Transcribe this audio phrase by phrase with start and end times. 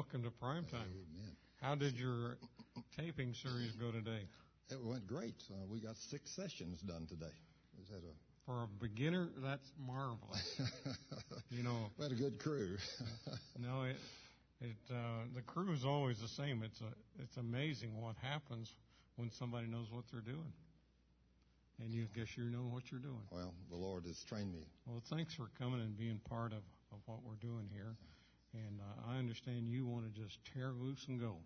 [0.00, 0.88] welcome to Primetime.
[0.96, 1.36] Amen.
[1.60, 2.38] How did your
[2.96, 4.24] taping series go today?
[4.70, 5.34] It went great.
[5.50, 7.26] Uh, we got six sessions done today.
[7.26, 7.98] A
[8.46, 10.58] For a beginner, that's marvelous.
[11.50, 12.78] You know, we had a good crew.
[13.58, 13.96] no, it,
[14.62, 16.62] it, uh, the crew is always the same.
[16.64, 18.72] It's a, it's amazing what happens
[19.16, 20.52] when somebody knows what they're doing.
[21.78, 23.26] And you guess you know what you're doing.
[23.30, 24.64] well, the Lord has trained me.
[24.86, 27.96] Well, thanks for coming and being part of, of what we're doing here.
[28.52, 31.36] And uh, I understand you want to just tear loose and go.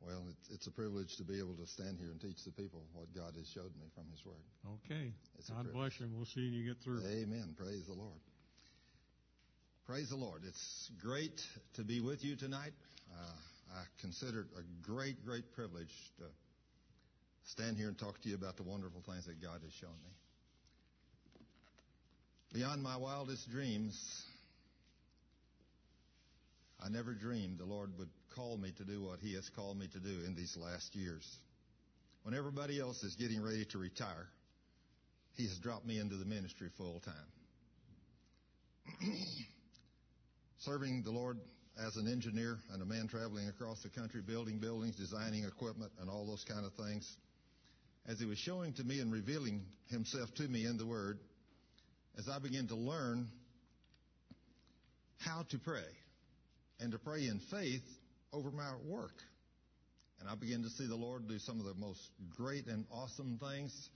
[0.00, 2.84] Well, it's, it's a privilege to be able to stand here and teach the people
[2.92, 4.44] what God has showed me from His Word.
[4.84, 5.12] Okay.
[5.38, 6.06] It's God bless you.
[6.06, 7.00] and We'll see you get through.
[7.00, 7.54] Amen.
[7.56, 8.20] Praise the Lord.
[9.86, 10.42] Praise the Lord.
[10.46, 11.40] It's great
[11.74, 12.72] to be with you tonight.
[13.12, 16.24] Uh, I consider it a great, great privilege to
[17.44, 20.10] stand here and talk to you about the wonderful things that God has shown me.
[22.52, 24.24] Beyond my wildest dreams,
[26.86, 29.88] I never dreamed the Lord would call me to do what He has called me
[29.88, 31.26] to do in these last years.
[32.22, 34.28] When everybody else is getting ready to retire,
[35.34, 37.14] He has dropped me into the ministry full time.
[40.58, 41.40] Serving the Lord
[41.76, 46.08] as an engineer and a man traveling across the country, building buildings, designing equipment, and
[46.08, 47.16] all those kind of things.
[48.06, 51.18] As He was showing to me and revealing Himself to me in the Word,
[52.16, 53.28] as I began to learn
[55.18, 55.82] how to pray
[56.80, 57.84] and to pray in faith
[58.32, 59.14] over my work.
[60.20, 62.00] And I began to see the Lord do some of the most
[62.36, 63.90] great and awesome things.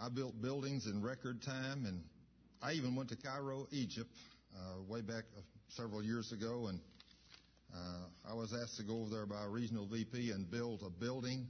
[0.00, 2.02] I built buildings in record time, and
[2.62, 4.10] I even went to Cairo, Egypt,
[4.54, 6.80] uh, way back uh, several years ago, and
[7.74, 10.90] uh, I was asked to go over there by a regional VP and build a
[10.90, 11.46] building.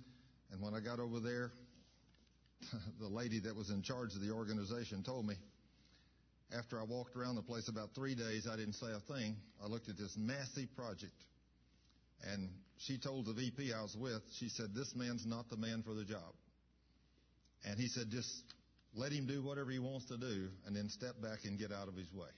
[0.53, 1.51] And when I got over there,
[3.01, 5.35] the lady that was in charge of the organization told me,
[6.57, 9.37] after I walked around the place about three days, I didn't say a thing.
[9.63, 11.25] I looked at this massive project.
[12.31, 15.83] And she told the VP I was with, she said, this man's not the man
[15.83, 16.35] for the job.
[17.65, 18.31] And he said, just
[18.95, 21.89] let him do whatever he wants to do and then step back and get out
[21.89, 22.29] of his way.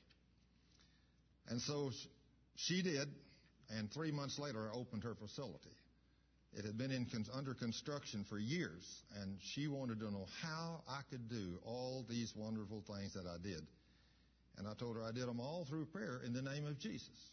[1.48, 1.90] And so
[2.56, 3.08] she did.
[3.70, 5.76] And three months later, I opened her facility.
[6.56, 11.00] It had been in under construction for years, and she wanted to know how I
[11.10, 13.66] could do all these wonderful things that I did.
[14.56, 17.30] And I told her I did them all through prayer in the name of Jesus.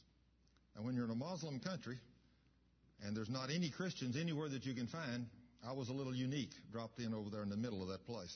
[0.76, 1.98] And when you're in a Muslim country,
[3.04, 5.26] and there's not any Christians anywhere that you can find,
[5.68, 8.36] I was a little unique, dropped in over there in the middle of that place.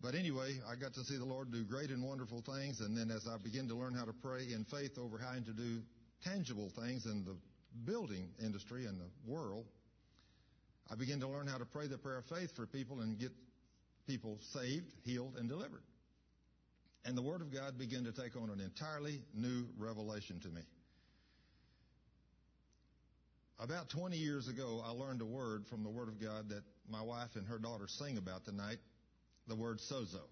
[0.00, 3.10] But anyway, I got to see the Lord do great and wonderful things, and then
[3.10, 5.80] as I began to learn how to pray in faith over how to do
[6.24, 7.36] tangible things in the
[7.90, 9.64] building industry and the world,
[10.90, 13.32] I began to learn how to pray the prayer of faith for people and get
[14.06, 15.82] people saved, healed, and delivered.
[17.04, 20.62] And the Word of God began to take on an entirely new revelation to me.
[23.58, 27.02] About 20 years ago, I learned a word from the Word of God that my
[27.02, 28.78] wife and her daughter sing about tonight,
[29.46, 30.22] the word sozo.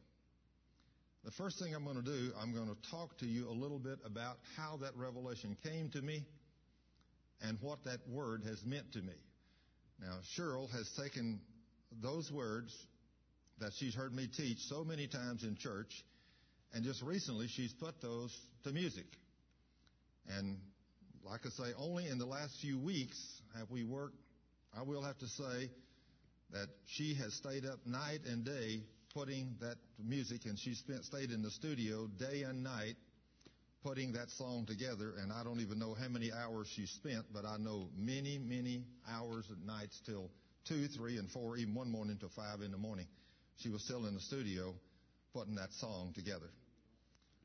[1.24, 3.78] The first thing I'm going to do, I'm going to talk to you a little
[3.78, 6.24] bit about how that revelation came to me
[7.40, 9.14] and what that word has meant to me.
[10.00, 11.40] Now, Cheryl has taken
[12.02, 12.74] those words
[13.60, 16.04] that she's heard me teach so many times in church,
[16.72, 19.06] and just recently she's put those to music.
[20.38, 20.58] And
[21.24, 23.18] like I say, only in the last few weeks
[23.56, 24.16] have we worked.
[24.76, 25.70] I will have to say
[26.52, 28.80] that she has stayed up night and day
[29.14, 32.96] putting that music, and she spent stayed in the studio day and night
[33.84, 35.14] putting that song together.
[35.20, 38.84] And I don't even know how many hours she spent, but I know many, many
[39.10, 40.30] hours and nights till
[40.66, 43.06] two, three, and four, even one morning till five in the morning.
[43.56, 44.74] She was still in the studio
[45.34, 46.48] putting that song together.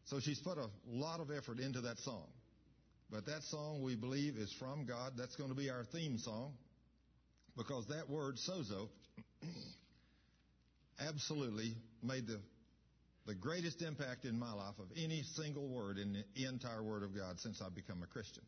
[0.07, 2.27] So she's put a lot of effort into that song.
[3.09, 5.13] But that song we believe is from God.
[5.15, 6.53] That's going to be our theme song
[7.55, 8.89] because that word sozo
[10.99, 11.73] absolutely
[12.03, 12.39] made the
[13.27, 17.13] the greatest impact in my life of any single word in the entire Word of
[17.13, 18.43] God since I've become a Christian.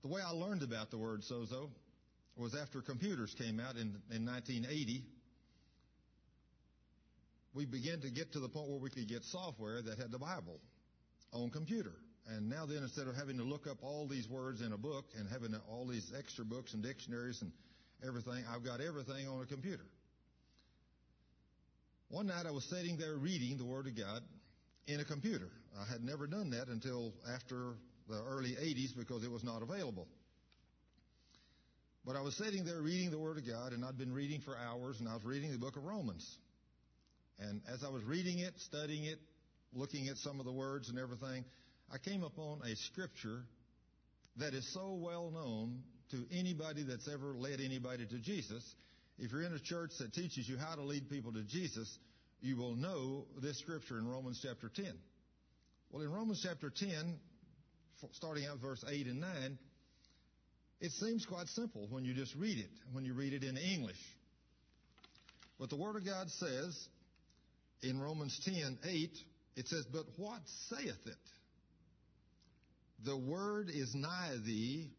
[0.00, 1.68] The way I learned about the word sozo
[2.36, 5.04] was after computers came out in, in 1980.
[7.54, 10.18] We began to get to the point where we could get software that had the
[10.18, 10.58] Bible
[11.32, 11.92] on computer.
[12.28, 15.06] And now then, instead of having to look up all these words in a book
[15.18, 17.50] and having all these extra books and dictionaries and
[18.06, 19.84] everything, I've got everything on a computer.
[22.08, 24.22] One night I was sitting there reading the Word of God
[24.86, 25.48] in a computer.
[25.80, 27.74] I had never done that until after
[28.08, 30.06] the early 80s because it was not available.
[32.04, 34.56] But I was sitting there reading the Word of God, and I'd been reading for
[34.56, 36.38] hours, and I was reading the book of Romans.
[37.38, 39.18] And as I was reading it, studying it,
[39.74, 41.44] looking at some of the words and everything,
[41.92, 43.42] I came upon a scripture
[44.36, 48.74] that is so well known to anybody that's ever led anybody to Jesus.
[49.18, 51.98] If you're in a church that teaches you how to lead people to Jesus,
[52.40, 54.86] you will know this scripture in Romans chapter 10.
[55.90, 57.18] Well, in Romans chapter 10,
[58.12, 59.58] starting out verse 8 and 9,
[60.80, 64.00] it seems quite simple when you just read it, when you read it in English.
[65.58, 66.88] But the Word of God says
[67.82, 69.10] in Romans 10 8,
[69.56, 70.40] it says, But what
[70.70, 71.14] saith it?
[73.04, 74.90] The word is nigh thee,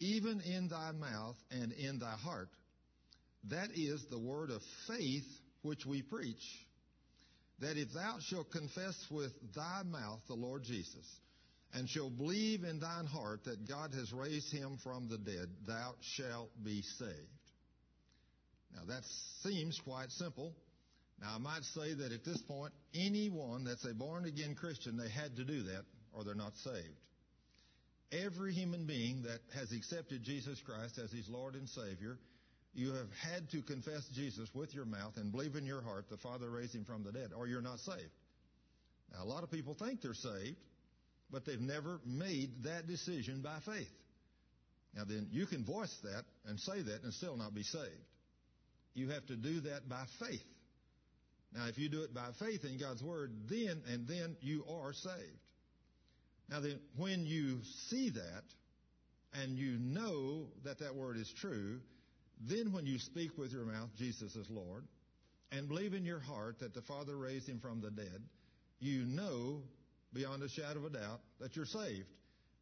[0.00, 2.48] even in thy mouth and in thy heart.
[3.50, 5.26] That is the word of faith
[5.62, 6.42] which we preach.
[7.60, 11.06] That if thou shalt confess with thy mouth the Lord Jesus,
[11.74, 15.94] and shalt believe in thine heart that God has raised him from the dead, thou
[16.16, 17.12] shalt be saved.
[18.74, 19.02] Now that
[19.42, 20.54] seems quite simple.
[21.20, 25.08] Now I might say that at this point, anyone that's a born again Christian, they
[25.08, 26.98] had to do that or they're not saved.
[28.12, 32.18] Every human being that has accepted Jesus Christ as his Lord and Savior,
[32.72, 36.16] you have had to confess Jesus with your mouth and believe in your heart the
[36.16, 38.10] Father raised him from the dead, or you're not saved.
[39.12, 40.56] Now, a lot of people think they're saved,
[41.30, 43.90] but they've never made that decision by faith.
[44.94, 48.06] Now, then, you can voice that and say that and still not be saved.
[48.94, 50.44] You have to do that by faith.
[51.54, 54.92] Now, if you do it by faith in God's Word, then and then you are
[54.92, 55.44] saved.
[56.50, 58.44] Now then, when you see that
[59.32, 61.80] and you know that that word is true,
[62.40, 64.84] then when you speak with your mouth, Jesus is Lord,
[65.52, 68.22] and believe in your heart that the Father raised him from the dead,
[68.78, 69.62] you know
[70.12, 72.06] beyond a shadow of a doubt that you're saved.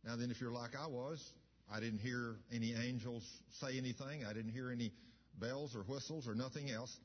[0.04, 1.32] Now then, if you're like I was,
[1.72, 3.24] I didn't hear any angels
[3.60, 4.24] say anything.
[4.28, 4.92] I didn't hear any
[5.38, 6.96] bells or whistles or nothing else.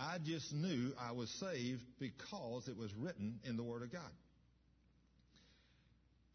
[0.00, 4.10] I just knew I was saved because it was written in the Word of God.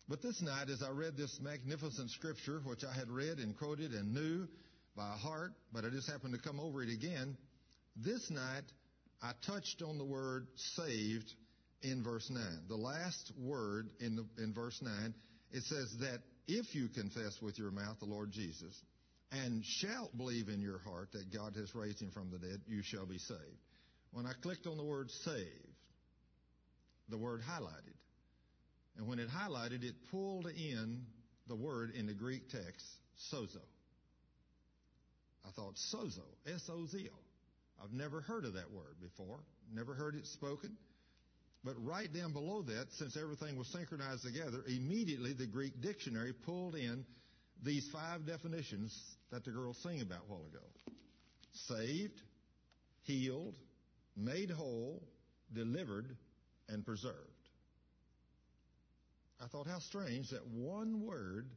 [0.07, 3.91] But this night, as I read this magnificent scripture, which I had read and quoted
[3.94, 4.47] and knew
[4.95, 7.35] by heart, but I just happened to come over it again,
[7.95, 8.65] this night
[9.23, 10.45] I touched on the word
[10.75, 11.33] saved
[11.81, 12.44] in verse 9.
[12.67, 15.13] The last word in, the, in verse 9,
[15.51, 18.79] it says that if you confess with your mouth the Lord Jesus
[19.31, 22.81] and shalt believe in your heart that God has raised him from the dead, you
[22.83, 23.39] shall be saved.
[24.12, 25.50] When I clicked on the word saved,
[27.10, 27.95] the word highlighted.
[28.98, 31.06] And when it highlighted, it pulled in
[31.48, 32.86] the word in the Greek text,
[33.33, 33.62] sozo.
[35.45, 37.83] I thought, sozo, S-O-Z-O.
[37.83, 39.39] I've never heard of that word before,
[39.74, 40.77] never heard it spoken.
[41.63, 46.75] But right down below that, since everything was synchronized together, immediately the Greek dictionary pulled
[46.75, 47.06] in
[47.65, 48.97] these five definitions
[49.31, 50.65] that the girls sang about a while ago.
[51.67, 52.21] Saved,
[53.03, 53.56] healed,
[54.15, 55.01] made whole,
[55.53, 56.15] delivered,
[56.69, 57.17] and preserved.
[59.44, 61.47] I thought how strange that one word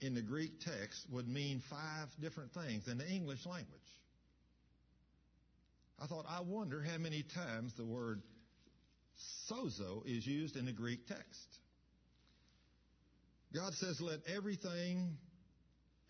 [0.00, 3.80] in the Greek text would mean five different things in the English language.
[6.00, 8.22] I thought, I wonder how many times the word
[9.50, 11.58] sozo is used in the Greek text.
[13.52, 15.16] God says, let everything,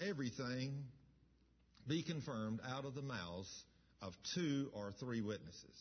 [0.00, 0.84] everything
[1.86, 3.64] be confirmed out of the mouths
[4.02, 5.76] of two or three witnesses.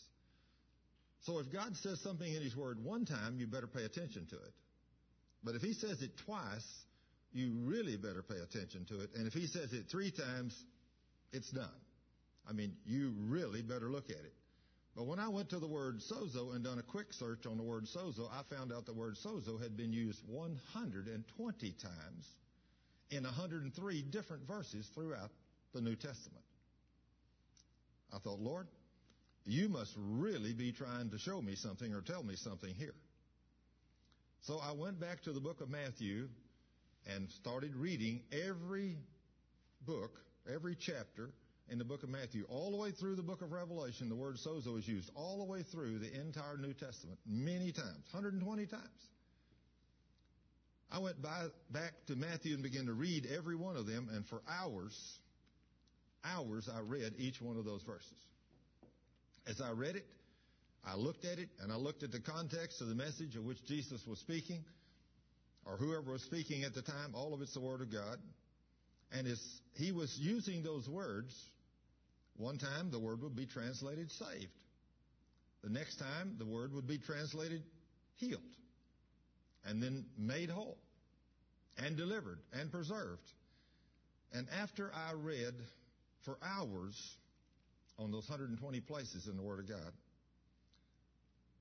[1.21, 4.35] So if God says something in His Word one time, you better pay attention to
[4.35, 4.53] it.
[5.43, 6.67] But if he says it twice,
[7.33, 9.11] you really better pay attention to it.
[9.15, 10.57] And if he says it three times,
[11.31, 11.69] it's done.
[12.49, 14.33] I mean, you really better look at it.
[14.95, 17.63] But when I went to the word sozo and done a quick search on the
[17.63, 22.27] word sozo, I found out the word sozo had been used 120 times
[23.09, 25.31] in 103 different verses throughout
[25.73, 26.43] the New Testament.
[28.13, 28.67] I thought, Lord,
[29.45, 32.95] you must really be trying to show me something or tell me something here.
[34.41, 36.27] So I went back to the book of Matthew
[37.13, 38.97] and started reading every
[39.85, 40.19] book,
[40.53, 41.31] every chapter
[41.69, 44.09] in the book of Matthew, all the way through the book of Revelation.
[44.09, 48.05] The word sozo is used all the way through the entire New Testament, many times,
[48.11, 48.83] 120 times.
[50.91, 54.25] I went by, back to Matthew and began to read every one of them, and
[54.25, 55.19] for hours,
[56.23, 58.13] hours I read each one of those verses.
[59.47, 60.05] As I read it,
[60.85, 63.63] I looked at it and I looked at the context of the message of which
[63.65, 64.63] Jesus was speaking,
[65.65, 67.13] or whoever was speaking at the time.
[67.13, 68.17] All of it's the Word of God.
[69.11, 69.41] And as
[69.75, 71.33] he was using those words,
[72.37, 74.51] one time the word would be translated saved.
[75.63, 77.63] The next time the word would be translated
[78.15, 78.41] healed.
[79.67, 80.77] And then made whole.
[81.77, 83.21] And delivered and preserved.
[84.33, 85.53] And after I read
[86.25, 86.95] for hours
[87.99, 89.93] on those 120 places in the Word of God,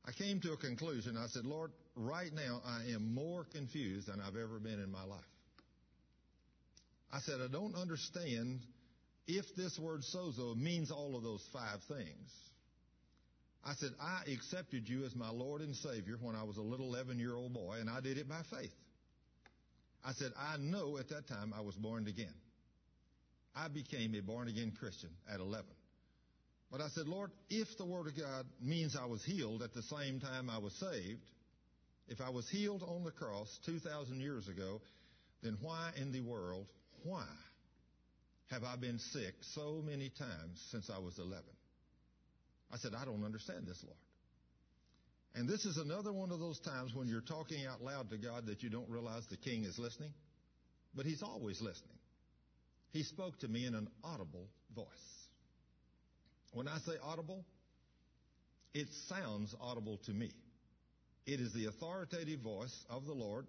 [0.07, 1.17] I came to a conclusion.
[1.17, 5.05] I said, Lord, right now I am more confused than I've ever been in my
[5.05, 5.21] life.
[7.13, 8.61] I said, I don't understand
[9.27, 12.31] if this word sozo means all of those five things.
[13.67, 16.87] I said, I accepted you as my Lord and Savior when I was a little
[16.87, 18.73] 11 year old boy, and I did it by faith.
[20.05, 22.35] I said, I know at that time I was born again.
[23.57, 25.67] I became a born again Christian at 11.
[26.71, 29.83] But I said, Lord, if the Word of God means I was healed at the
[29.83, 31.29] same time I was saved,
[32.07, 34.81] if I was healed on the cross 2,000 years ago,
[35.43, 36.67] then why in the world,
[37.03, 37.27] why
[38.51, 41.43] have I been sick so many times since I was 11?
[42.73, 43.99] I said, I don't understand this, Lord.
[45.35, 48.47] And this is another one of those times when you're talking out loud to God
[48.47, 50.13] that you don't realize the king is listening.
[50.95, 51.99] But he's always listening.
[52.93, 54.87] He spoke to me in an audible voice.
[56.53, 57.45] When I say audible,
[58.73, 60.31] it sounds audible to me.
[61.27, 63.47] It is the authoritative voice of the Lord,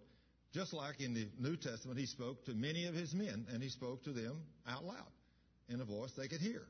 [0.53, 3.69] just like in the New Testament, he spoke to many of his men, and he
[3.69, 5.11] spoke to them out loud
[5.69, 6.63] in a voice they could hear.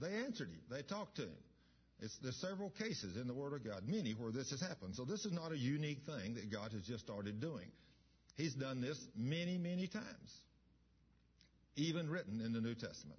[0.00, 0.60] They answered him.
[0.70, 1.38] They talked to him.
[2.00, 4.94] It's, there's several cases in the Word of God, many where this has happened.
[4.94, 7.66] So this is not a unique thing that God has just started doing.
[8.36, 10.32] He's done this many, many times,
[11.76, 13.18] even written in the New Testament.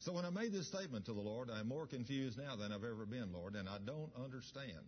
[0.00, 2.84] So when I made this statement to the Lord, I'm more confused now than I've
[2.84, 4.84] ever been, Lord, and I don't understand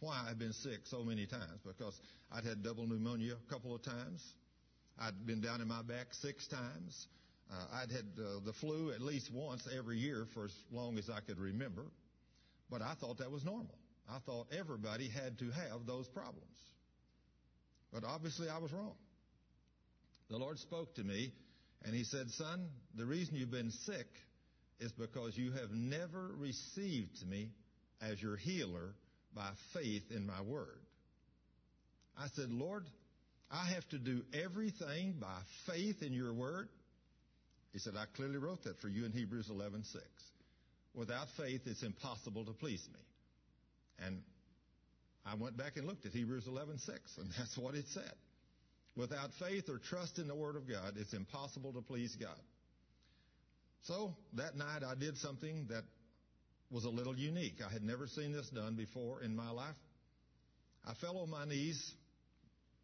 [0.00, 1.98] why I've been sick so many times because
[2.30, 4.34] I'd had double pneumonia a couple of times.
[5.00, 7.06] I'd been down in my back six times.
[7.50, 11.08] Uh, I'd had uh, the flu at least once every year for as long as
[11.08, 11.84] I could remember.
[12.70, 13.78] But I thought that was normal.
[14.10, 16.56] I thought everybody had to have those problems.
[17.92, 18.96] But obviously I was wrong.
[20.30, 21.32] The Lord spoke to me
[21.84, 24.06] and He said, Son, the reason you've been sick
[24.80, 27.50] is because you have never received me
[28.00, 28.94] as your healer
[29.34, 30.80] by faith in my word.
[32.16, 32.84] I said, Lord,
[33.50, 36.68] I have to do everything by faith in your word.
[37.72, 39.96] He said, I clearly wrote that for you in Hebrews 11:6.
[40.94, 43.00] Without faith, it's impossible to please me.
[44.04, 44.22] And
[45.24, 48.12] I went back and looked at Hebrews 11:6, and that's what it said.
[48.96, 52.40] Without faith or trust in the Word of God, it's impossible to please God.
[53.82, 55.84] So that night, I did something that
[56.70, 57.60] was a little unique.
[57.66, 59.76] I had never seen this done before in my life.
[60.84, 61.92] I fell on my knees.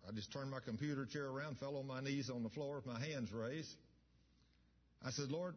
[0.08, 2.86] I just turned my computer chair around, fell on my knees on the floor with
[2.86, 3.74] my hands raised.
[5.04, 5.56] I said, Lord,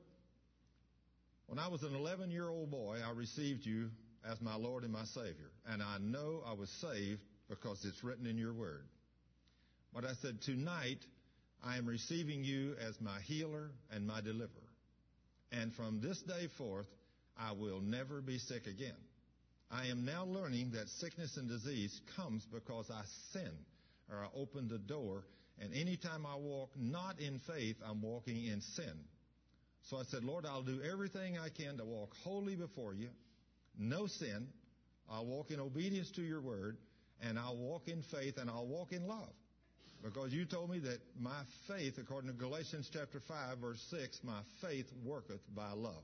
[1.48, 3.89] when I was an 11 year old boy, I received you
[4.30, 5.51] as my Lord and my Savior.
[5.68, 8.86] And I know I was saved because it's written in your word.
[9.94, 11.00] But I said, tonight,
[11.63, 14.50] I am receiving you as my healer and my deliverer.
[15.51, 16.88] And from this day forth,
[17.38, 18.98] I will never be sick again.
[19.72, 23.01] I am now learning that sickness and disease comes because I
[23.32, 23.51] sin
[24.12, 25.24] or I open the door.
[25.60, 28.94] And anytime I walk not in faith, I'm walking in sin.
[29.89, 33.08] So I said, Lord, I'll do everything I can to walk holy before you,
[33.79, 34.48] no sin.
[35.10, 36.75] I'll walk in obedience to your word,
[37.22, 39.32] and I'll walk in faith, and I'll walk in love.
[40.03, 41.39] Because you told me that my
[41.70, 46.03] faith, according to Galatians chapter 5, verse 6, my faith worketh by love.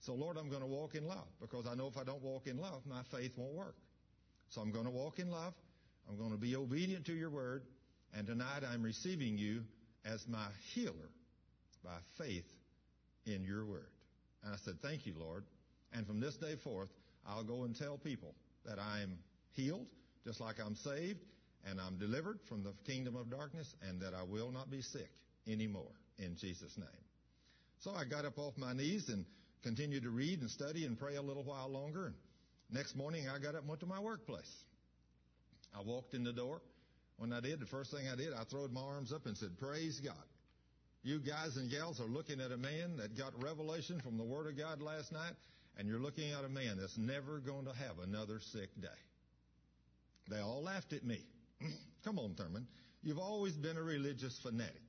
[0.00, 2.48] So, Lord, I'm going to walk in love because I know if I don't walk
[2.48, 3.76] in love, my faith won't work.
[4.48, 5.54] So I'm going to walk in love.
[6.08, 7.62] I'm going to be obedient to your word.
[8.16, 9.62] And tonight I'm receiving you
[10.04, 11.10] as my healer
[11.84, 12.50] by faith
[13.26, 13.90] in your word.
[14.44, 15.44] And I said, Thank you, Lord.
[15.92, 16.90] And from this day forth,
[17.26, 18.34] I'll go and tell people
[18.64, 19.18] that I am
[19.52, 19.86] healed,
[20.24, 21.18] just like I'm saved,
[21.68, 25.10] and I'm delivered from the kingdom of darkness, and that I will not be sick
[25.46, 26.88] anymore in Jesus' name.
[27.80, 29.24] So I got up off my knees and
[29.62, 32.06] continued to read and study and pray a little while longer.
[32.06, 32.14] And
[32.72, 34.64] next morning, I got up and went to my workplace.
[35.76, 36.60] I walked in the door.
[37.18, 39.58] When I did, the first thing I did, I throwed my arms up and said,
[39.58, 40.14] Praise God.
[41.02, 44.46] You guys and gals are looking at a man that got revelation from the Word
[44.46, 45.32] of God last night,
[45.78, 48.88] and you're looking at a man that's never going to have another sick day.
[50.28, 51.20] They all laughed at me.
[52.04, 52.66] Come on, Thurman.
[53.02, 54.82] You've always been a religious fanatic.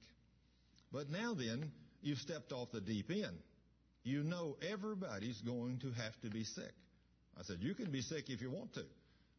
[0.91, 3.39] But now then, you've stepped off the deep end.
[4.03, 6.74] You know everybody's going to have to be sick.
[7.39, 8.84] I said, you can be sick if you want to,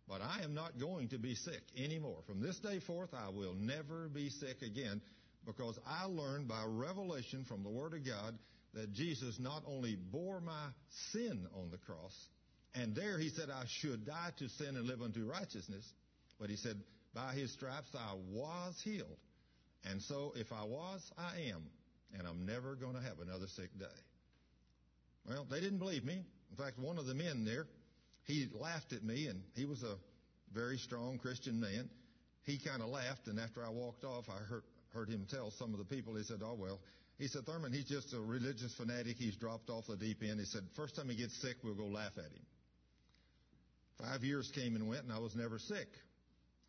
[0.09, 2.23] but I am not going to be sick anymore.
[2.27, 5.03] From this day forth, I will never be sick again
[5.47, 8.39] because I learned by revelation from the Word of God
[8.75, 10.69] that Jesus not only bore my
[11.13, 12.29] sin on the cross,
[12.75, 15.85] and there he said I should die to sin and live unto righteousness,
[16.41, 16.77] but he said,
[17.15, 19.19] by his stripes I was healed.
[19.85, 21.63] And so if I was, I am.
[22.17, 23.85] And I'm never going to have another sick day.
[25.29, 26.23] Well, they didn't believe me.
[26.51, 27.67] In fact, one of the men there,
[28.25, 29.97] he laughed at me, and he was a
[30.53, 31.89] very strong Christian man.
[32.45, 35.73] He kind of laughed, and after I walked off, I heard, heard him tell some
[35.73, 36.81] of the people, he said, oh, well,
[37.19, 39.17] he said, Thurman, he's just a religious fanatic.
[39.17, 40.41] He's dropped off the deep end.
[40.41, 42.45] He said, first time he gets sick, we'll go laugh at him.
[43.99, 45.89] Five years came and went, and I was never sick.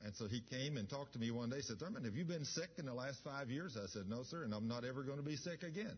[0.04, 1.58] And so he came and talked to me one day.
[1.58, 3.78] He said, Thurman, have you been sick in the last five years?
[3.82, 5.98] I said, no, sir, and I'm not ever going to be sick again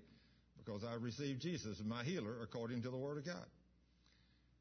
[0.58, 3.46] because I received Jesus as my healer according to the Word of God.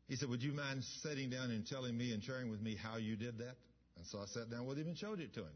[0.09, 2.97] He said, would you mind sitting down and telling me and sharing with me how
[2.97, 3.57] you did that?
[3.97, 5.55] And so I sat down with him and showed it to him.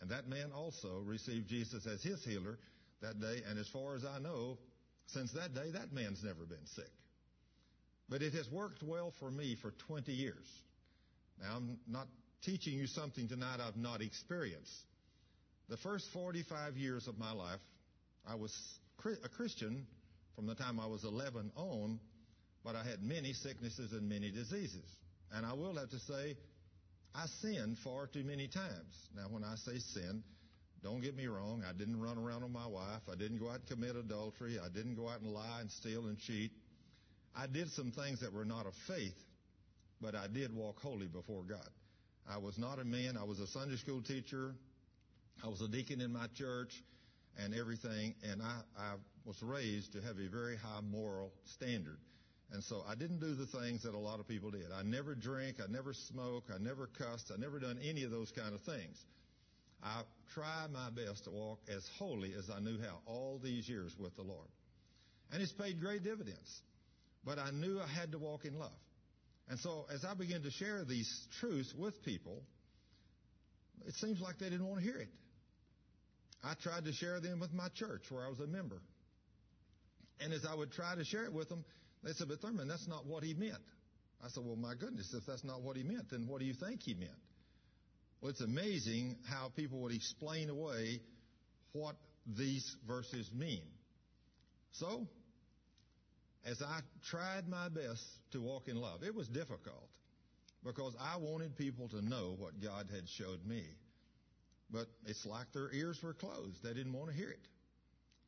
[0.00, 2.58] And that man also received Jesus as his healer
[3.00, 3.42] that day.
[3.48, 4.58] And as far as I know,
[5.06, 6.90] since that day, that man's never been sick.
[8.08, 10.46] But it has worked well for me for 20 years.
[11.40, 12.06] Now, I'm not
[12.42, 14.84] teaching you something tonight I've not experienced.
[15.68, 17.60] The first 45 years of my life,
[18.28, 18.54] I was
[19.06, 19.86] a Christian
[20.36, 21.98] from the time I was 11 on,
[22.62, 24.84] but I had many sicknesses and many diseases.
[25.32, 26.36] And I will have to say,
[27.14, 29.08] I sinned far too many times.
[29.14, 30.22] Now, when I say sin,
[30.82, 31.62] don't get me wrong.
[31.68, 33.02] I didn't run around on my wife.
[33.10, 34.58] I didn't go out and commit adultery.
[34.58, 36.50] I didn't go out and lie and steal and cheat.
[37.36, 39.16] I did some things that were not of faith,
[40.00, 41.68] but I did walk holy before God.
[42.28, 43.16] I was not a man.
[43.16, 44.54] I was a Sunday school teacher.
[45.42, 46.82] I was a deacon in my church
[47.38, 48.14] and everything.
[48.28, 48.94] And I, I
[49.24, 51.98] was raised to have a very high moral standard.
[52.54, 54.66] And so I didn't do the things that a lot of people did.
[54.72, 55.56] I never drank.
[55.60, 56.52] I never smoked.
[56.54, 57.32] I never cussed.
[57.34, 58.96] I never done any of those kind of things.
[59.82, 60.02] I
[60.34, 64.14] tried my best to walk as holy as I knew how all these years with
[64.14, 64.46] the Lord.
[65.32, 66.62] And it's paid great dividends.
[67.24, 68.70] But I knew I had to walk in love.
[69.48, 72.40] And so as I began to share these truths with people,
[73.84, 75.10] it seems like they didn't want to hear it.
[76.44, 78.80] I tried to share them with my church where I was a member.
[80.20, 81.64] And as I would try to share it with them,
[82.04, 83.62] they said, but Thurman, that's not what he meant.
[84.24, 86.54] I said, well, my goodness, if that's not what he meant, then what do you
[86.54, 87.12] think he meant?
[88.20, 91.00] Well, it's amazing how people would explain away
[91.72, 91.96] what
[92.26, 93.64] these verses mean.
[94.72, 95.06] So,
[96.46, 99.88] as I tried my best to walk in love, it was difficult
[100.64, 103.62] because I wanted people to know what God had showed me.
[104.70, 106.62] But it's like their ears were closed.
[106.62, 107.46] They didn't want to hear it.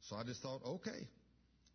[0.02, 1.08] So I just thought, okay,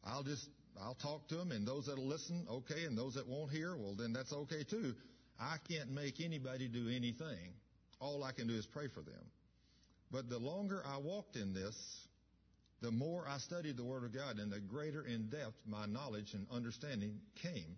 [0.03, 0.47] I'll just,
[0.79, 3.95] I'll talk to them and those that'll listen, okay, and those that won't hear, well
[3.95, 4.95] then that's okay too.
[5.39, 7.53] I can't make anybody do anything.
[7.99, 9.25] All I can do is pray for them.
[10.11, 11.75] But the longer I walked in this,
[12.81, 16.33] the more I studied the Word of God and the greater in depth my knowledge
[16.33, 17.75] and understanding came,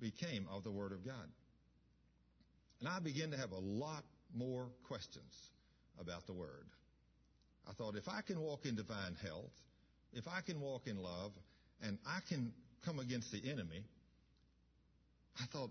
[0.00, 1.28] became of the Word of God.
[2.80, 5.32] And I began to have a lot more questions
[5.98, 6.66] about the Word.
[7.68, 9.52] I thought, if I can walk in divine health,
[10.12, 11.32] if I can walk in love,
[11.82, 12.52] and I can
[12.84, 13.84] come against the enemy,
[15.40, 15.70] I thought,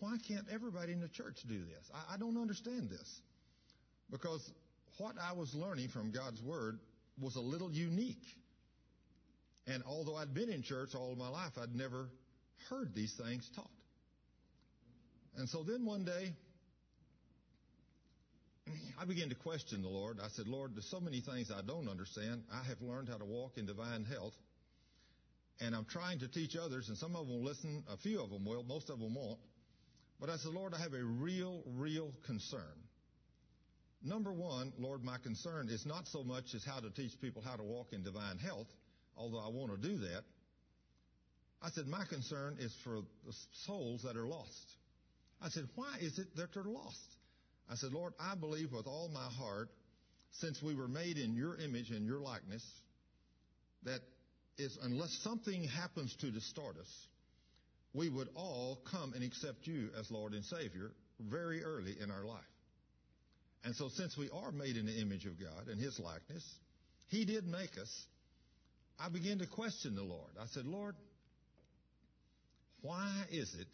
[0.00, 1.90] why can't everybody in the church do this?
[1.94, 3.20] I, I don't understand this.
[4.10, 4.48] Because
[4.98, 6.78] what I was learning from God's Word
[7.20, 8.24] was a little unique.
[9.66, 12.08] And although I'd been in church all my life, I'd never
[12.70, 13.70] heard these things taught.
[15.36, 16.32] And so then one day,
[19.00, 20.18] I began to question the Lord.
[20.22, 22.42] I said, Lord, there's so many things I don't understand.
[22.52, 24.34] I have learned how to walk in divine health.
[25.60, 28.30] And I'm trying to teach others, and some of them will listen, a few of
[28.30, 29.40] them will, most of them won't.
[30.20, 32.60] But I said, Lord, I have a real, real concern.
[34.02, 37.56] Number one, Lord, my concern is not so much as how to teach people how
[37.56, 38.68] to walk in divine health,
[39.16, 40.22] although I want to do that.
[41.60, 43.34] I said, my concern is for the
[43.66, 44.76] souls that are lost.
[45.42, 47.16] I said, why is it that they're lost?
[47.70, 49.68] I said, Lord, I believe with all my heart,
[50.30, 52.64] since we were made in your image and your likeness,
[53.82, 54.00] that
[54.58, 57.06] is, unless something happens to distort us,
[57.94, 60.90] we would all come and accept you as Lord and Savior
[61.20, 62.42] very early in our life.
[63.64, 66.44] And so since we are made in the image of God and His likeness,
[67.08, 68.06] He did make us.
[69.00, 70.30] I began to question the Lord.
[70.40, 70.94] I said, Lord,
[72.82, 73.68] why is it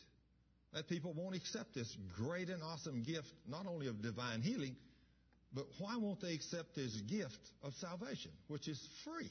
[0.73, 4.77] that people won't accept this great and awesome gift, not only of divine healing,
[5.53, 9.31] but why won't they accept this gift of salvation, which is free?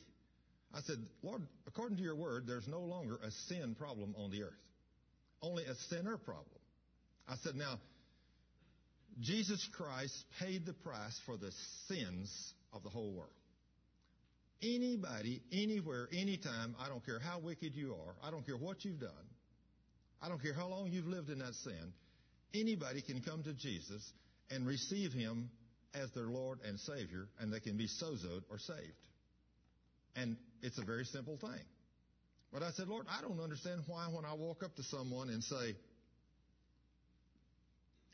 [0.74, 4.44] I said, Lord, according to your word, there's no longer a sin problem on the
[4.44, 4.54] earth,
[5.42, 6.48] only a sinner problem.
[7.28, 7.80] I said, now,
[9.20, 11.52] Jesus Christ paid the price for the
[11.88, 13.30] sins of the whole world.
[14.64, 19.00] Anybody, anywhere, anytime, I don't care how wicked you are, I don't care what you've
[19.00, 19.12] done,
[20.22, 21.94] I don't care how long you've lived in that sin,
[22.54, 24.12] anybody can come to Jesus
[24.50, 25.50] and receive Him
[25.94, 29.08] as their Lord and Savior, and they can be sozoed or saved.
[30.16, 31.62] And it's a very simple thing.
[32.52, 35.44] But I said, Lord, I don't understand why when I walk up to someone and
[35.44, 35.76] say,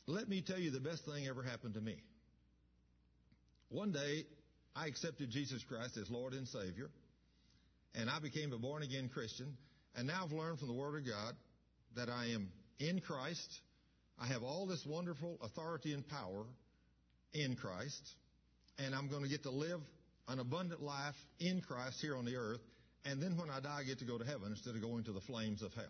[0.06, 1.96] let me tell you the best thing ever happened to me.
[3.68, 4.24] One day,
[4.74, 6.90] I accepted Jesus Christ as Lord and Savior,
[7.94, 9.56] and I became a born again Christian.
[9.94, 11.34] And now I've learned from the Word of God
[11.96, 13.60] that I am in Christ.
[14.18, 16.46] I have all this wonderful authority and power
[17.34, 18.14] in Christ,
[18.78, 19.80] and I'm going to get to live
[20.28, 22.60] an abundant life in Christ here on the earth.
[23.04, 25.12] And then when I die, I get to go to heaven instead of going to
[25.12, 25.84] the flames of hell.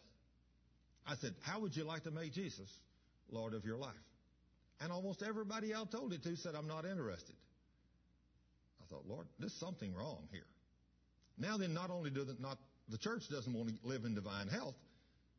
[1.07, 2.71] I said, How would you like to make Jesus
[3.31, 3.95] Lord of your life?
[4.81, 7.35] And almost everybody I told it to said, I'm not interested.
[8.81, 10.47] I thought, Lord, there's something wrong here.
[11.37, 14.75] Now then, not only does not, the church doesn't want to live in divine health,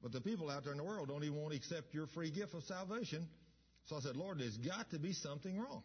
[0.01, 2.31] but the people out there in the world don't even want to accept your free
[2.31, 3.27] gift of salvation.
[3.85, 5.83] So I said, Lord, there's got to be something wrong.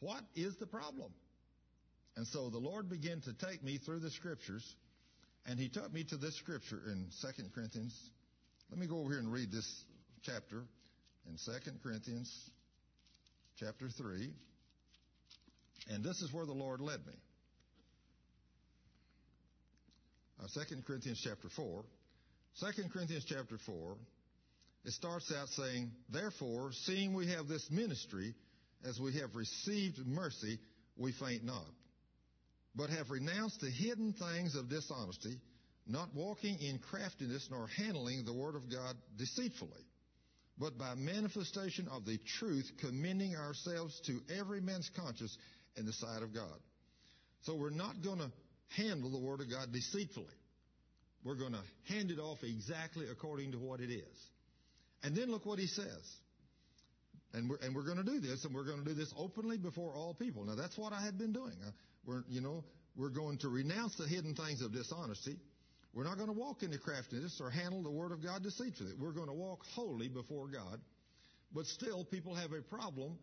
[0.00, 1.12] What is the problem?
[2.16, 4.64] And so the Lord began to take me through the scriptures,
[5.46, 7.94] and He took me to this scripture in 2 Corinthians.
[8.70, 9.84] Let me go over here and read this
[10.22, 10.64] chapter
[11.28, 12.50] in 2 Corinthians
[13.58, 14.30] chapter 3.
[15.90, 17.14] And this is where the Lord led me.
[20.42, 21.84] Uh, 2 Corinthians chapter 4.
[22.60, 23.96] 2 Corinthians chapter 4,
[24.84, 28.34] it starts out saying, Therefore, seeing we have this ministry,
[28.84, 30.58] as we have received mercy,
[30.96, 31.64] we faint not,
[32.74, 35.40] but have renounced the hidden things of dishonesty,
[35.86, 39.84] not walking in craftiness, nor handling the word of God deceitfully,
[40.58, 45.36] but by manifestation of the truth, commending ourselves to every man's conscience
[45.76, 46.58] in the sight of God.
[47.42, 48.30] So we're not going to
[48.76, 50.26] handle the Word of God deceitfully.
[51.24, 54.28] We're going to hand it off exactly according to what it is.
[55.02, 56.16] And then look what he says.
[57.34, 59.56] And we're, and we're going to do this, and we're going to do this openly
[59.56, 60.44] before all people.
[60.44, 61.54] Now, that's what I had been doing.
[61.66, 61.70] Uh,
[62.06, 62.64] we're, you know,
[62.96, 65.36] we're going to renounce the hidden things of dishonesty.
[65.94, 68.92] We're not going to walk into craftiness or handle the Word of God deceitfully.
[68.98, 70.80] We're going to walk holy before God.
[71.54, 73.18] But still, people have a problem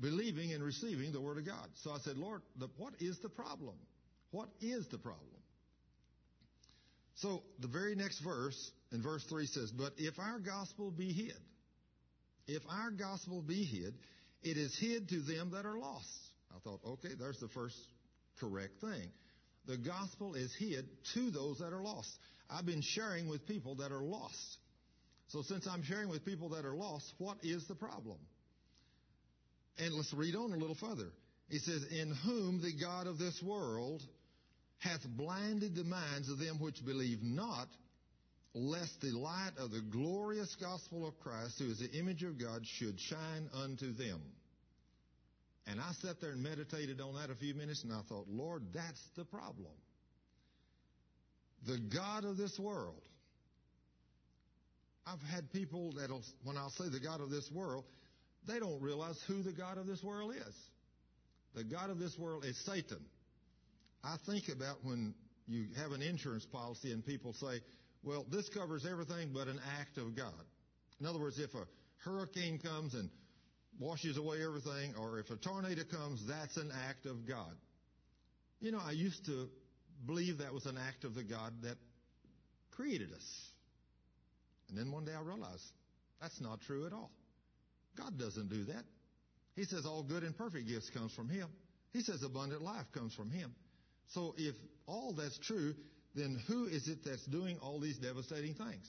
[0.00, 1.68] believing and receiving the Word of God.
[1.82, 3.74] So I said, Lord, the, what is the problem?
[4.30, 5.26] What is the problem?
[7.16, 11.38] So the very next verse, in verse 3 says, But if our gospel be hid,
[12.46, 13.94] if our gospel be hid,
[14.42, 16.08] it is hid to them that are lost.
[16.54, 17.76] I thought, okay, there's the first
[18.42, 19.10] correct thing.
[19.66, 22.10] The gospel is hid to those that are lost.
[22.50, 24.58] I've been sharing with people that are lost.
[25.28, 28.18] So since I'm sharing with people that are lost, what is the problem?
[29.78, 31.10] And let's read on a little further.
[31.48, 34.02] He says, In whom the God of this world
[34.78, 37.68] hath blinded the minds of them which believe not,
[38.54, 42.66] lest the light of the glorious gospel of Christ, who is the image of God,
[42.66, 44.20] should shine unto them.
[45.66, 48.62] And I sat there and meditated on that a few minutes, and I thought, Lord,
[48.74, 49.72] that's the problem.
[51.66, 53.02] The God of this world.
[55.06, 57.84] I've had people that'll, when I'll say the God of this world,
[58.46, 60.54] they don't realize who the God of this world is.
[61.54, 63.04] The God of this world is Satan.
[64.02, 65.14] I think about when
[65.46, 67.60] you have an insurance policy and people say,
[68.02, 70.32] well, this covers everything but an act of God.
[71.00, 71.66] In other words, if a
[72.04, 73.10] hurricane comes and
[73.78, 77.54] washes away everything, or if a tornado comes, that's an act of God.
[78.60, 79.48] You know, I used to
[80.06, 81.76] believe that was an act of the God that
[82.70, 83.50] created us.
[84.68, 85.64] And then one day I realized
[86.20, 87.10] that's not true at all.
[87.96, 88.84] God doesn't do that.
[89.54, 91.48] He says all good and perfect gifts comes from Him.
[91.92, 93.54] He says abundant life comes from Him.
[94.08, 94.54] So if
[94.86, 95.74] all that's true,
[96.14, 98.88] then who is it that's doing all these devastating things?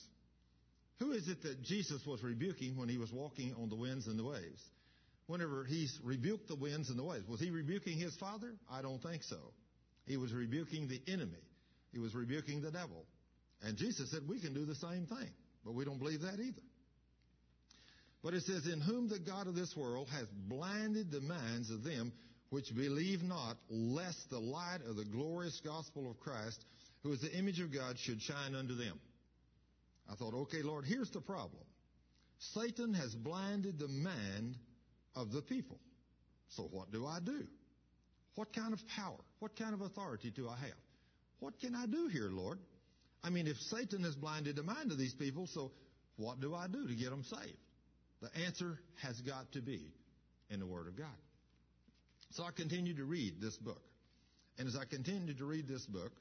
[1.00, 4.18] Who is it that Jesus was rebuking when he was walking on the winds and
[4.18, 4.62] the waves?
[5.26, 8.52] Whenever he rebuked the winds and the waves, was he rebuking his father?
[8.70, 9.38] I don't think so.
[10.06, 11.42] He was rebuking the enemy.
[11.92, 13.06] He was rebuking the devil.
[13.62, 15.30] And Jesus said we can do the same thing,
[15.64, 16.62] but we don't believe that either.
[18.22, 21.84] But it says, In whom the God of this world has blinded the minds of
[21.84, 22.12] them
[22.50, 26.64] which believe not, lest the light of the glorious gospel of Christ,
[27.02, 29.00] who is the image of God, should shine unto them.
[30.10, 31.62] I thought, okay, Lord, here's the problem.
[32.38, 34.56] Satan has blinded the mind
[35.16, 35.78] of the people.
[36.50, 37.46] So what do I do?
[38.34, 39.20] What kind of power?
[39.38, 40.78] What kind of authority do I have?
[41.40, 42.58] What can I do here, Lord?
[43.22, 45.72] I mean, if Satan has blinded the mind of these people, so
[46.16, 47.58] what do I do to get them saved?
[48.20, 49.92] The answer has got to be
[50.50, 51.06] in the Word of God.
[52.32, 53.82] So I continued to read this book.
[54.58, 56.12] And as I continued to read this book,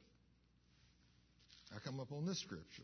[1.75, 2.83] I come up on this scripture.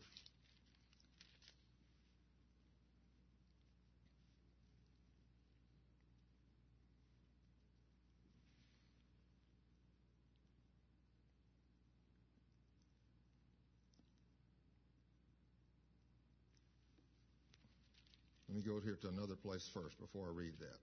[18.70, 20.78] Go here to another place first before I read that.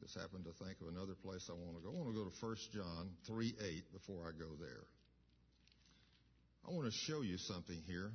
[0.00, 1.90] Just happened to think of another place I want to go.
[1.90, 4.86] I want to go to 1 John 3 8 before I go there.
[6.66, 8.10] I want to show you something here.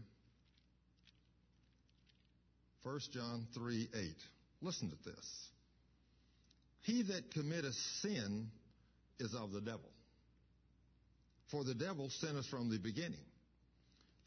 [2.84, 4.16] 1 John 3 8.
[4.62, 5.50] Listen to this.
[6.84, 8.48] He that committeth sin
[9.20, 9.92] is of the devil.
[11.52, 13.26] For the devil sinneth from the beginning.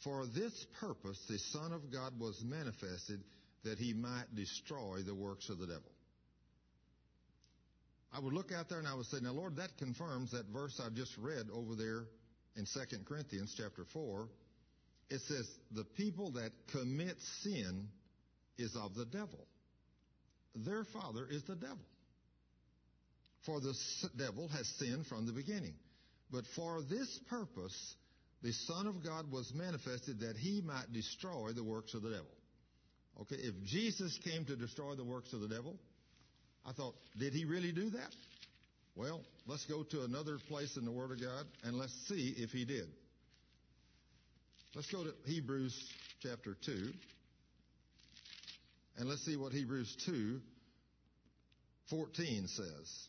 [0.05, 3.21] For this purpose the Son of God was manifested
[3.69, 5.91] that he might destroy the works of the devil.
[8.13, 10.81] I would look out there and I would say, now Lord, that confirms that verse
[10.83, 12.05] I just read over there
[12.57, 14.29] in 2 Corinthians chapter 4.
[15.11, 17.89] It says, the people that commit sin
[18.57, 19.47] is of the devil.
[20.55, 21.85] Their father is the devil.
[23.45, 23.75] For the
[24.17, 25.75] devil has sinned from the beginning.
[26.31, 27.95] But for this purpose,
[28.43, 32.38] the Son of God was manifested that he might destroy the works of the devil.
[33.21, 35.77] Okay, if Jesus came to destroy the works of the devil,
[36.65, 38.15] I thought, did he really do that?
[38.95, 42.51] Well, let's go to another place in the Word of God and let's see if
[42.51, 42.89] he did.
[44.75, 45.75] Let's go to Hebrews
[46.23, 46.93] chapter 2.
[48.99, 50.41] And let's see what Hebrews 2
[51.91, 53.09] 14 says.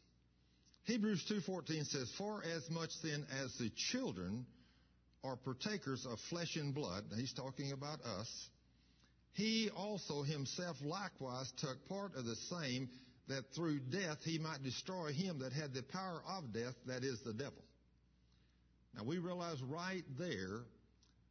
[0.85, 4.45] Hebrews 2:14 says, "For as much then as the children
[5.23, 8.49] are partakers of flesh and blood, he's talking about us,
[9.33, 12.89] he also himself likewise took part of the same,
[13.27, 17.21] that through death he might destroy him that had the power of death, that is
[17.21, 17.63] the devil.
[18.95, 20.61] Now we realize right there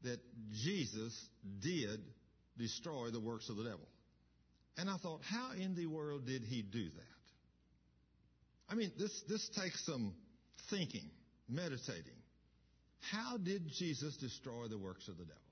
[0.05, 0.21] that
[0.53, 1.29] Jesus
[1.61, 2.01] did
[2.57, 3.89] destroy the works of the devil.
[4.77, 7.19] And I thought, how in the world did he do that?
[8.71, 10.15] I mean, this, this takes some
[10.71, 11.11] thinking,
[11.49, 12.15] meditating.
[13.11, 15.43] How did Jesus destroy the works of the devil?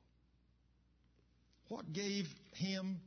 [1.69, 3.01] What gave him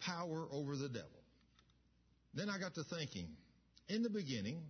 [0.00, 1.08] power over the devil?
[2.34, 3.28] Then I got to thinking,
[3.88, 4.62] in the beginning,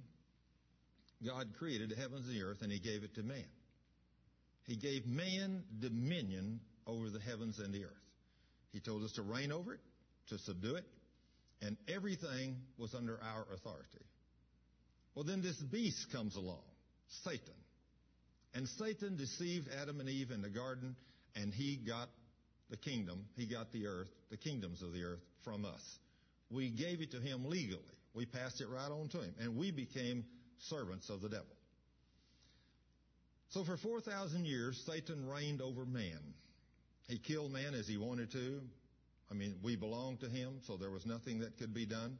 [1.24, 3.44] God created the heavens and the earth and he gave it to man.
[4.66, 7.92] He gave man dominion over the heavens and the earth.
[8.72, 9.80] He told us to reign over it,
[10.28, 10.84] to subdue it,
[11.62, 14.04] and everything was under our authority.
[15.14, 16.62] Well, then this beast comes along,
[17.24, 17.54] Satan.
[18.54, 20.96] And Satan deceived Adam and Eve in the garden,
[21.36, 22.08] and he got
[22.70, 25.98] the kingdom, he got the earth, the kingdoms of the earth from us.
[26.50, 27.82] We gave it to him legally.
[28.14, 30.24] We passed it right on to him, and we became
[30.58, 31.46] servants of the devil.
[33.50, 36.34] So for 4,000 years, Satan reigned over man.
[37.08, 38.60] He killed man as he wanted to.
[39.30, 42.18] I mean, we belonged to him, so there was nothing that could be done.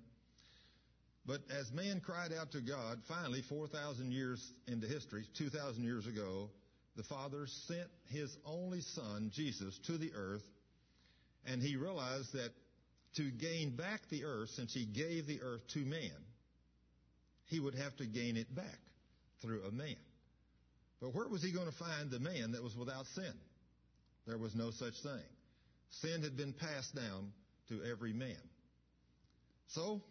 [1.27, 6.51] But as man cried out to God, finally, 4,000 years into history, 2,000 years ago,
[6.97, 10.45] the Father sent His only Son, Jesus, to the earth,
[11.47, 12.51] and He realized that
[13.17, 16.11] to gain back the earth, since He gave the earth to man,
[17.47, 18.79] He would have to gain it back
[19.43, 19.97] through a man.
[21.01, 23.35] But where was He going to find the man that was without sin?
[24.27, 25.23] There was no such thing.
[25.91, 27.33] Sin had been passed down
[27.69, 28.37] to every man.
[29.69, 30.03] So,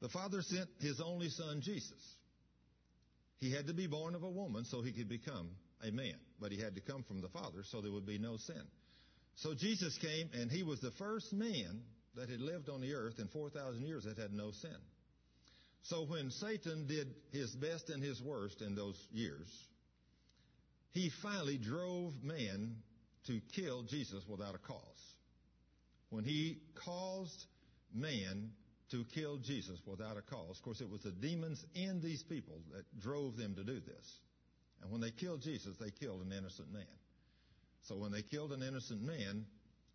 [0.00, 1.92] the Father sent His only Son, Jesus.
[3.40, 5.50] He had to be born of a woman so He could become
[5.82, 6.16] a man.
[6.40, 8.62] But He had to come from the Father so there would be no sin.
[9.36, 11.82] So Jesus came and He was the first man
[12.16, 14.76] that had lived on the earth in 4,000 years that had no sin.
[15.84, 19.48] So when Satan did his best and his worst in those years,
[20.92, 22.76] he finally drove man
[23.26, 25.14] to kill Jesus without a cause.
[26.10, 27.46] When he caused
[27.94, 28.50] man
[28.90, 32.60] to kill Jesus without a cause, of course, it was the demons in these people
[32.74, 34.20] that drove them to do this.
[34.82, 36.84] And when they killed Jesus, they killed an innocent man.
[37.82, 39.44] So when they killed an innocent man,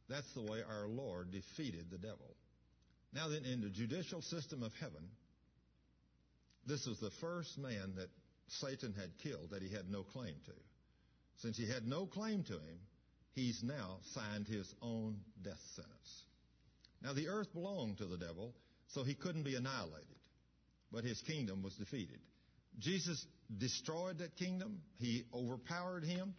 [0.10, 2.36] that's the way our Lord defeated the devil.
[3.14, 5.10] Now then, in the judicial system of heaven,
[6.68, 8.10] this is the first man that
[8.48, 10.52] Satan had killed that he had no claim to.
[11.38, 12.80] Since he had no claim to him,
[13.34, 16.24] he's now signed his own death sentence.
[17.02, 18.54] Now the earth belonged to the devil,
[18.96, 20.08] so he couldn't be annihilated.
[20.92, 22.20] But his kingdom was defeated.
[22.80, 23.26] Jesus
[23.58, 24.80] destroyed that kingdom.
[24.98, 26.34] He overpowered him.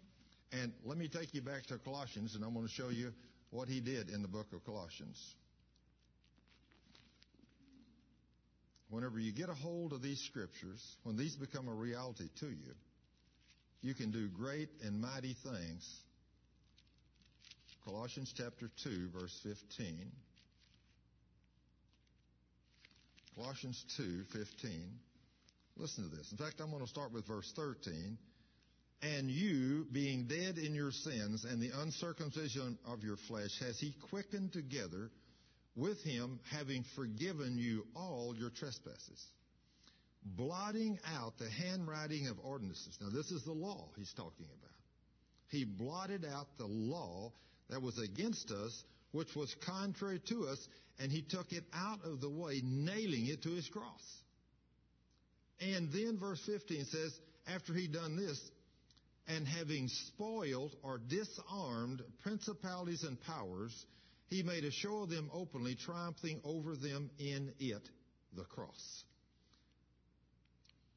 [0.52, 3.12] And let me take you back to Colossians, and I'm going to show you
[3.50, 5.22] what he did in the book of Colossians.
[8.88, 12.72] Whenever you get a hold of these scriptures, when these become a reality to you,
[13.82, 16.00] you can do great and mighty things
[17.86, 20.10] Colossians chapter 2, verse 15.
[23.36, 24.98] Colossians 2:15.
[25.76, 26.32] Listen to this.
[26.32, 28.18] In fact, I'm going to start with verse 13.
[29.02, 33.92] And you, being dead in your sins and the uncircumcision of your flesh, has he
[34.08, 35.10] quickened together
[35.76, 39.22] with him, having forgiven you all your trespasses,
[40.24, 42.96] blotting out the handwriting of ordinances.
[42.98, 44.74] Now, this is the law he's talking about.
[45.48, 47.32] He blotted out the law
[47.68, 48.84] that was against us,
[49.16, 53.42] which was contrary to us, and he took it out of the way, nailing it
[53.42, 54.22] to his cross.
[55.60, 58.38] And then verse 15 says, after he done this,
[59.26, 63.86] and having spoiled or disarmed principalities and powers,
[64.28, 67.88] he made a show of them openly, triumphing over them in it,
[68.36, 69.04] the cross.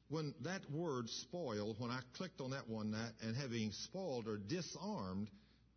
[0.08, 4.36] When that word spoil, when I clicked on that one, that, and having spoiled or
[4.36, 5.28] disarmed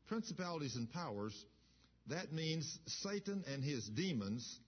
[0.08, 1.34] principalities and powers,
[2.08, 4.60] that means Satan and his demons,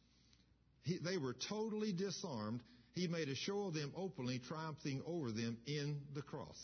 [0.83, 2.61] he, they were totally disarmed.
[2.93, 6.57] He made a show of them openly, triumphing over them in the cross.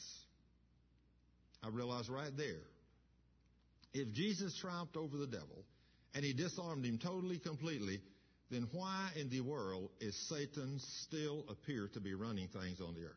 [1.64, 2.64] I realize right there,
[3.94, 5.66] if Jesus triumphed over the devil
[6.16, 8.00] and he disarmed him totally, completely,
[8.50, 13.02] then why in the world is Satan still appear to be running things on the
[13.02, 13.16] earth?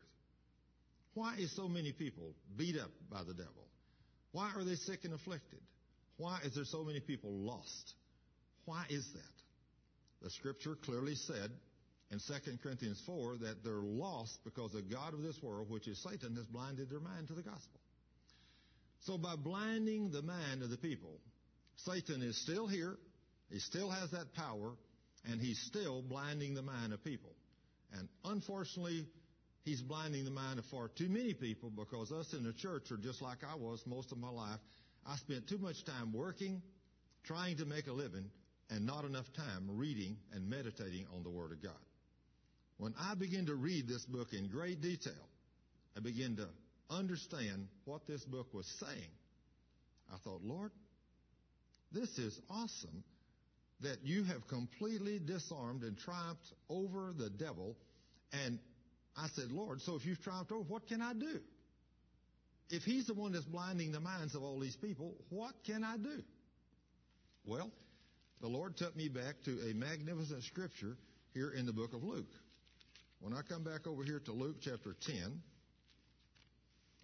[1.13, 3.67] Why is so many people beat up by the devil?
[4.33, 5.59] Why are they sick and afflicted?
[6.17, 7.93] Why is there so many people lost?
[8.65, 10.23] Why is that?
[10.23, 11.51] The scripture clearly said
[12.11, 16.01] in 2 Corinthians 4 that they're lost because the God of this world, which is
[16.01, 17.79] Satan, has blinded their mind to the gospel.
[19.01, 21.19] So by blinding the mind of the people,
[21.77, 22.97] Satan is still here.
[23.51, 24.73] He still has that power
[25.29, 27.31] and he's still blinding the mind of people.
[27.93, 29.05] And unfortunately,
[29.63, 32.97] he's blinding the mind of far too many people because us in the church are
[32.97, 34.59] just like I was most of my life.
[35.05, 36.61] I spent too much time working,
[37.23, 38.25] trying to make a living,
[38.69, 41.73] and not enough time reading and meditating on the Word of God.
[42.77, 45.13] When I begin to read this book in great detail,
[45.95, 46.47] I begin to
[46.89, 49.11] understand what this book was saying.
[50.13, 50.71] I thought, Lord,
[51.91, 53.03] this is awesome
[53.81, 57.75] that you have completely disarmed and triumphed over the devil.
[58.45, 58.59] And
[59.15, 61.39] I said, Lord, so if you've triumphed over, what can I do?
[62.69, 65.97] If he's the one that's blinding the minds of all these people, what can I
[65.97, 66.23] do?
[67.45, 67.71] Well,
[68.41, 70.97] the Lord took me back to a magnificent scripture
[71.33, 72.25] here in the book of Luke.
[73.19, 75.41] When I come back over here to Luke chapter 10,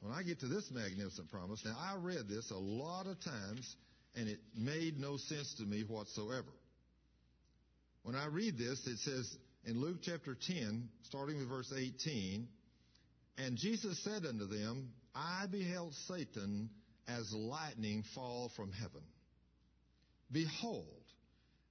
[0.01, 3.75] when I get to this magnificent promise, now I read this a lot of times
[4.15, 6.51] and it made no sense to me whatsoever.
[8.03, 12.47] When I read this, it says in Luke chapter 10, starting with verse 18,
[13.37, 16.69] and Jesus said unto them, I beheld Satan
[17.07, 19.01] as lightning fall from heaven.
[20.31, 20.85] Behold,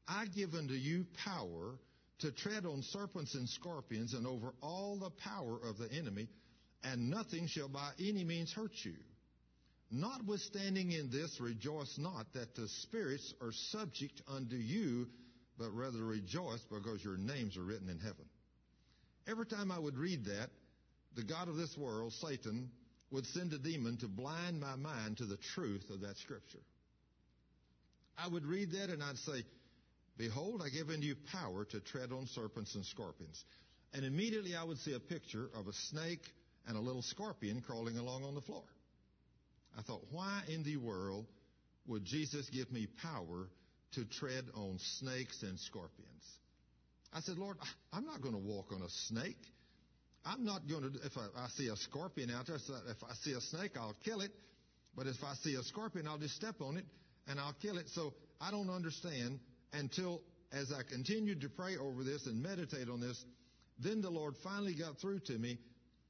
[0.06, 1.78] I give unto you power
[2.18, 6.28] to tread on serpents and scorpions and over all the power of the enemy,
[6.84, 8.94] and nothing shall by any means hurt you.
[9.90, 15.08] Notwithstanding in this, rejoice not that the spirits are subject unto you,
[15.58, 18.24] but rather rejoice because your names are written in heaven.
[19.26, 20.50] Every time I would read that,
[21.16, 22.70] the God of this world, Satan,
[23.10, 26.60] would send a demon to blind my mind to the truth of that scripture.
[28.16, 29.44] I would read that and I'd say,
[30.16, 33.42] Behold, I give unto you power to tread on serpents and scorpions.
[33.94, 36.22] And immediately I would see a picture of a snake
[36.68, 38.64] and a little scorpion crawling along on the floor.
[39.78, 41.26] I thought, why in the world
[41.86, 43.48] would Jesus give me power
[43.92, 46.24] to tread on snakes and scorpions.
[47.12, 47.56] I said, Lord,
[47.92, 49.42] I'm not going to walk on a snake.
[50.24, 53.32] I'm not going to, if I, I see a scorpion out there, if I see
[53.32, 54.30] a snake, I'll kill it.
[54.96, 56.84] But if I see a scorpion, I'll just step on it
[57.28, 57.88] and I'll kill it.
[57.90, 59.38] So I don't understand
[59.72, 60.20] until
[60.52, 63.24] as I continued to pray over this and meditate on this,
[63.78, 65.58] then the Lord finally got through to me.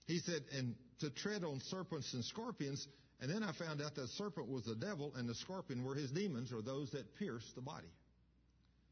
[0.06, 2.86] He said, and to tread on serpents and scorpions,
[3.20, 6.10] and then I found out that serpent was the devil and the scorpion were his
[6.10, 7.90] demons or those that pierce the body.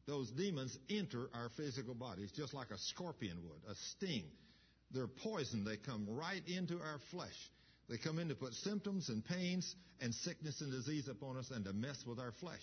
[0.07, 4.25] Those demons enter our physical bodies just like a scorpion would, a sting.
[4.93, 5.65] They're poison.
[5.65, 7.51] They come right into our flesh.
[7.89, 11.65] They come in to put symptoms and pains and sickness and disease upon us and
[11.65, 12.63] to mess with our flesh.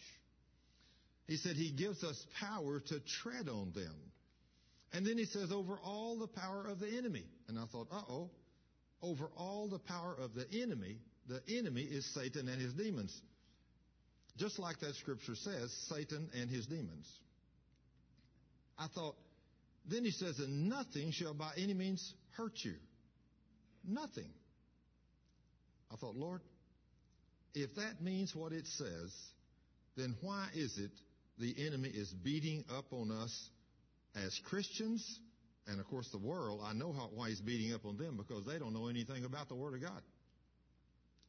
[1.27, 3.95] He said he gives us power to tread on them.
[4.93, 7.23] And then he says, over all the power of the enemy.
[7.47, 8.29] And I thought, uh oh,
[9.01, 10.97] over all the power of the enemy,
[11.27, 13.19] the enemy is Satan and his demons.
[14.37, 17.09] Just like that scripture says, Satan and his demons.
[18.77, 19.15] I thought,
[19.87, 22.75] then he says, and nothing shall by any means hurt you.
[23.87, 24.29] Nothing.
[25.91, 26.41] I thought, Lord,
[27.53, 29.13] if that means what it says,
[29.95, 30.91] then why is it
[31.37, 33.49] the enemy is beating up on us
[34.15, 35.19] as Christians?
[35.67, 38.45] And of course, the world, I know how, why he's beating up on them because
[38.45, 40.01] they don't know anything about the Word of God.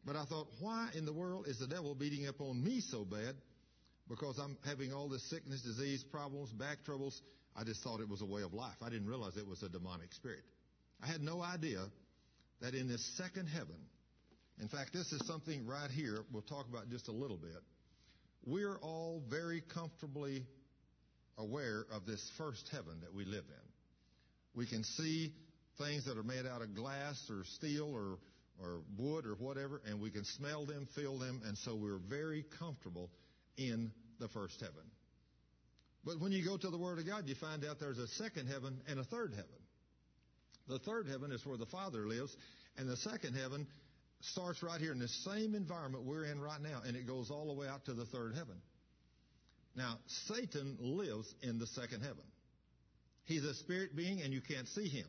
[0.04, 3.04] But I thought, why in the world is the devil beating up on me so
[3.04, 3.34] bad
[4.08, 7.20] because I'm having all this sickness, disease, problems, back troubles.
[7.58, 8.76] I just thought it was a way of life.
[8.84, 10.44] I didn't realize it was a demonic spirit.
[11.02, 11.84] I had no idea
[12.60, 13.76] that in this second heaven,
[14.60, 17.62] in fact, this is something right here we'll talk about just a little bit.
[18.44, 20.46] We're all very comfortably
[21.38, 23.66] aware of this first heaven that we live in.
[24.54, 25.32] We can see
[25.78, 28.18] things that are made out of glass or steel or,
[28.62, 32.44] or wood or whatever, and we can smell them, feel them, and so we're very
[32.58, 33.10] comfortable
[33.58, 34.90] in the first heaven.
[36.06, 38.46] But when you go to the Word of God, you find out there's a second
[38.46, 39.50] heaven and a third heaven.
[40.68, 42.34] The third heaven is where the Father lives,
[42.78, 43.66] and the second heaven
[44.20, 47.48] starts right here in the same environment we're in right now, and it goes all
[47.48, 48.56] the way out to the third heaven.
[49.74, 49.98] Now,
[50.28, 52.24] Satan lives in the second heaven.
[53.24, 55.06] He's a spirit being, and you can't see him.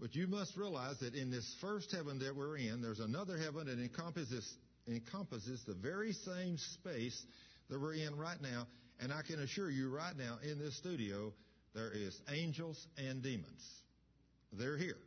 [0.00, 3.66] But you must realize that in this first heaven that we're in, there's another heaven
[3.66, 4.56] that encompasses,
[4.88, 7.22] encompasses the very same space
[7.68, 8.66] that we're in right now.
[9.00, 11.32] And I can assure you right now in this studio,
[11.74, 13.64] there is angels and demons.
[14.52, 14.98] They're here.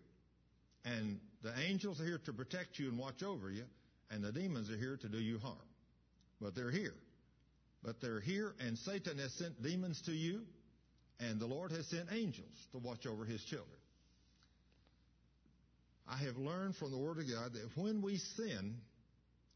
[0.86, 3.64] And the angels are here to protect you and watch over you,
[4.10, 5.58] and the demons are here to do you harm.
[6.41, 6.96] But they're here.
[7.84, 10.41] But they're here, and Satan has sent demons to you,
[11.20, 13.78] and the Lord has sent angels to watch over his children.
[16.08, 18.76] I have learned from the Word of God that when we sin,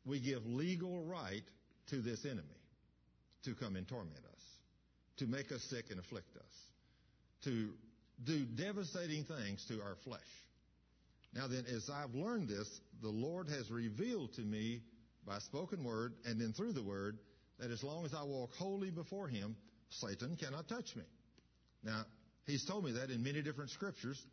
[0.06, 1.44] we give legal right
[1.90, 2.44] to this enemy
[3.44, 4.27] to come and torment us,
[5.18, 6.53] to make us sick and afflict us,
[7.43, 7.70] to
[8.24, 10.20] do devastating things to our flesh.
[11.34, 12.68] Now then, as I've learned this,
[13.01, 14.82] the Lord has revealed to me
[15.26, 17.18] by spoken word and then through the word
[17.59, 19.55] that as long as I walk holy before Him,
[19.89, 21.03] Satan cannot touch me.
[21.84, 22.03] Now,
[22.45, 24.26] He's told me that in many different scriptures,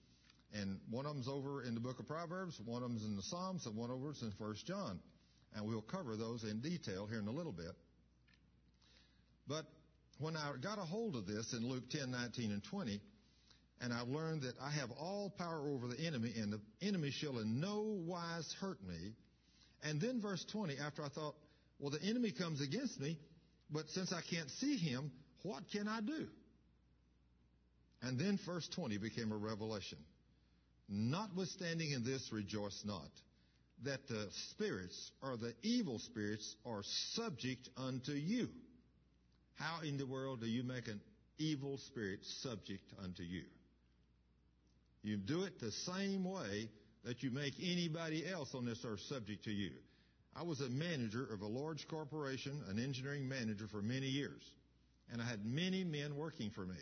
[0.55, 3.23] and one of them's over in the book of Proverbs, one of them's in the
[3.23, 5.01] Psalms, and one of them's in First John.
[5.57, 7.73] And we'll cover those in detail here in a little bit.
[9.49, 9.67] But
[10.19, 13.01] when I got a hold of this in Luke 10, 19, and 20,
[13.81, 17.39] and I've learned that I have all power over the enemy, and the enemy shall
[17.39, 19.13] in no wise hurt me.
[19.83, 21.35] And then verse 20, after I thought,
[21.79, 23.19] well, the enemy comes against me,
[23.71, 25.11] but since I can't see him,
[25.43, 26.27] what can I do?
[28.03, 29.99] And then verse 20 became a revelation.
[30.89, 33.09] Notwithstanding in this, rejoice not,
[33.85, 36.83] that the spirits or the evil spirits are
[37.15, 38.49] subject unto you.
[39.55, 41.01] How in the world do you make an
[41.39, 43.45] evil spirit subject unto you?
[45.03, 46.69] You do it the same way
[47.05, 49.71] that you make anybody else on this earth subject to you.
[50.35, 54.43] I was a manager of a large corporation, an engineering manager for many years.
[55.13, 56.81] And I had many men working for me.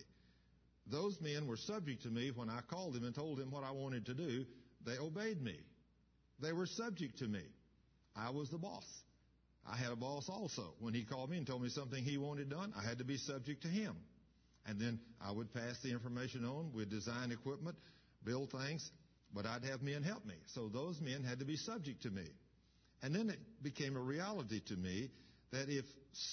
[0.86, 3.72] Those men were subject to me when I called them and told them what I
[3.72, 4.46] wanted to do.
[4.86, 5.56] They obeyed me.
[6.40, 7.42] They were subject to me.
[8.16, 8.86] I was the boss.
[9.66, 10.74] I had a boss also.
[10.80, 13.16] When he called me and told me something he wanted done, I had to be
[13.16, 13.96] subject to him.
[14.66, 16.72] And then I would pass the information on.
[16.72, 17.76] We'd design equipment,
[18.24, 18.90] build things,
[19.34, 20.34] but I'd have men help me.
[20.54, 22.26] So those men had to be subject to me.
[23.02, 25.10] And then it became a reality to me
[25.52, 25.84] that if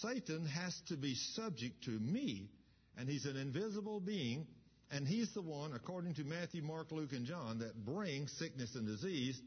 [0.02, 2.50] Satan has to be subject to me,
[2.98, 4.46] and he's an invisible being,
[4.92, 8.86] and he's the one, according to Matthew, Mark, Luke, and John, that brings sickness and
[8.86, 9.40] disease,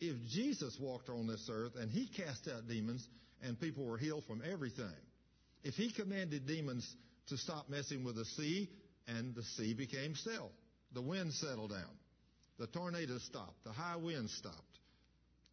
[0.00, 3.06] if Jesus walked on this earth and he cast out demons
[3.42, 4.86] and people were healed from everything,
[5.62, 6.86] if he commanded demons
[7.28, 8.68] to stop messing with the sea
[9.08, 10.50] and the sea became still,
[10.92, 11.98] the wind settled down,
[12.58, 14.78] the tornadoes stopped, the high winds stopped,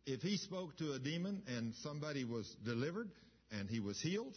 [0.05, 3.09] if he spoke to a demon and somebody was delivered
[3.51, 4.35] and he was healed,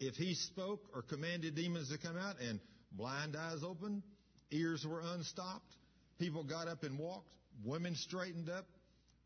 [0.00, 2.60] if he spoke or commanded demons to come out and
[2.92, 4.02] blind eyes opened,
[4.50, 5.72] ears were unstopped,
[6.18, 7.28] people got up and walked,
[7.64, 8.66] women straightened up,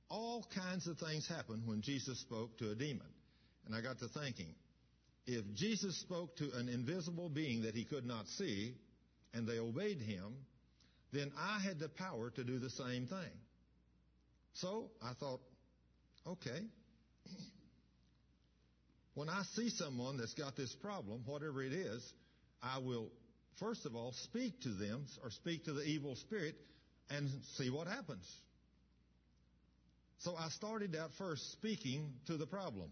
[0.08, 3.06] all kinds of things happened when Jesus spoke to a demon.
[3.66, 4.54] And I got to thinking,
[5.26, 8.74] if Jesus spoke to an invisible being that he could not see,
[9.34, 10.34] and they obeyed him,
[11.12, 13.32] then I had the power to do the same thing.
[14.54, 15.40] So I thought,
[16.26, 16.60] okay.
[19.14, 22.12] When I see someone that's got this problem, whatever it is,
[22.62, 23.10] I will,
[23.58, 26.54] first of all, speak to them or speak to the evil spirit
[27.10, 28.26] and see what happens.
[30.18, 32.90] So I started out first speaking to the problem.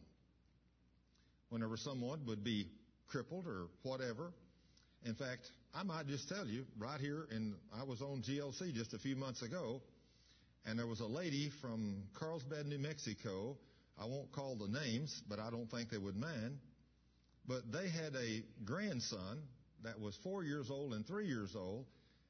[1.49, 2.69] Whenever someone would be
[3.09, 4.33] crippled or whatever.
[5.05, 8.95] In fact, I might just tell you right here, and I was on GLC just
[8.95, 9.83] a few months ago,
[10.65, 13.57] and there was a lady from Carlsbad, New Mexico.
[13.99, 16.59] I won't call the names, but I don't think they would mind.
[17.47, 19.43] But they had a grandson
[19.83, 21.85] that was four years old and three years old,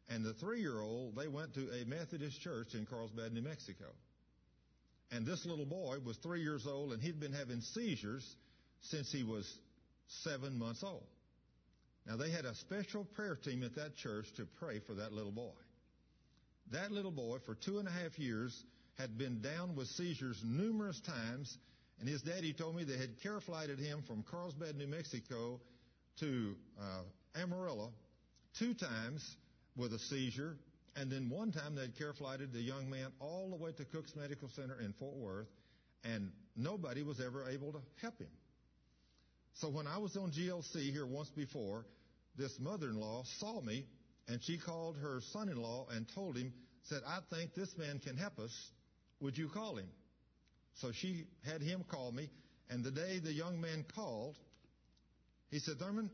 [0.08, 3.86] and the three year old, they went to a Methodist church in Carlsbad, New Mexico.
[5.10, 8.36] And this little boy was three years old, and he'd been having seizures
[8.80, 9.50] since he was
[10.06, 11.06] seven months old.
[12.06, 15.32] Now they had a special prayer team at that church to pray for that little
[15.32, 15.54] boy.
[16.72, 18.64] That little boy for two and a half years
[18.98, 21.58] had been down with seizures numerous times
[22.00, 25.60] and his daddy told me they had care flighted him from Carlsbad, New Mexico
[26.18, 27.92] to uh, Amarillo
[28.58, 29.36] two times
[29.76, 30.56] with a seizure.
[30.96, 33.84] And then one time they had care flighted the young man all the way to
[33.84, 35.48] Cook's Medical Center in Fort Worth,
[36.04, 38.28] and nobody was ever able to help him.
[39.54, 41.86] So when I was on GLC here once before,
[42.36, 43.86] this mother-in-law saw me,
[44.28, 46.52] and she called her son-in-law and told him,
[46.84, 48.52] said, I think this man can help us.
[49.20, 49.88] Would you call him?
[50.74, 52.30] So she had him call me,
[52.68, 54.36] and the day the young man called,
[55.50, 56.10] he said, Thurman,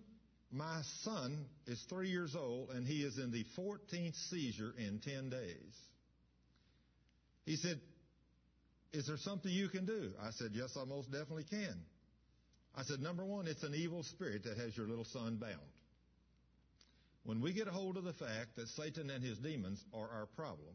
[0.53, 5.31] my son is three years old, and he is in the 14th seizure in 10
[5.31, 5.75] days.
[7.47, 7.81] He said,
[8.93, 10.11] Is there something you can do?
[10.21, 11.77] I said, Yes, I most definitely can.
[12.77, 15.55] I said, Number one, it's an evil spirit that has your little son bound.
[17.25, 20.27] When we get a hold of the fact that Satan and his demons are our
[20.37, 20.75] problem,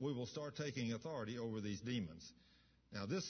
[0.00, 2.32] we will start taking authority over these demons.
[2.92, 3.24] Now, this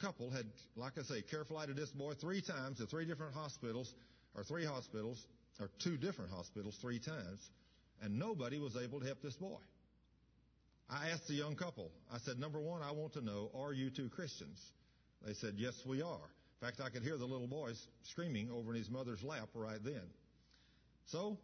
[0.00, 3.92] couple had, like I say, care flighted this boy three times at three different hospitals,
[4.36, 5.24] or three hospitals,
[5.58, 7.50] or two different hospitals three times,
[8.02, 9.58] and nobody was able to help this boy.
[10.88, 13.90] I asked the young couple, I said, number one, I want to know, are you
[13.90, 14.60] two Christians?
[15.26, 16.30] They said, yes, we are.
[16.60, 17.72] In fact, I could hear the little boy
[18.04, 20.02] screaming over in his mother's lap right then.
[21.06, 21.38] So,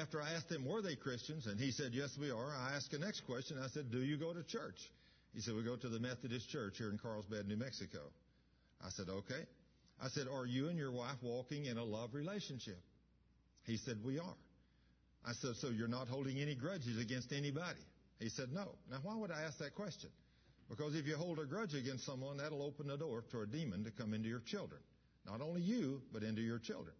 [0.00, 1.46] after I asked him, were they Christians?
[1.46, 2.56] And he said, yes, we are.
[2.56, 3.58] I asked the next question.
[3.62, 4.78] I said, do you go to church?
[5.34, 8.00] He said, we go to the Methodist Church here in Carlsbad, New Mexico.
[8.84, 9.44] I said, okay.
[10.00, 12.80] I said, are you and your wife walking in a love relationship?
[13.64, 14.36] He said, we are.
[15.26, 17.80] I said, so you're not holding any grudges against anybody?
[18.18, 18.74] He said, no.
[18.90, 20.10] Now, why would I ask that question?
[20.68, 23.84] Because if you hold a grudge against someone, that'll open the door to a demon
[23.84, 24.80] to come into your children.
[25.26, 26.94] Not only you, but into your children.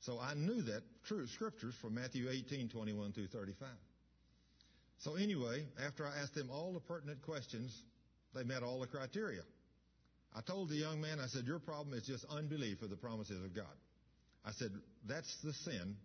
[0.00, 3.68] So I knew that true scriptures from Matthew 18, 21 through 35.
[4.98, 7.82] So anyway, after I asked them all the pertinent questions,
[8.34, 9.42] they met all the criteria.
[10.34, 13.44] I told the young man, I said, your problem is just unbelief of the promises
[13.44, 13.74] of God.
[14.44, 14.70] I said,
[15.06, 15.96] that's the sin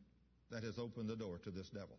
[0.51, 1.97] that has opened the door to this devil.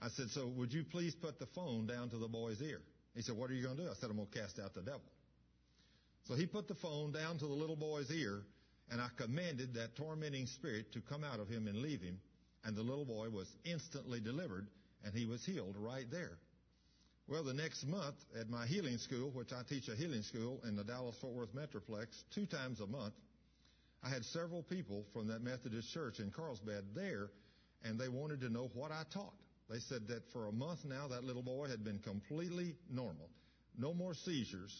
[0.00, 2.80] I said, so would you please put the phone down to the boy's ear?
[3.14, 3.88] He said, what are you going to do?
[3.88, 5.02] I said, I'm going to cast out the devil.
[6.24, 8.42] So he put the phone down to the little boy's ear,
[8.90, 12.18] and I commanded that tormenting spirit to come out of him and leave him,
[12.64, 14.66] and the little boy was instantly delivered
[15.04, 16.38] and he was healed right there.
[17.28, 20.76] Well, the next month at my healing school, which I teach a healing school in
[20.76, 23.14] the Dallas Fort Worth Metroplex two times a month,
[24.02, 27.30] I had several people from that Methodist church in Carlsbad there,
[27.84, 29.34] and they wanted to know what I taught.
[29.70, 33.30] They said that for a month now, that little boy had been completely normal.
[33.78, 34.76] No more seizures.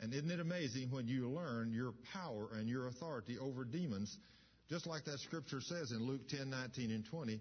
[0.00, 4.16] And isn't it amazing when you learn your power and your authority over demons,
[4.70, 7.40] just like that scripture says in Luke 10, 19, and 20,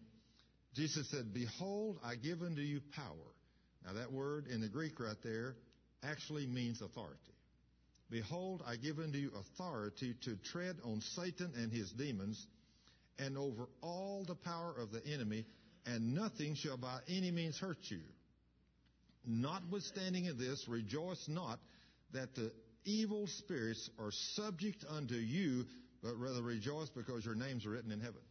[0.76, 3.33] Jesus said, Behold, I give unto you power.
[3.86, 5.56] Now that word in the Greek right there
[6.04, 7.20] actually means authority.
[8.10, 12.46] Behold, I give unto you authority to tread on Satan and his demons
[13.20, 15.46] and over all the power of the enemy,
[15.86, 18.00] and nothing shall by any means hurt you.
[19.26, 21.60] Notwithstanding of this, rejoice not
[22.14, 22.52] that the
[22.86, 25.66] evil spirits are subject unto you,
[26.02, 28.22] but rather rejoice because your names are written in heaven.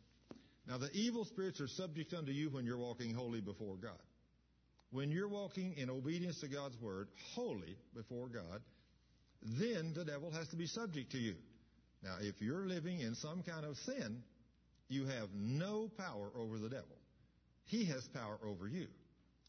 [0.69, 3.99] Now, the evil spirits are subject unto you when you're walking holy before God.
[4.93, 8.61] When you're walking in obedience to God's word, holy before God,
[9.43, 11.34] then the devil has to be subject to you.
[12.03, 14.22] Now, if you're living in some kind of sin,
[14.88, 16.97] you have no power over the devil.
[17.64, 18.86] He has power over you.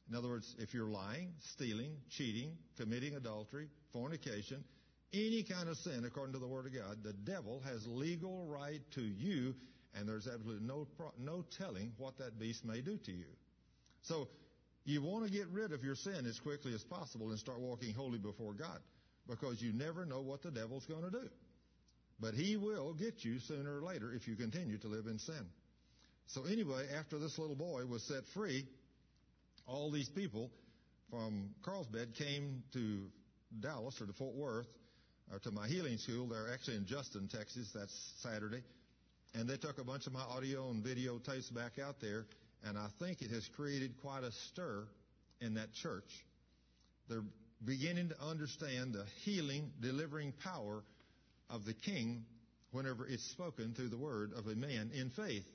[0.10, 4.64] In other words, if you're lying, stealing, cheating, committing adultery, fornication,
[5.14, 8.82] any kind of sin according to the Word of God, the devil has legal right
[8.96, 9.54] to you
[9.96, 10.88] and there's absolutely no,
[11.20, 13.28] no telling what that beast may do to you.
[14.02, 14.28] So,
[14.86, 17.94] you want to get rid of your sin as quickly as possible and start walking
[17.94, 18.80] holy before God
[19.28, 21.30] because you never know what the devil's going to do.
[22.20, 25.46] But he will get you sooner or later if you continue to live in sin.
[26.28, 28.66] So anyway, after this little boy was set free,
[29.68, 30.50] all these people
[31.10, 33.08] from Carlsbad came to
[33.60, 34.68] Dallas or to Fort Worth
[35.32, 36.28] or to my healing school.
[36.28, 37.70] They're actually in Justin, Texas.
[37.74, 38.64] That's Saturday.
[39.34, 42.26] And they took a bunch of my audio and video tapes back out there,
[42.64, 44.86] and I think it has created quite a stir
[45.42, 46.10] in that church.
[47.10, 47.24] They're
[47.64, 50.84] beginning to understand the healing, delivering power
[51.50, 52.26] of the King
[52.72, 55.46] whenever it's spoken through the word of a man in faith.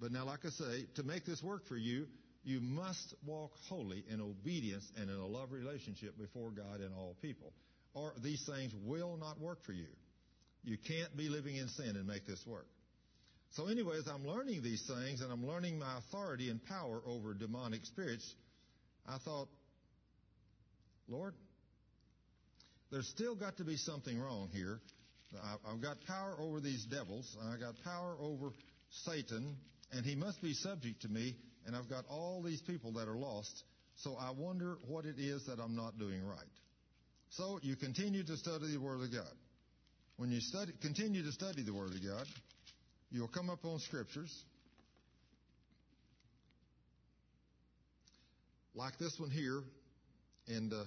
[0.00, 2.06] But now, like I say, to make this work for you,
[2.44, 7.16] you must walk holy in obedience and in a love relationship before God and all
[7.22, 7.52] people.
[7.94, 9.86] Or these things will not work for you.
[10.64, 12.66] You can't be living in sin and make this work.
[13.52, 17.84] So, anyways, I'm learning these things and I'm learning my authority and power over demonic
[17.84, 18.34] spirits.
[19.06, 19.48] I thought,
[21.08, 21.34] Lord,
[22.90, 24.80] there's still got to be something wrong here.
[25.66, 28.52] I've got power over these devils, I've got power over
[29.04, 29.56] Satan,
[29.92, 31.36] and he must be subject to me,
[31.66, 33.64] and I've got all these people that are lost.
[33.96, 36.38] So I wonder what it is that I'm not doing right.
[37.30, 39.32] So you continue to study the Word of God.
[40.16, 42.26] When you study, continue to study the Word of God,
[43.12, 44.44] you'll come up on scriptures
[48.74, 49.62] like this one here,
[50.48, 50.84] and uh,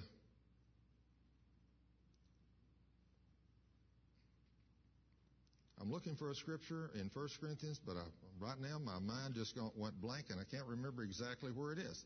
[5.79, 8.03] I'm looking for a scripture in 1 Corinthians, but I,
[8.39, 12.03] right now my mind just went blank and I can't remember exactly where it is.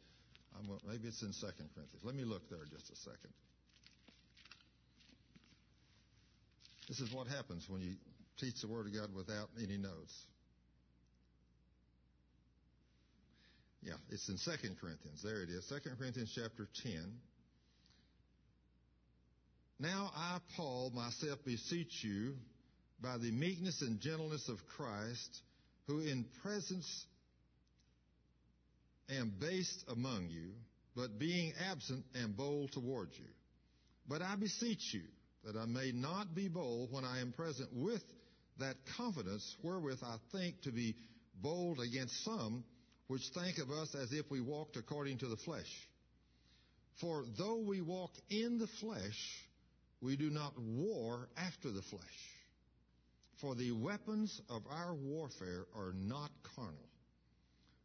[0.57, 2.03] I'm, maybe it's in 2 Corinthians.
[2.03, 3.31] Let me look there just a second.
[6.89, 7.93] This is what happens when you
[8.39, 10.13] teach the Word of God without any notes.
[13.81, 15.21] Yeah, it's in 2 Corinthians.
[15.23, 15.65] There it is.
[15.67, 16.93] 2 Corinthians chapter 10.
[19.79, 22.33] Now I, Paul, myself beseech you,
[23.01, 25.41] by the meekness and gentleness of Christ,
[25.87, 27.05] who in presence
[29.09, 30.51] am based among you,
[30.95, 33.25] but being absent am bold towards you.
[34.07, 35.03] But I beseech you
[35.45, 38.03] that I may not be bold when I am present with
[38.59, 40.95] that confidence wherewith I think to be
[41.41, 42.63] bold against some
[43.07, 45.87] which think of us as if we walked according to the flesh.
[47.01, 49.47] For though we walk in the flesh,
[50.01, 52.03] we do not war after the flesh.
[53.41, 56.75] For the weapons of our warfare are not carnal,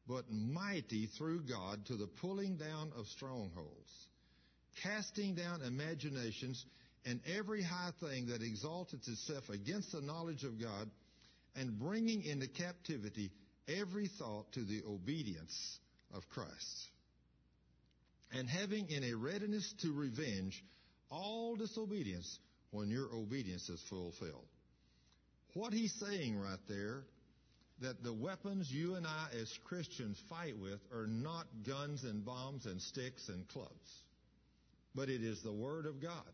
[0.07, 4.09] but mighty through God to the pulling down of strongholds,
[4.83, 6.67] casting down imaginations
[7.07, 10.91] and every high thing that exalteth itself against the knowledge of God,
[11.57, 13.31] and bringing into captivity
[13.69, 15.79] every thought to the obedience
[16.13, 16.89] of Christ.
[18.33, 20.65] And having in a readiness to revenge
[21.11, 22.39] all disobedience
[22.73, 24.49] when your obedience is fulfilled.
[25.55, 27.05] What he's saying right there,
[27.81, 32.67] that the weapons you and I as Christians fight with are not guns and bombs
[32.67, 34.03] and sticks and clubs,
[34.95, 36.33] but it is the Word of God.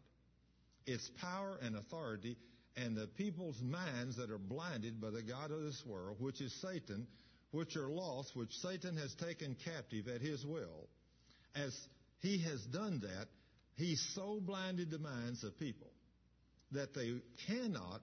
[0.90, 2.36] It's power and authority,
[2.76, 6.52] and the people's minds that are blinded by the God of this world, which is
[6.60, 7.06] Satan,
[7.52, 10.88] which are lost, which Satan has taken captive at his will.
[11.54, 11.76] As
[12.20, 13.26] he has done that,
[13.76, 15.90] he so blinded the minds of people
[16.72, 17.14] that they
[17.46, 18.00] cannot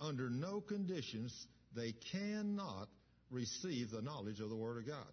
[0.00, 1.46] under no conditions,
[1.76, 2.88] they cannot
[3.30, 5.06] receive the knowledge of the Word of God.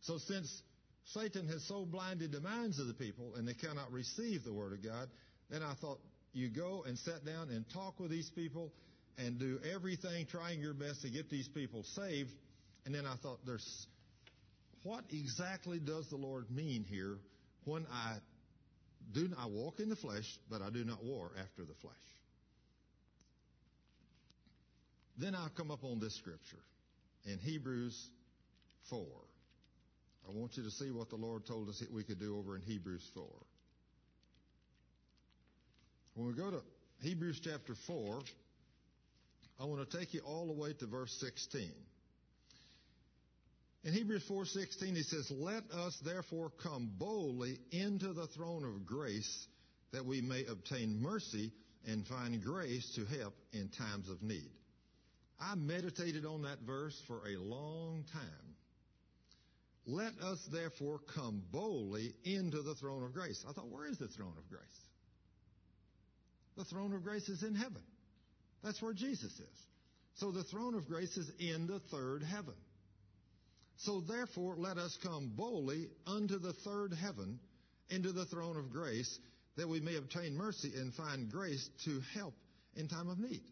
[0.00, 0.62] So since
[1.06, 4.72] Satan has so blinded the minds of the people and they cannot receive the Word
[4.72, 5.08] of God,
[5.50, 6.00] then I thought
[6.32, 8.72] you go and sit down and talk with these people
[9.18, 12.30] and do everything trying your best to get these people saved.
[12.86, 13.86] And then I thought, there's
[14.82, 17.18] what exactly does the Lord mean here
[17.64, 18.16] when I
[19.12, 21.94] do I walk in the flesh, but I do not war after the flesh?
[25.18, 26.62] Then I'll come up on this scripture
[27.26, 28.08] in Hebrews
[28.88, 29.04] 4.
[30.28, 32.56] I want you to see what the Lord told us that we could do over
[32.56, 33.24] in Hebrews 4.
[36.14, 36.62] When we go to
[37.00, 38.20] Hebrews chapter 4,
[39.60, 41.72] I want to take you all the way to verse 16.
[43.84, 49.48] In Hebrews 4:16 he says, "Let us therefore come boldly into the throne of grace
[49.90, 51.52] that we may obtain mercy
[51.84, 54.52] and find grace to help in times of need."
[55.40, 58.56] I meditated on that verse for a long time.
[59.84, 63.44] Let us therefore come boldly into the throne of grace.
[63.48, 64.91] I thought, where is the throne of grace?
[66.56, 67.82] The throne of grace is in heaven.
[68.62, 69.66] That's where Jesus is.
[70.14, 72.54] So the throne of grace is in the third heaven.
[73.78, 77.40] So therefore, let us come boldly unto the third heaven,
[77.90, 79.18] into the throne of grace,
[79.56, 82.34] that we may obtain mercy and find grace to help
[82.76, 83.42] in time of need.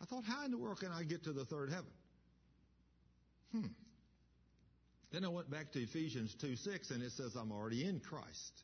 [0.00, 1.90] I thought, how in the world can I get to the third heaven?
[3.52, 3.66] Hmm.
[5.12, 8.62] Then I went back to Ephesians 2 6, and it says, I'm already in Christ.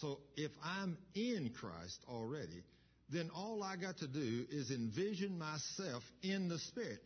[0.00, 2.62] So if I'm in Christ already,
[3.10, 7.02] then all I got to do is envision myself in the Spirit.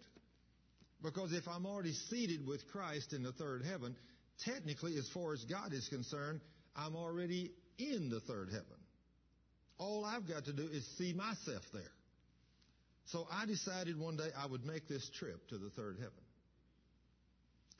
[1.02, 3.96] Because if I'm already seated with Christ in the third heaven,
[4.44, 6.40] technically, as far as God is concerned,
[6.76, 8.64] I'm already in the third heaven.
[9.78, 11.82] All I've got to do is see myself there.
[13.06, 16.12] So I decided one day I would make this trip to the third heaven.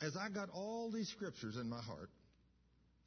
[0.03, 2.11] As I got all these scriptures in my heart,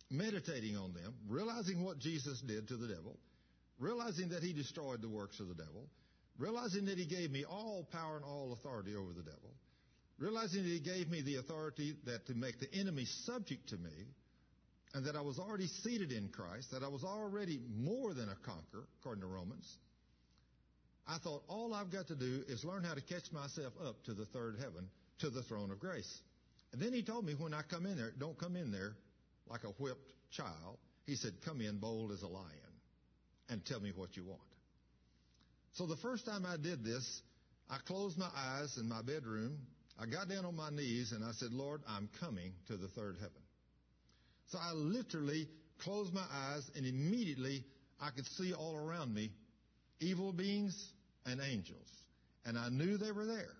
[0.09, 3.17] meditating on them, realizing what Jesus did to the devil,
[3.79, 5.89] realizing that he destroyed the works of the devil,
[6.37, 9.53] realizing that he gave me all power and all authority over the devil,
[10.17, 14.07] realizing that he gave me the authority that to make the enemy subject to me,
[14.93, 18.35] and that I was already seated in Christ, that I was already more than a
[18.35, 19.77] conqueror, according to Romans,
[21.07, 24.13] I thought all I've got to do is learn how to catch myself up to
[24.13, 24.89] the third heaven,
[25.19, 26.21] to the throne of grace.
[26.73, 28.93] And then he told me when I come in there, don't come in there
[29.49, 30.77] like a whipped child.
[31.05, 32.47] He said, come in bold as a lion
[33.49, 34.41] and tell me what you want.
[35.73, 37.21] So the first time I did this,
[37.69, 39.57] I closed my eyes in my bedroom.
[39.99, 43.15] I got down on my knees and I said, Lord, I'm coming to the third
[43.15, 43.41] heaven.
[44.51, 45.47] So I literally
[45.79, 47.63] closed my eyes and immediately
[48.01, 49.31] I could see all around me
[49.99, 50.91] evil beings
[51.25, 51.87] and angels.
[52.45, 53.53] And I knew they were there.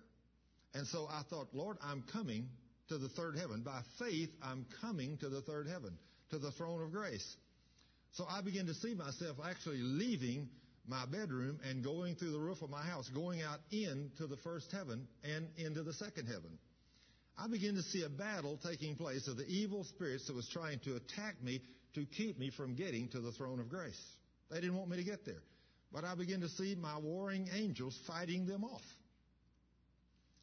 [0.74, 2.48] And so I thought, Lord, I'm coming
[2.88, 3.62] to the third heaven.
[3.62, 5.96] By faith, I'm coming to the third heaven,
[6.30, 7.36] to the throne of grace.
[8.12, 10.48] So I begin to see myself actually leaving
[10.86, 14.72] my bedroom and going through the roof of my house, going out into the first
[14.72, 16.58] heaven and into the second heaven.
[17.36, 20.80] I begin to see a battle taking place of the evil spirits that was trying
[20.80, 21.60] to attack me
[21.94, 24.00] to keep me from getting to the throne of grace.
[24.50, 25.42] They didn't want me to get there.
[25.92, 28.82] But I begin to see my warring angels fighting them off.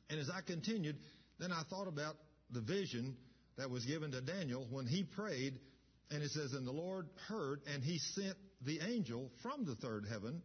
[0.10, 0.98] And as I continued,
[1.40, 2.16] then I thought about
[2.56, 3.16] the vision
[3.58, 5.60] that was given to Daniel when he prayed,
[6.10, 8.36] and it says, And the Lord heard, and he sent
[8.66, 10.42] the angel from the third heaven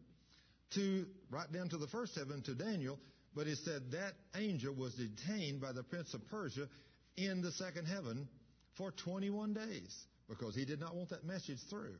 [0.75, 2.99] to, right down to the first heaven to Daniel,
[3.35, 6.69] but it said that angel was detained by the prince of Persia
[7.17, 8.29] in the second heaven
[8.77, 11.97] for 21 days because he did not want that message through.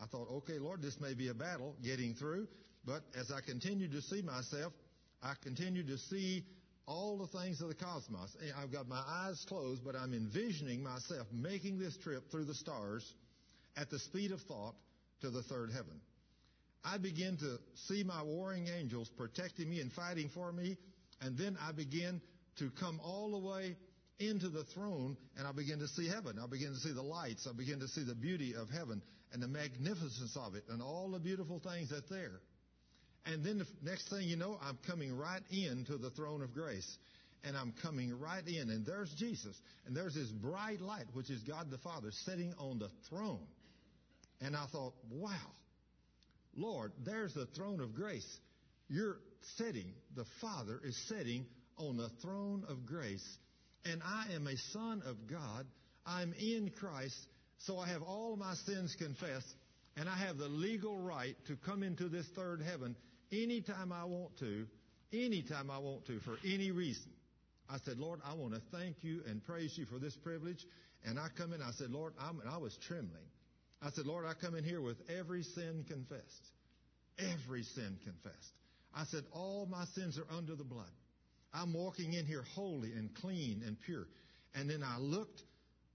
[0.00, 2.46] I thought, okay, Lord, this may be a battle getting through,
[2.84, 4.72] but as I continued to see myself,
[5.22, 6.44] I continued to see
[6.88, 8.34] all the things of the cosmos.
[8.60, 13.14] I've got my eyes closed, but I'm envisioning myself making this trip through the stars
[13.76, 14.74] at the speed of thought
[15.20, 16.00] to the third heaven.
[16.84, 20.78] I begin to see my warring angels protecting me and fighting for me,
[21.20, 22.22] and then I begin
[22.58, 23.76] to come all the way
[24.18, 26.38] into the throne and I begin to see heaven.
[26.42, 27.46] I begin to see the lights.
[27.48, 29.00] I begin to see the beauty of heaven
[29.32, 32.40] and the magnificence of it and all the beautiful things that's there.
[33.26, 36.98] And then the next thing you know, I'm coming right into the throne of grace.
[37.44, 39.56] And I'm coming right in, and there's Jesus.
[39.86, 43.46] And there's this bright light, which is God the Father, sitting on the throne.
[44.40, 45.30] And I thought, wow,
[46.56, 48.26] Lord, there's the throne of grace.
[48.88, 49.18] You're
[49.56, 51.46] sitting, the Father is sitting
[51.76, 53.38] on the throne of grace
[53.84, 55.66] and I am a son of God.
[56.06, 57.16] I'm in Christ,
[57.58, 59.54] so I have all my sins confessed,
[59.98, 62.94] and I have the legal right to come into this third heaven
[63.32, 64.66] anytime I want to,
[65.12, 67.10] anytime I want to, for any reason.
[67.68, 70.64] I said, Lord, I want to thank you and praise you for this privilege.
[71.04, 73.26] And I come in, I said, Lord, I'm, I was trembling.
[73.82, 76.48] I said, Lord, I come in here with every sin confessed.
[77.18, 78.52] Every sin confessed.
[78.94, 80.86] I said, all my sins are under the blood.
[81.52, 84.06] I'm walking in here holy and clean and pure.
[84.54, 85.42] And then I looked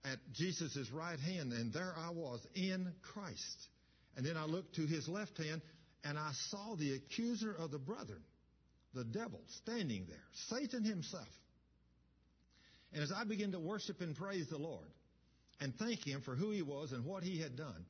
[0.06, 3.68] at Jesus' right hand, and there I was in Christ.
[4.16, 5.62] And then I looked to his left hand,
[6.04, 8.24] and I saw the accuser of the brethren,
[8.94, 11.28] the devil, standing there, Satan himself.
[12.94, 14.88] And as I began to worship and praise the Lord
[15.60, 17.86] and thank him for who he was and what he had done,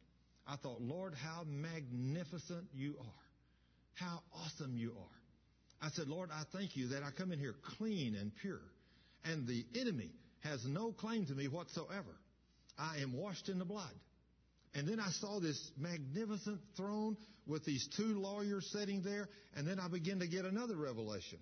[0.48, 3.24] I thought, Lord, how magnificent you are.
[3.96, 5.86] How awesome you are.
[5.86, 8.62] I said, Lord, I thank you that I come in here clean and pure,
[9.26, 10.10] and the enemy
[10.40, 12.16] has no claim to me whatsoever.
[12.78, 13.94] I am washed in the blood.
[14.76, 19.80] And then I saw this magnificent throne with these two lawyers sitting there, and then
[19.80, 21.40] I began to get another revelation.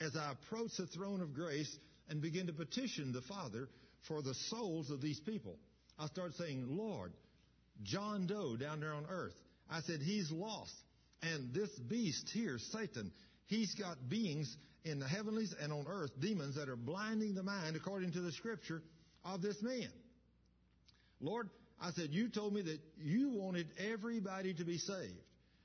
[0.00, 1.74] As I approached the throne of grace
[2.08, 3.68] and began to petition the Father
[4.06, 5.56] for the souls of these people,
[5.98, 7.12] I started saying, Lord,
[7.82, 9.34] John Doe down there on earth,
[9.70, 10.74] I said, he's lost.
[11.22, 13.10] And this beast here, Satan,
[13.46, 17.76] He's got beings in the heavenlies and on earth, demons that are blinding the mind,
[17.76, 18.82] according to the scripture,
[19.24, 19.88] of this man.
[21.20, 21.48] Lord,
[21.80, 25.20] I said, you told me that you wanted everybody to be saved.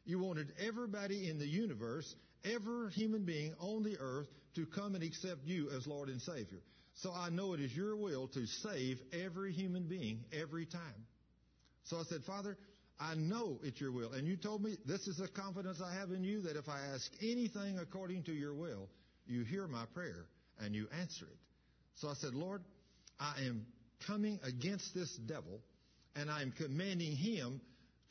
[0.05, 5.03] You wanted everybody in the universe, every human being on the earth to come and
[5.03, 6.61] accept you as Lord and Savior.
[6.95, 11.05] So I know it is your will to save every human being every time.
[11.83, 12.57] So I said, Father,
[12.99, 14.11] I know it's your will.
[14.11, 16.79] And you told me this is the confidence I have in you that if I
[16.93, 18.89] ask anything according to your will,
[19.25, 20.25] you hear my prayer
[20.59, 21.37] and you answer it.
[21.95, 22.63] So I said, Lord,
[23.19, 23.65] I am
[24.05, 25.61] coming against this devil
[26.15, 27.61] and I am commanding him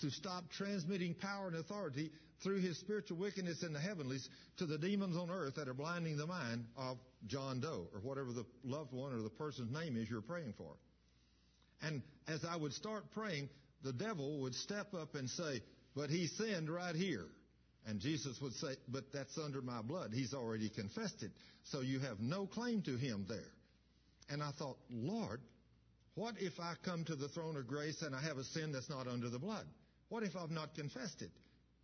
[0.01, 2.11] to stop transmitting power and authority
[2.42, 6.16] through his spiritual wickedness in the heavenlies to the demons on earth that are blinding
[6.16, 6.96] the mind of
[7.26, 10.72] John Doe or whatever the loved one or the person's name is you're praying for.
[11.82, 13.48] And as I would start praying,
[13.82, 15.62] the devil would step up and say,
[15.94, 17.26] but he sinned right here.
[17.86, 20.11] And Jesus would say, but that's under my blood.
[20.12, 21.30] He's already confessed it.
[21.64, 23.53] So you have no claim to him there.
[24.28, 25.40] And I thought, Lord,
[26.15, 28.91] what if I come to the throne of grace and I have a sin that's
[28.91, 29.65] not under the blood?
[30.09, 31.31] What if I've not confessed it?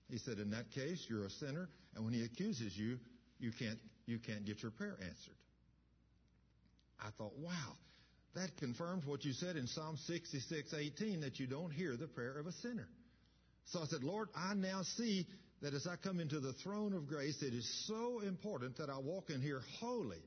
[0.08, 2.98] He said, in that case, you're a sinner, and when he accuses you,
[3.38, 5.36] you can't, you can't get your prayer answered.
[7.00, 7.76] I thought, wow,
[8.34, 12.38] that confirms what you said in Psalm 66, 18, that you don't hear the prayer
[12.38, 12.88] of a sinner.
[13.66, 15.26] So I said, Lord, I now see
[15.62, 18.98] that as I come into the throne of grace, it is so important that I
[18.98, 20.22] walk in here holy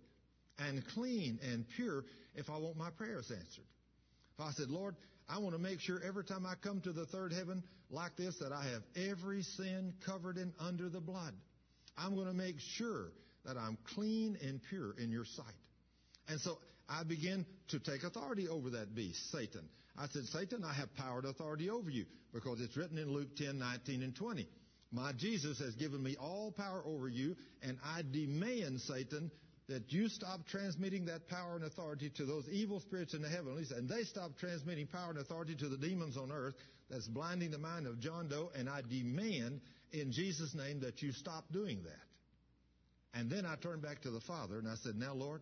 [0.58, 2.04] and clean and pure
[2.36, 3.66] if I want my prayers answered.
[4.40, 4.96] I said, Lord,
[5.28, 8.38] I want to make sure every time I come to the third heaven like this
[8.40, 11.34] that I have every sin covered in under the blood.
[11.98, 13.12] I'm going to make sure
[13.46, 15.46] that I'm clean and pure in your sight.
[16.28, 19.68] And so I began to take authority over that beast, Satan.
[19.98, 23.36] I said, Satan, I have power and authority over you because it's written in Luke
[23.36, 24.48] 10, 19, and 20.
[24.92, 29.30] My Jesus has given me all power over you, and I demand, Satan,
[29.70, 33.72] that you stop transmitting that power and authority to those evil spirits in the heavenlies,
[33.72, 36.56] and they stop transmitting power and authority to the demons on earth
[36.90, 39.62] that's blinding the mind of John Doe, and I demand
[39.92, 43.20] in Jesus' name that you stop doing that.
[43.20, 45.42] And then I turned back to the Father and I said, Now, Lord,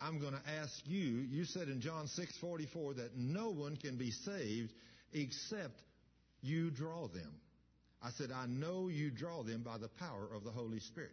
[0.00, 4.10] I'm going to ask you, you said in John 6:44 that no one can be
[4.10, 4.72] saved
[5.12, 5.82] except
[6.40, 7.34] you draw them.
[8.02, 11.12] I said, I know you draw them by the power of the Holy Spirit.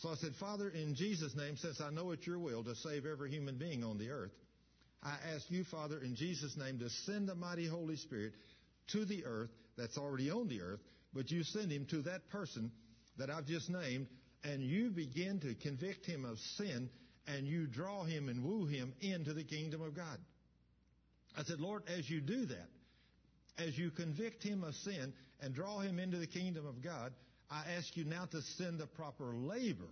[0.00, 3.04] So I said, Father, in Jesus' name, since I know it's your will to save
[3.04, 4.32] every human being on the earth,
[5.02, 8.32] I ask you, Father, in Jesus' name, to send the mighty Holy Spirit
[8.92, 10.80] to the earth that's already on the earth,
[11.12, 12.70] but you send him to that person
[13.18, 14.06] that I've just named,
[14.42, 16.88] and you begin to convict him of sin,
[17.26, 20.18] and you draw him and woo him into the kingdom of God.
[21.36, 22.68] I said, Lord, as you do that,
[23.58, 27.12] as you convict him of sin and draw him into the kingdom of God,
[27.50, 29.88] I ask you now to send the proper labor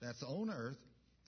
[0.00, 0.78] that's on earth,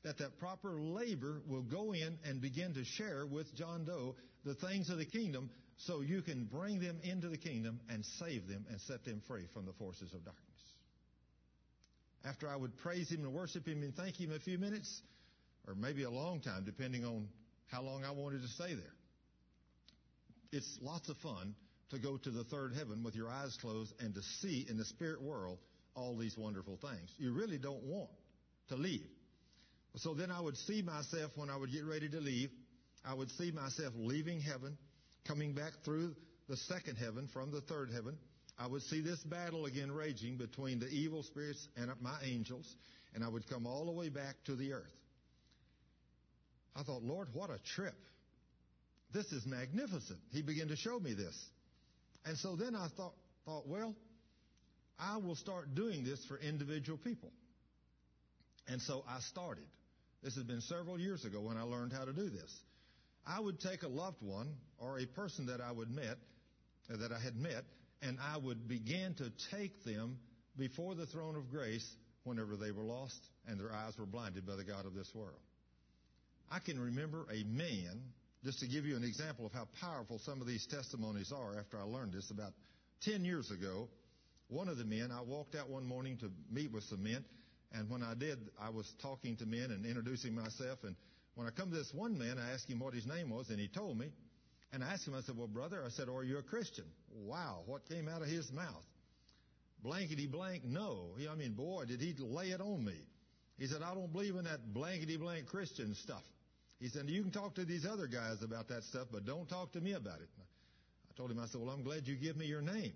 [0.02, 4.54] that that proper labor will go in and begin to share with John Doe the
[4.54, 8.64] things of the kingdom so you can bring them into the kingdom and save them
[8.70, 10.42] and set them free from the forces of darkness.
[12.24, 15.02] After I would praise him and worship him and thank him a few minutes,
[15.68, 17.28] or maybe a long time, depending on
[17.66, 18.94] how long I wanted to stay there.
[20.52, 21.54] It's lots of fun
[21.90, 24.84] to go to the third heaven with your eyes closed and to see in the
[24.84, 25.58] spirit world
[25.94, 27.10] all these wonderful things.
[27.18, 28.10] You really don't want
[28.68, 29.06] to leave.
[29.96, 32.50] So then I would see myself when I would get ready to leave,
[33.04, 34.76] I would see myself leaving heaven,
[35.26, 36.14] coming back through
[36.48, 38.18] the second heaven from the third heaven.
[38.58, 42.74] I would see this battle again raging between the evil spirits and my angels,
[43.14, 44.92] and I would come all the way back to the earth.
[46.74, 47.96] I thought, Lord, what a trip.
[49.12, 50.18] This is magnificent.
[50.30, 51.36] He began to show me this.
[52.26, 53.14] And so then I thought,
[53.44, 53.94] thought, well,
[54.98, 57.30] I will start doing this for individual people.
[58.68, 59.66] And so I started.
[60.22, 62.52] This has been several years ago when I learned how to do this.
[63.26, 66.16] I would take a loved one or a person that I would met,
[66.88, 67.64] that I had met,
[68.02, 70.18] and I would begin to take them
[70.58, 71.88] before the throne of grace
[72.24, 75.40] whenever they were lost and their eyes were blinded by the God of this world.
[76.50, 78.00] I can remember a man,
[78.44, 81.78] just to give you an example of how powerful some of these testimonies are after
[81.78, 82.52] I learned this about
[83.02, 83.88] 10 years ago.
[84.48, 87.24] One of the men, I walked out one morning to meet with some men,
[87.72, 90.78] and when I did, I was talking to men and introducing myself.
[90.84, 90.94] And
[91.34, 93.58] when I come to this one man, I asked him what his name was, and
[93.58, 94.12] he told me.
[94.72, 96.84] And I asked him, I said, Well, brother, I said, Are you a Christian?
[97.12, 98.84] Wow, what came out of his mouth?
[99.82, 101.10] Blankety blank, no.
[101.30, 102.98] I mean, boy, did he lay it on me.
[103.58, 106.22] He said, I don't believe in that blankety blank Christian stuff.
[106.80, 109.72] He said, You can talk to these other guys about that stuff, but don't talk
[109.72, 110.28] to me about it.
[110.38, 112.92] I told him, I said, Well, I'm glad you give me your name.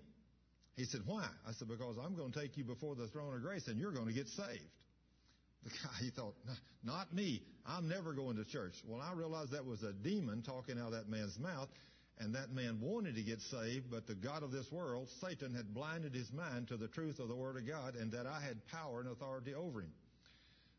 [0.75, 1.27] He said, Why?
[1.47, 3.91] I said, Because I'm going to take you before the throne of grace and you're
[3.91, 4.69] going to get saved.
[5.63, 6.35] The guy, he thought,
[6.83, 7.41] Not me.
[7.65, 8.75] I'm never going to church.
[8.87, 11.69] Well, I realized that was a demon talking out of that man's mouth.
[12.19, 15.73] And that man wanted to get saved, but the God of this world, Satan, had
[15.73, 18.63] blinded his mind to the truth of the Word of God and that I had
[18.67, 19.91] power and authority over him.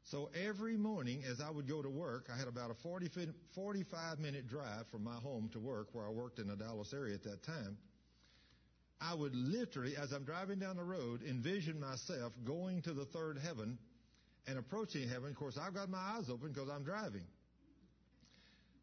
[0.05, 3.09] So every morning as I would go to work, I had about a 40,
[3.55, 7.15] 45 minute drive from my home to work where I worked in the Dallas area
[7.15, 7.79] at that time.
[9.01, 13.39] I would literally, as I'm driving down the road, envision myself going to the third
[13.39, 13.79] heaven
[14.47, 15.31] and approaching heaven.
[15.31, 17.25] Of course, I've got my eyes open because I'm driving.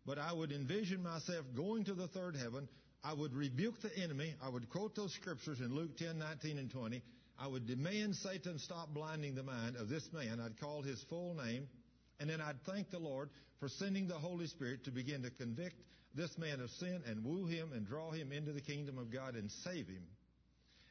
[0.06, 2.68] But I would envision myself going to the third heaven.
[3.04, 4.34] I would rebuke the enemy.
[4.44, 7.02] I would quote those scriptures in Luke 10, 19, and 20.
[7.42, 10.42] I would demand Satan stop blinding the mind of this man.
[10.42, 11.68] I'd call his full name.
[12.20, 13.30] And then I'd thank the Lord
[13.60, 15.76] for sending the Holy Spirit to begin to convict
[16.16, 19.36] this man of sin and woo him and draw him into the kingdom of God
[19.36, 20.04] and save him.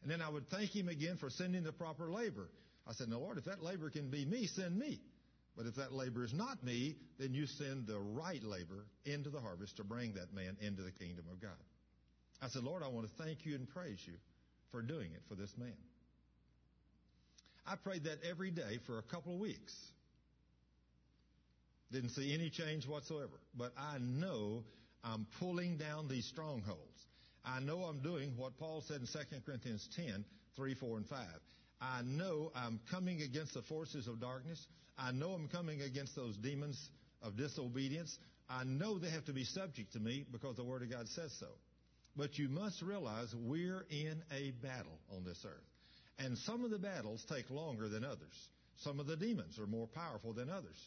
[0.03, 2.49] And then I would thank him again for sending the proper labor.
[2.87, 5.01] I said, Now, Lord, if that labor can be me, send me.
[5.57, 9.41] But if that labor is not me, then you send the right labor into the
[9.41, 11.51] harvest to bring that man into the kingdom of God.
[12.41, 14.15] I said, Lord, I want to thank you and praise you
[14.71, 15.75] for doing it for this man.
[17.71, 19.75] I prayed that every day for a couple of weeks.
[21.93, 23.41] Didn't see any change whatsoever.
[23.55, 24.65] But I know
[25.05, 27.07] I'm pulling down these strongholds.
[27.45, 30.25] I know I'm doing what Paul said in 2 Corinthians 10,
[30.57, 31.19] 3, 4, and 5.
[31.81, 34.67] I know I'm coming against the forces of darkness.
[34.99, 36.91] I know I'm coming against those demons
[37.23, 38.19] of disobedience.
[38.49, 41.35] I know they have to be subject to me because the Word of God says
[41.39, 41.49] so.
[42.17, 45.68] But you must realize we're in a battle on this earth.
[46.19, 48.49] And some of the battles take longer than others.
[48.79, 50.79] Some of the demons are more powerful than others.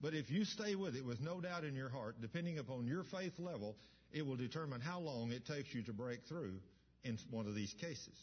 [0.00, 3.02] But if you stay with it with no doubt in your heart, depending upon your
[3.04, 3.76] faith level,
[4.12, 6.54] it will determine how long it takes you to break through
[7.04, 8.14] in one of these cases.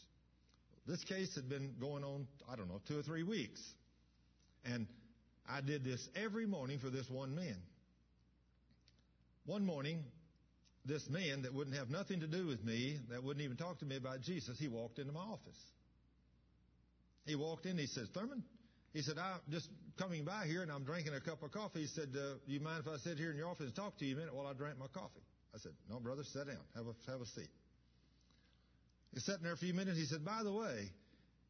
[0.86, 3.60] This case had been going on, I don't know, two or three weeks.
[4.64, 4.86] And
[5.48, 7.56] I did this every morning for this one man.
[9.44, 10.02] One morning,
[10.84, 13.84] this man that wouldn't have nothing to do with me, that wouldn't even talk to
[13.84, 15.58] me about Jesus, he walked into my office.
[17.26, 18.42] He walked in, he says, Thurman,
[18.92, 19.68] he said, I'm just
[19.98, 21.80] coming by here and I'm drinking a cup of coffee.
[21.80, 23.98] He said, uh, do you mind if I sit here in your office and talk
[23.98, 25.20] to you a minute while I drink my coffee?
[25.54, 26.64] I said, no, brother, sit down.
[26.74, 27.50] Have a, have a seat.
[29.12, 29.98] He's sitting there a few minutes.
[29.98, 30.90] He said, by the way,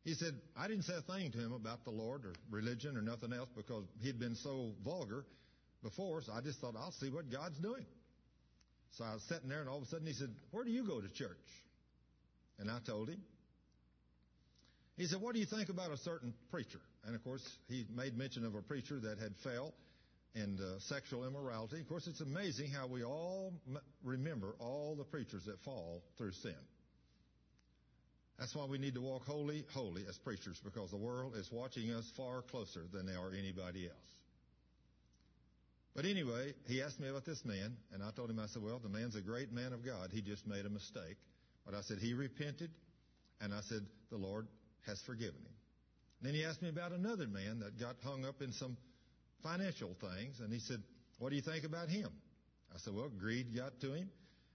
[0.04, 3.02] he said, I didn't say a thing to him about the Lord or religion or
[3.02, 5.24] nothing else because he'd been so vulgar
[5.82, 6.22] before.
[6.22, 7.86] So I just thought, I'll see what God's doing.
[8.92, 10.84] So I was sitting there and all of a sudden he said, where do you
[10.84, 11.36] go to church?
[12.58, 13.20] And I told him.
[14.96, 16.80] He said, what do you think about a certain preacher?
[17.04, 19.74] And of course, he made mention of a preacher that had fell
[20.34, 21.80] in uh, sexual immorality.
[21.80, 26.32] Of course, it's amazing how we all m- remember all the preachers that fall through
[26.32, 26.56] sin.
[28.38, 31.90] That's why we need to walk holy, holy as preachers, because the world is watching
[31.92, 34.10] us far closer than they are anybody else.
[35.94, 38.78] But anyway, he asked me about this man, and I told him, I said, well,
[38.78, 40.10] the man's a great man of God.
[40.12, 41.16] He just made a mistake.
[41.64, 42.70] But I said, he repented,
[43.40, 43.80] and I said,
[44.10, 44.46] the Lord
[44.86, 45.54] has forgiven him.
[46.22, 48.76] Then he asked me about another man that got hung up in some
[49.42, 50.82] financial things, and he said,
[51.18, 52.08] what do you think about him?
[52.74, 54.10] I said, well, greed got to him,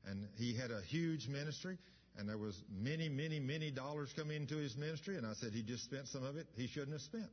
[0.05, 1.77] and he had a huge ministry,
[2.17, 5.63] and there was many, many, many dollars coming into his ministry, and I said he
[5.63, 7.29] just spent some of it he shouldn't have spent.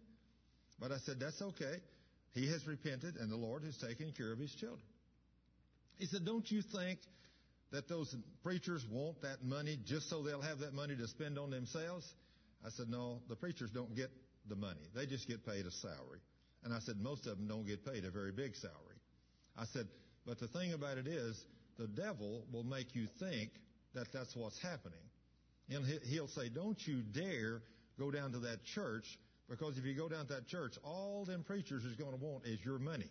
[0.79, 1.77] But I said, that's okay.
[2.33, 4.83] He has repented, and the Lord has taken care of his children.
[5.99, 7.01] He said, don't you think
[7.73, 11.51] that those preachers want that money just so they'll have that money to spend on
[11.51, 12.07] themselves?
[12.65, 14.11] I said, no, the preachers don't get
[14.49, 14.91] the money.
[14.95, 16.21] They just get paid a salary.
[16.65, 18.99] And I said, most of them don't get paid a very big salary.
[19.57, 19.87] I said,
[20.27, 21.45] but the thing about it is,
[21.79, 23.51] the devil will make you think
[23.95, 24.99] that that's what's happening.
[25.71, 27.63] And he'll say, don't you dare
[27.99, 31.45] go down to that church because if you go down to that church, all them
[31.45, 33.11] preachers is going to want is your money.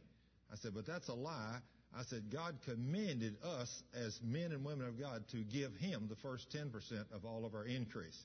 [0.51, 1.57] I said, but that's a lie.
[1.97, 6.15] I said, God commanded us as men and women of God to give Him the
[6.17, 6.69] first 10%
[7.13, 8.23] of all of our increase.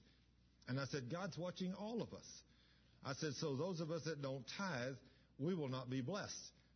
[0.68, 2.26] And I said, God's watching all of us.
[3.04, 4.94] I said, so those of us that don't tithe,
[5.38, 6.34] we will not be blessed.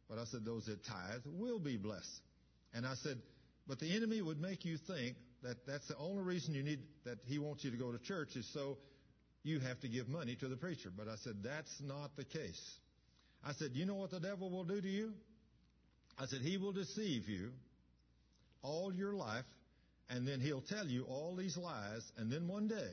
[0.08, 2.20] But I said, those that tithe will be blessed.
[2.74, 3.18] And I said,
[3.66, 7.18] but the enemy would make you think that that's the only reason you need, that
[7.26, 8.78] he wants you to go to church is so
[9.42, 10.90] you have to give money to the preacher.
[10.96, 12.60] But I said, that's not the case.
[13.44, 15.12] I said, you know what the devil will do to you?
[16.18, 17.50] I said, he will deceive you
[18.62, 19.44] all your life,
[20.10, 22.90] and then he'll tell you all these lies, and then one day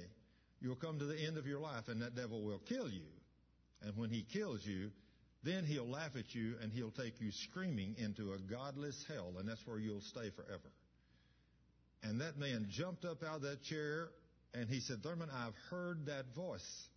[0.64, 3.03] you'll come to the end of your life, and that devil will kill you.
[3.84, 4.89] And when he kills you,
[5.43, 9.47] then he'll laugh at you and he'll take you screaming into a godless hell, and
[9.47, 10.72] that's where you'll stay forever.
[12.01, 14.09] And that man jumped up out of that chair
[14.53, 16.88] and he said, Thurman, I've heard that voice.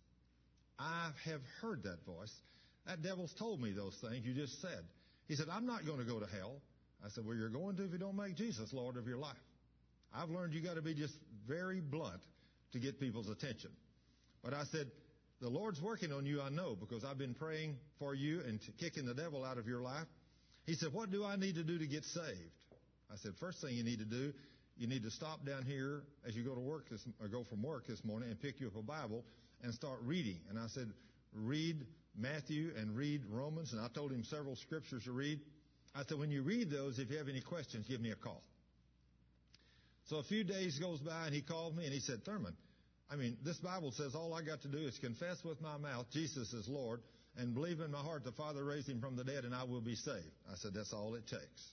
[0.79, 2.33] I have heard that voice.
[2.85, 4.83] That devil's told me those things you just said.
[5.27, 6.61] He said, I'm not going to go to hell.
[7.03, 9.35] I said, well, you're going to if you don't make Jesus Lord of your life.
[10.13, 11.15] I've learned you got to be just
[11.47, 12.21] very blunt
[12.73, 13.71] to get people's attention.
[14.43, 14.87] But I said,
[15.39, 19.05] the Lord's working on you, I know, because I've been praying for you and kicking
[19.05, 20.07] the devil out of your life.
[20.65, 22.65] He said, what do I need to do to get saved?
[23.11, 24.33] I said, first thing you need to do
[24.77, 27.63] you need to stop down here as you go to work this, or go from
[27.63, 29.23] work this morning and pick you up a Bible
[29.63, 30.37] and start reading.
[30.49, 30.91] And I said,
[31.33, 33.73] read Matthew and read Romans.
[33.73, 35.39] And I told him several scriptures to read.
[35.95, 38.43] I said, when you read those, if you have any questions, give me a call.
[40.07, 42.55] So a few days goes by and he called me and he said, Thurman,
[43.11, 46.05] I mean, this Bible says all I got to do is confess with my mouth
[46.11, 47.01] Jesus is Lord
[47.37, 49.81] and believe in my heart the Father raised him from the dead and I will
[49.81, 50.31] be saved.
[50.51, 51.71] I said, that's all it takes.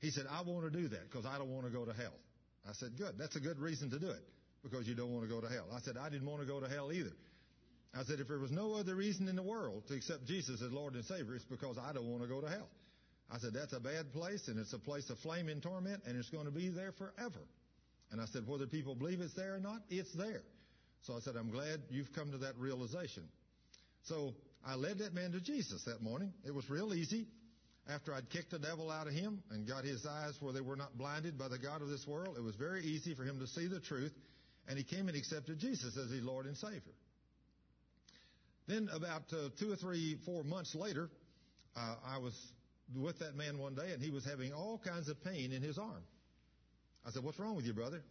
[0.00, 2.14] He said, I want to do that because I don't want to go to hell.
[2.68, 3.14] I said, good.
[3.18, 4.24] That's a good reason to do it
[4.62, 5.66] because you don't want to go to hell.
[5.74, 7.12] I said, I didn't want to go to hell either.
[7.96, 10.72] I said, if there was no other reason in the world to accept Jesus as
[10.72, 12.68] Lord and Savior, it's because I don't want to go to hell.
[13.30, 16.16] I said, that's a bad place, and it's a place of flame and torment, and
[16.16, 17.40] it's going to be there forever.
[18.10, 20.42] And I said, whether people believe it's there or not, it's there.
[21.02, 23.24] So I said, I'm glad you've come to that realization.
[24.04, 24.34] So
[24.66, 26.32] I led that man to Jesus that morning.
[26.46, 27.26] It was real easy.
[27.88, 30.76] After I'd kicked the devil out of him and got his eyes where they were
[30.76, 33.46] not blinded by the God of this world, it was very easy for him to
[33.46, 34.12] see the truth,
[34.68, 36.94] and he came and accepted Jesus as his Lord and Savior.
[38.66, 41.10] Then about uh, two or three, four months later,
[41.76, 42.34] uh, I was
[42.94, 45.78] with that man one day, and he was having all kinds of pain in his
[45.78, 46.02] arm.
[47.06, 48.02] I said, "What's wrong with you, brother?"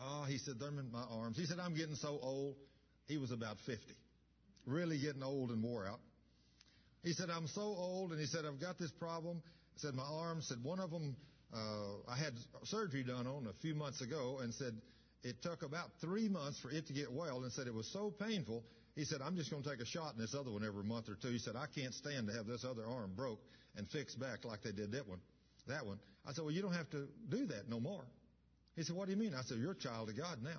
[0.00, 2.56] Oh, he said, "Thurman, my arms." He said, "I'm getting so old."
[3.06, 3.96] He was about 50,
[4.66, 6.00] really getting old and wore out.
[7.02, 9.42] He said, "I'm so old," and he said, "I've got this problem."
[9.74, 11.16] He said, "My arms." Said one of them,
[11.52, 12.34] uh, I had
[12.64, 14.80] surgery done on a few months ago, and said
[15.22, 18.10] it took about three months for it to get well, and said it was so
[18.10, 18.62] painful
[18.98, 21.08] he said, I'm just going to take a shot in this other one every month
[21.08, 21.28] or two.
[21.28, 23.38] He said, I can't stand to have this other arm broke
[23.76, 25.20] and fixed back like they did that one.
[25.68, 26.00] That one.
[26.26, 28.02] I said, well, you don't have to do that no more.
[28.74, 29.34] He said, what do you mean?
[29.38, 30.58] I said, you're a child of God now.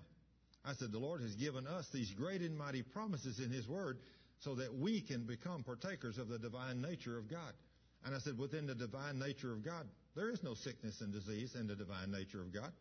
[0.64, 3.98] I said, the Lord has given us these great and mighty promises in His Word
[4.40, 7.52] so that we can become partakers of the divine nature of God.
[8.06, 9.86] And I said, within the divine nature of God,
[10.16, 12.72] there is no sickness and disease in the divine nature of God.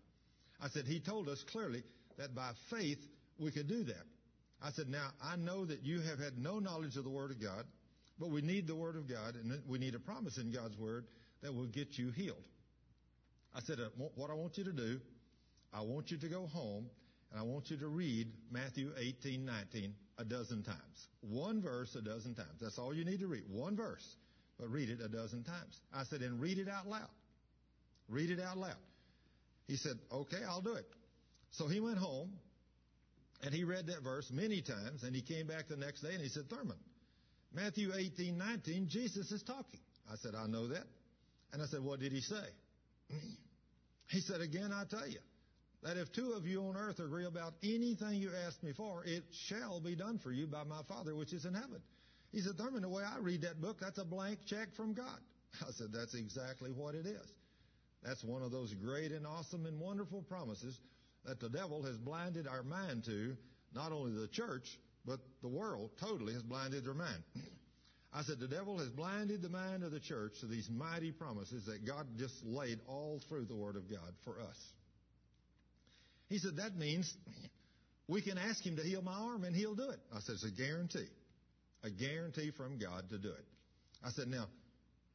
[0.63, 1.83] I said, He told us clearly
[2.17, 3.05] that by faith
[3.41, 4.07] we could do that.
[4.63, 7.41] I said, now I know that you have had no knowledge of the Word of
[7.41, 7.65] God,
[8.19, 11.05] but we need the Word of God and we need a promise in God's Word
[11.43, 12.43] that will get you healed.
[13.55, 15.01] I said, uh, what I want you to do,
[15.73, 16.87] I want you to go home
[17.31, 21.09] and I want you to read Matthew 18, 19 a dozen times.
[21.21, 22.61] One verse a dozen times.
[22.61, 23.45] That's all you need to read.
[23.49, 24.17] One verse,
[24.59, 25.81] but read it a dozen times.
[25.95, 27.09] I said, and read it out loud.
[28.09, 28.77] Read it out loud.
[29.67, 30.87] He said, okay, I'll do it.
[31.51, 32.31] So he went home
[33.43, 36.23] and he read that verse many times, and he came back the next day and
[36.23, 36.77] he said, Thurman,
[37.55, 39.81] Matthew 18, 19, Jesus is talking.
[40.11, 40.85] I said, I know that.
[41.53, 42.45] And I said, what did he say?
[44.11, 45.21] he said, again, I tell you,
[45.83, 49.23] that if two of you on earth agree about anything you ask me for, it
[49.47, 51.81] shall be done for you by my Father which is in heaven.
[52.33, 55.19] He said, Thurman, the way I read that book, that's a blank check from God.
[55.63, 57.33] I said, that's exactly what it is.
[58.03, 60.79] That's one of those great and awesome and wonderful promises
[61.29, 63.37] that the devil has blinded our mind to,
[63.75, 64.67] not only the church,
[65.05, 67.23] but the world totally has blinded their mind.
[68.13, 71.67] I said, the devil has blinded the mind of the church to these mighty promises
[71.67, 74.57] that God just laid all through the Word of God for us.
[76.31, 77.15] He said, that means
[78.09, 80.01] we can ask Him to heal my arm and He'll do it.
[80.15, 81.09] I said, it's a guarantee.
[81.85, 83.45] A guarantee from God to do it.
[84.03, 84.47] I said, now,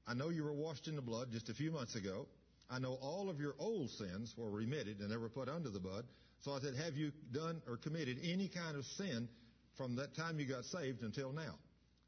[0.07, 2.28] I know you were washed in the blood just a few months ago.
[2.74, 5.80] I know all of your old sins were remitted and they were put under the
[5.80, 6.05] blood.
[6.39, 9.30] So I said, have you done or committed any kind of sin
[9.78, 11.53] from that time you got saved until now?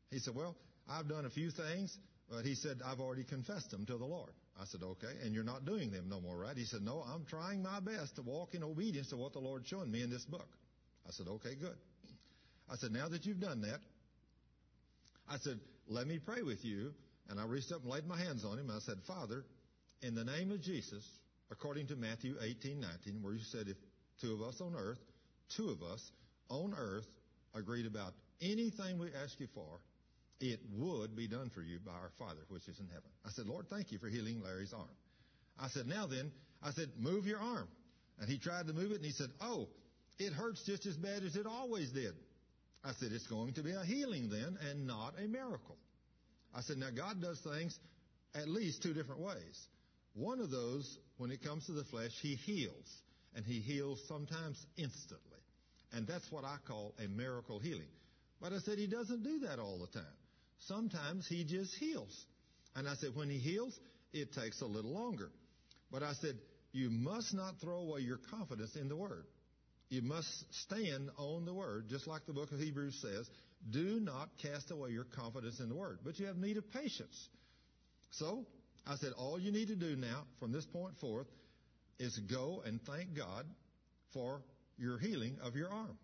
[0.10, 0.56] He said, well,
[0.90, 1.96] I've done a few things,
[2.30, 4.32] but he said, I've already confessed them to the Lord.
[4.60, 6.58] I said, okay, and you're not doing them no more, right?
[6.58, 9.68] He said, no, I'm trying my best to walk in obedience to what the Lord's
[9.68, 10.48] showing me in this book.
[11.08, 11.78] I said, okay, good.
[12.72, 13.80] I said, now that you've done that,
[15.30, 16.94] I said, let me pray with you.
[17.30, 18.70] And I reached up and laid my hands on him.
[18.70, 19.44] I said, Father,
[20.02, 21.04] in the name of Jesus,
[21.52, 23.78] according to Matthew 18, 19, where you said if
[24.22, 25.00] two of us on earth,
[25.56, 26.12] two of us
[26.50, 27.08] on earth
[27.54, 29.80] agreed about anything we ask you for,
[30.40, 33.10] it would be done for you by our Father which is in heaven.
[33.26, 34.90] I said, Lord, thank you for healing Larry's arm.
[35.60, 36.32] I said, now then,
[36.62, 37.68] I said, move your arm.
[38.20, 39.68] And he tried to move it and he said, oh,
[40.20, 42.14] it hurts just as bad as it always did.
[42.84, 45.78] I said, it's going to be a healing then and not a miracle.
[46.54, 47.78] I said, now God does things
[48.34, 49.68] at least two different ways.
[50.16, 52.88] One of those, when it comes to the flesh, he heals.
[53.36, 55.20] And he heals sometimes instantly.
[55.92, 57.92] And that's what I call a miracle healing.
[58.42, 60.16] But I said he doesn't do that all the time.
[60.68, 62.26] Sometimes he just heals.
[62.76, 63.78] And I said when he heals,
[64.14, 65.32] it takes a little longer.
[65.92, 66.36] But I said,
[66.72, 69.26] you must not throw away your confidence in the Word.
[69.90, 70.28] You must
[70.64, 73.30] stand on the Word, just like the book of Hebrews says.
[73.70, 76.00] Do not cast away your confidence in the Word.
[76.04, 77.30] But you have need of patience.
[78.12, 78.46] So,
[78.88, 81.28] I said, all you need to do now, from this point forth,
[82.00, 83.46] is go and thank God
[84.14, 84.42] for
[84.78, 85.98] your healing of your arm.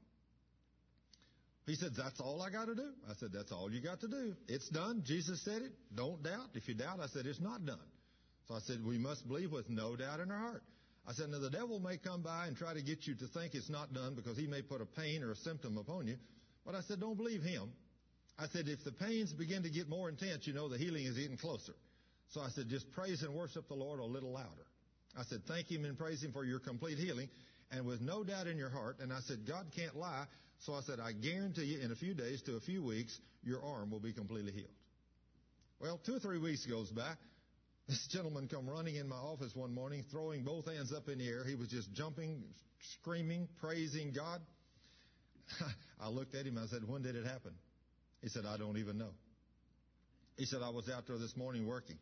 [1.67, 2.89] He said, that's all I got to do.
[3.09, 4.35] I said, that's all you got to do.
[4.47, 5.03] It's done.
[5.05, 5.71] Jesus said it.
[5.95, 6.49] Don't doubt.
[6.55, 7.77] If you doubt, I said, it's not done.
[8.47, 10.63] So I said, we must believe with no doubt in our heart.
[11.07, 13.53] I said, now the devil may come by and try to get you to think
[13.53, 16.15] it's not done because he may put a pain or a symptom upon you.
[16.65, 17.71] But I said, don't believe him.
[18.39, 21.17] I said, if the pains begin to get more intense, you know the healing is
[21.17, 21.73] getting closer.
[22.31, 24.65] So I said, just praise and worship the Lord a little louder.
[25.19, 27.29] I said, thank Him and praise Him for your complete healing.
[27.71, 28.97] and with no doubt in your heart.
[28.99, 30.25] And I said, God can't lie.
[30.65, 33.61] So I said, I guarantee you in a few days to a few weeks, your
[33.63, 34.69] arm will be completely healed.
[35.79, 37.11] Well, two or three weeks goes by.
[37.87, 41.27] This gentleman come running in my office one morning, throwing both hands up in the
[41.27, 41.43] air.
[41.43, 42.41] He was just jumping,
[42.99, 44.39] screaming, praising God.
[45.99, 46.57] I looked at him.
[46.57, 47.51] I said, when did it happen?
[48.21, 49.09] He said, I don't even know.
[50.37, 51.97] He said, I was out there this morning working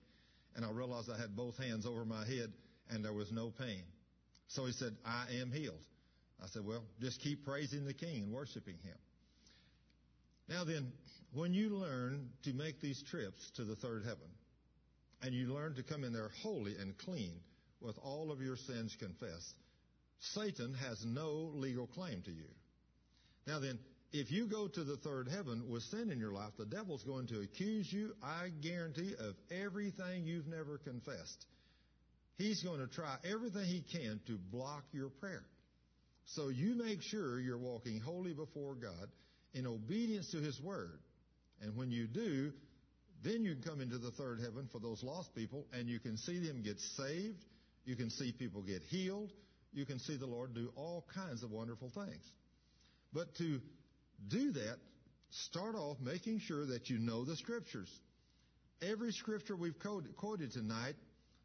[0.59, 2.51] and I realized I had both hands over my head
[2.89, 3.81] and there was no pain.
[4.49, 5.85] So he said, I am healed.
[6.43, 8.97] I said, well, just keep praising the King and worshiping Him.
[10.49, 10.91] Now then,
[11.33, 14.27] when you learn to make these trips to the third heaven,
[15.21, 17.39] and you learn to come in there holy and clean
[17.79, 19.55] with all of your sins confessed,
[20.19, 22.49] Satan has no legal claim to you.
[23.47, 23.79] Now then,
[24.11, 27.27] if you go to the third heaven with sin in your life, the devil's going
[27.27, 31.45] to accuse you, I guarantee, of everything you've never confessed.
[32.37, 35.43] He's going to try everything he can to block your prayer.
[36.25, 39.09] So you make sure you're walking holy before God
[39.53, 40.99] in obedience to his word.
[41.61, 42.51] And when you do,
[43.23, 46.17] then you can come into the third heaven for those lost people and you can
[46.17, 47.43] see them get saved.
[47.85, 49.31] You can see people get healed.
[49.73, 52.23] You can see the Lord do all kinds of wonderful things.
[53.11, 53.59] But to
[54.27, 54.77] do that,
[55.29, 57.89] start off making sure that you know the scriptures.
[58.81, 60.95] Every scripture we've quoted tonight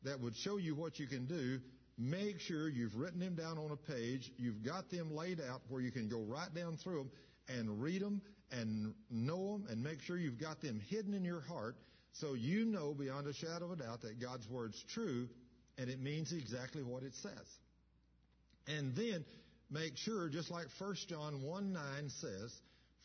[0.05, 1.61] that would show you what you can do,
[1.99, 4.33] make sure you've written them down on a page.
[4.39, 7.11] You've got them laid out where you can go right down through them
[7.49, 8.21] and read them
[8.53, 11.77] and know them and make sure you've got them hidden in your heart
[12.13, 15.29] so you know beyond a shadow of a doubt that God's Word's true
[15.79, 17.59] and it means exactly what it says.
[18.69, 19.25] And then
[19.75, 21.83] make sure, just like 1 John 1 9
[22.21, 22.55] says,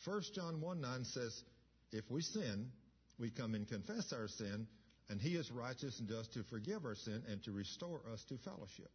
[0.04, 1.42] 1 John 1 9 says,
[1.92, 2.70] if we sin,
[3.18, 4.66] we come and confess our sin,
[5.08, 8.38] and He is righteous and just to forgive our sin and to restore us to
[8.38, 8.90] fellowship.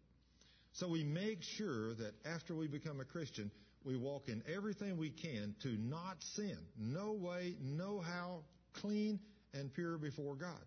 [0.74, 3.52] So we make sure that after we become a Christian,
[3.84, 6.58] we walk in everything we can to not sin.
[6.80, 8.40] No way, no how,
[8.74, 9.20] clean
[9.54, 10.64] and pure before God.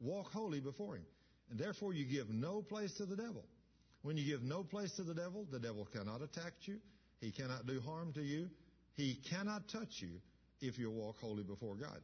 [0.00, 1.06] Walk holy before Him.
[1.50, 3.44] And therefore you give no place to the devil.
[4.04, 6.76] When you give no place to the devil, the devil cannot attack you.
[7.22, 8.50] He cannot do harm to you.
[8.96, 10.20] He cannot touch you
[10.60, 11.98] if you walk holy before God.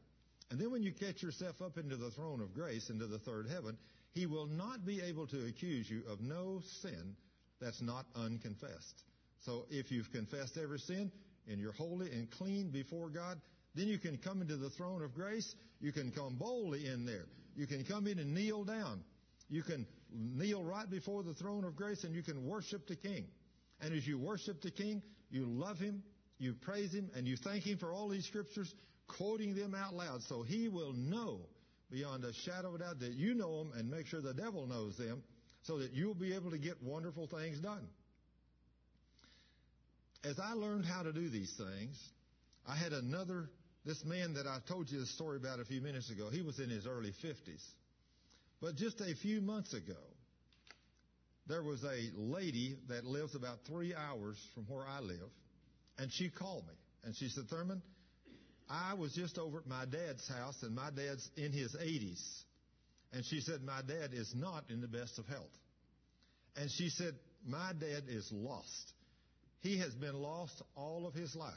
[0.49, 3.47] And then when you catch yourself up into the throne of grace, into the third
[3.47, 3.77] heaven,
[4.13, 7.15] he will not be able to accuse you of no sin
[7.61, 9.03] that's not unconfessed.
[9.45, 11.11] So if you've confessed every sin
[11.47, 13.39] and you're holy and clean before God,
[13.75, 15.53] then you can come into the throne of grace.
[15.79, 17.27] You can come boldly in there.
[17.55, 19.03] You can come in and kneel down.
[19.51, 23.25] You can kneel right before the throne of grace and you can worship the King.
[23.81, 26.01] And as you worship the King, you love Him,
[26.39, 28.73] you praise Him, and you thank Him for all these scriptures,
[29.07, 31.41] quoting them out loud so He will know
[31.91, 34.65] beyond a shadow of a doubt that you know them and make sure the devil
[34.65, 35.21] knows them
[35.63, 37.85] so that you'll be able to get wonderful things done.
[40.23, 41.99] As I learned how to do these things,
[42.65, 43.49] I had another,
[43.85, 46.59] this man that I told you the story about a few minutes ago, he was
[46.59, 47.61] in his early 50s.
[48.61, 49.97] But just a few months ago,
[51.47, 55.29] there was a lady that lives about three hours from where I live,
[55.97, 56.73] and she called me.
[57.03, 57.81] And she said, Thurman,
[58.69, 62.21] I was just over at my dad's house, and my dad's in his 80s.
[63.11, 65.51] And she said, My dad is not in the best of health.
[66.55, 67.15] And she said,
[67.45, 68.93] My dad is lost.
[69.61, 71.53] He has been lost all of his life.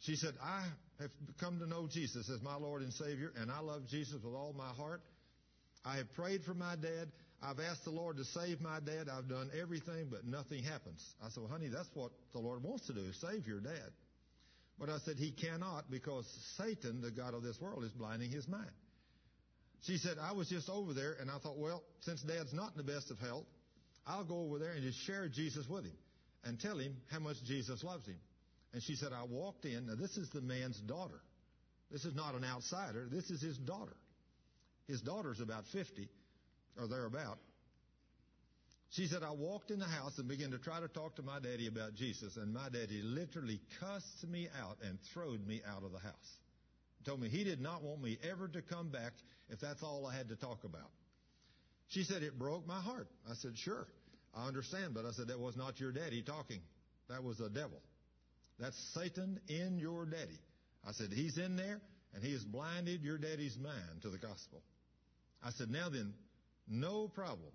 [0.00, 0.64] She said, I
[1.00, 1.10] have
[1.40, 4.54] come to know Jesus as my Lord and Savior, and I love Jesus with all
[4.56, 5.00] my heart.
[5.84, 7.10] I have prayed for my dad.
[7.42, 9.08] I've asked the Lord to save my dad.
[9.08, 11.04] I've done everything, but nothing happens.
[11.22, 13.90] I said, well, honey, that's what the Lord wants to do, save your dad.
[14.78, 16.26] But I said, he cannot because
[16.56, 18.70] Satan, the God of this world, is blinding his mind.
[19.82, 22.76] She said, I was just over there and I thought, well, since dad's not in
[22.76, 23.46] the best of health,
[24.06, 25.96] I'll go over there and just share Jesus with him
[26.44, 28.18] and tell him how much Jesus loves him.
[28.72, 29.86] And she said, I walked in.
[29.86, 31.20] Now, this is the man's daughter.
[31.90, 33.06] This is not an outsider.
[33.10, 33.96] This is his daughter.
[34.88, 36.08] His daughter's about 50
[36.78, 37.38] or thereabout.
[38.90, 41.40] She said, I walked in the house and began to try to talk to my
[41.40, 45.92] daddy about Jesus, and my daddy literally cussed me out and throwed me out of
[45.92, 46.36] the house.
[47.04, 49.12] Told me he did not want me ever to come back
[49.48, 50.90] if that's all I had to talk about.
[51.88, 53.08] She said, it broke my heart.
[53.30, 53.86] I said, sure,
[54.34, 56.60] I understand, but I said, that was not your daddy talking.
[57.08, 57.80] That was the devil.
[58.58, 60.38] That's Satan in your daddy.
[60.86, 61.80] I said, he's in there,
[62.14, 64.62] and he has blinded your daddy's mind to the gospel.
[65.44, 66.14] I said, now then,
[66.68, 67.50] no problem.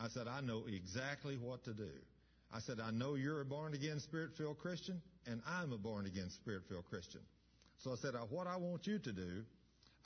[0.00, 1.90] I said, I know exactly what to do.
[2.52, 6.06] I said, I know you're a born again spirit filled Christian, and I'm a born
[6.06, 7.20] again spirit filled Christian.
[7.78, 9.44] So I said, what I want you to do,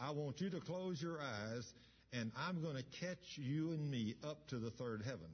[0.01, 1.73] I want you to close your eyes,
[2.13, 5.29] and I'm going to catch you and me up to the third heaven.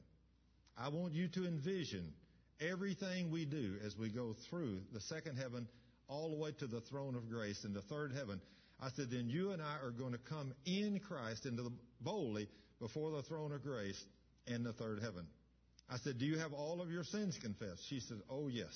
[0.77, 2.13] I want you to envision
[2.61, 5.67] everything we do as we go through the second heaven
[6.09, 8.41] all the way to the throne of grace in the third heaven,
[8.81, 12.49] I said, then you and I are going to come in Christ into the boldly
[12.81, 14.01] before the throne of grace
[14.47, 15.27] in the third heaven.
[15.91, 17.89] I said, do you have all of your sins confessed?
[17.89, 18.75] She said, oh yes.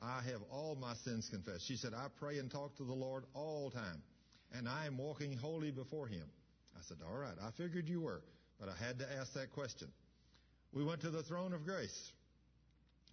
[0.00, 1.66] I have all my sins confessed.
[1.66, 4.02] She said, I pray and talk to the Lord all time,
[4.52, 6.24] and I am walking holy before Him.
[6.76, 8.22] I said, all right, I figured you were,
[8.60, 9.88] but I had to ask that question.
[10.72, 12.12] We went to the throne of grace.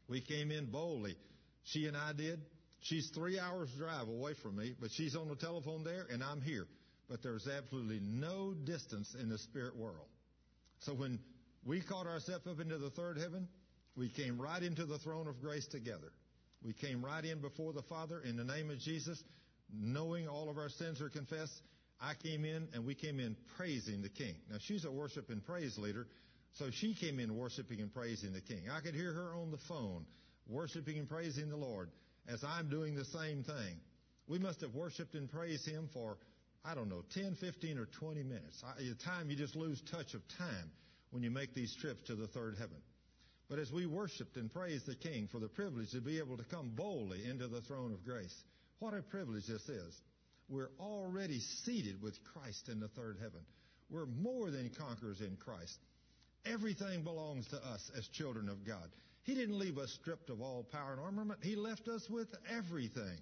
[0.09, 1.15] We came in boldly.
[1.63, 2.41] She and I did.
[2.83, 6.41] She's three hours drive away from me, but she's on the telephone there and I'm
[6.41, 6.67] here.
[7.09, 10.07] But there's absolutely no distance in the spirit world.
[10.79, 11.19] So when
[11.65, 13.47] we caught ourselves up into the third heaven,
[13.95, 16.11] we came right into the throne of grace together.
[16.61, 19.21] We came right in before the Father in the name of Jesus,
[19.73, 21.61] knowing all of our sins are confessed.
[22.01, 24.35] I came in and we came in praising the King.
[24.51, 26.07] Now she's a worship and praise leader,
[26.53, 28.63] so she came in worshiping and praising the King.
[28.69, 30.05] I could hear her on the phone
[30.47, 31.89] worshiping and praising the Lord
[32.27, 33.79] as I'm doing the same thing.
[34.27, 36.17] We must have worshiped and praised Him for,
[36.63, 38.63] I don't know, 10, 15, or 20 minutes.
[38.77, 40.71] The time you just lose touch of time
[41.11, 42.77] when you make these trips to the third heaven.
[43.49, 46.43] But as we worshiped and praised the King for the privilege to be able to
[46.45, 48.33] come boldly into the throne of grace,
[48.79, 50.01] what a privilege this is.
[50.49, 53.41] We're already seated with Christ in the third heaven.
[53.89, 55.77] We're more than conquerors in Christ.
[56.45, 58.89] Everything belongs to us as children of God.
[59.23, 61.39] He didn't leave us stripped of all power and armament.
[61.43, 63.17] He left us with everything.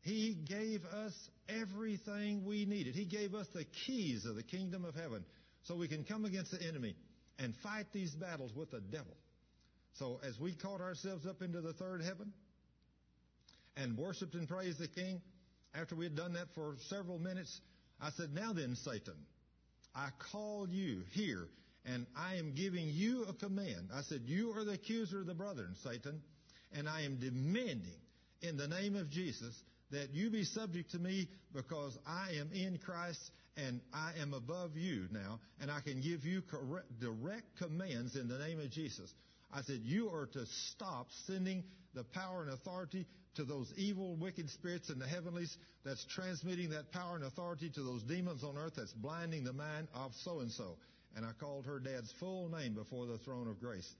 [0.00, 1.12] He gave us
[1.48, 2.94] everything we needed.
[2.94, 5.24] He gave us the keys of the kingdom of heaven
[5.64, 6.94] so we can come against the enemy
[7.38, 9.16] and fight these battles with the devil.
[9.94, 12.32] So as we caught ourselves up into the third heaven
[13.76, 15.20] and worshiped and praised the king,
[15.74, 17.60] after we had done that for several minutes,
[18.00, 19.16] I said, now then, Satan,
[19.94, 21.48] I call you here
[21.86, 23.90] and I am giving you a command.
[23.94, 26.20] I said, You are the accuser of the brethren, Satan,
[26.72, 28.00] and I am demanding
[28.42, 29.54] in the name of Jesus
[29.92, 33.20] that you be subject to me because I am in Christ
[33.56, 38.28] and I am above you now, and I can give you correct, direct commands in
[38.28, 39.10] the name of Jesus.
[39.52, 41.64] I said, You are to stop sending
[41.94, 43.06] the power and authority
[43.36, 47.82] to those evil, wicked spirits in the heavenlies that's transmitting that power and authority to
[47.82, 50.76] those demons on earth that's blinding the mind of so and so
[51.16, 53.90] and I called her dad's full name before the throne of grace.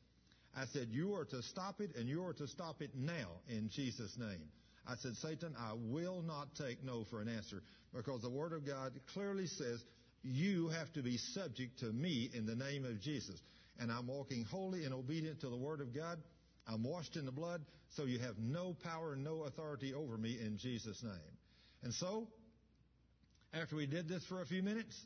[0.54, 3.70] I said, You are to stop it, and you are to stop it now in
[3.70, 4.48] Jesus' name.
[4.86, 7.62] I said, Satan, I will not take no for an answer
[7.92, 9.82] because the Word of God clearly says
[10.22, 13.40] you have to be subject to me in the name of Jesus.
[13.78, 16.18] And I'm walking holy and obedient to the Word of God.
[16.68, 17.62] I'm washed in the blood,
[17.96, 21.12] so you have no power and no authority over me in Jesus' name.
[21.82, 22.28] And so,
[23.54, 24.96] after we did this for a few minutes,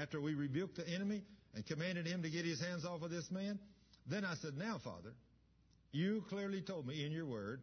[0.00, 1.22] after we rebuked the enemy,
[1.54, 3.58] and commanded him to get his hands off of this man.
[4.06, 5.12] Then I said, Now, Father,
[5.92, 7.62] you clearly told me in your word,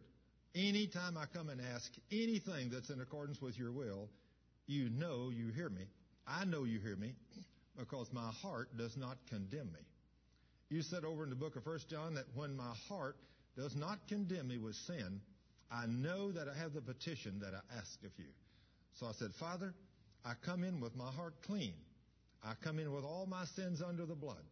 [0.54, 4.08] anytime I come and ask anything that's in accordance with your will,
[4.66, 5.86] you know you hear me.
[6.26, 7.14] I know you hear me
[7.78, 9.80] because my heart does not condemn me.
[10.70, 13.16] You said over in the book of 1 John that when my heart
[13.56, 15.20] does not condemn me with sin,
[15.70, 18.32] I know that I have the petition that I ask of you.
[18.94, 19.74] So I said, Father,
[20.24, 21.74] I come in with my heart clean.
[22.44, 24.42] I come in with all my sins under the blood.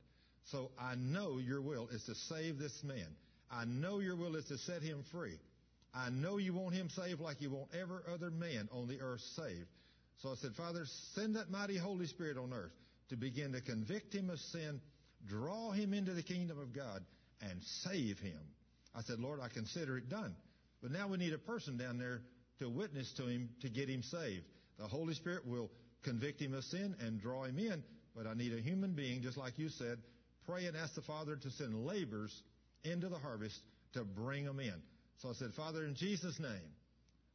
[0.45, 3.07] So I know your will is to save this man.
[3.51, 5.39] I know your will is to set him free.
[5.93, 9.23] I know you want him saved like you want every other man on the earth
[9.37, 9.67] saved.
[10.19, 10.85] So I said, Father,
[11.15, 12.73] send that mighty Holy Spirit on earth
[13.09, 14.81] to begin to convict him of sin,
[15.27, 17.03] draw him into the kingdom of God,
[17.41, 18.39] and save him.
[18.95, 20.37] I said, Lord, I consider it done.
[20.83, 22.23] But now we need a person down there
[22.61, 24.45] to witness to him to get him saved.
[24.79, 25.71] The Holy Spirit will
[26.03, 27.83] convict him of sin and draw him in,
[28.17, 29.99] but I need a human being, just like you said,
[30.47, 32.43] pray and ask the Father to send laborers
[32.85, 33.61] into the harvest
[33.93, 34.75] to bring them in.
[35.19, 36.75] So I said, Father, in Jesus' name,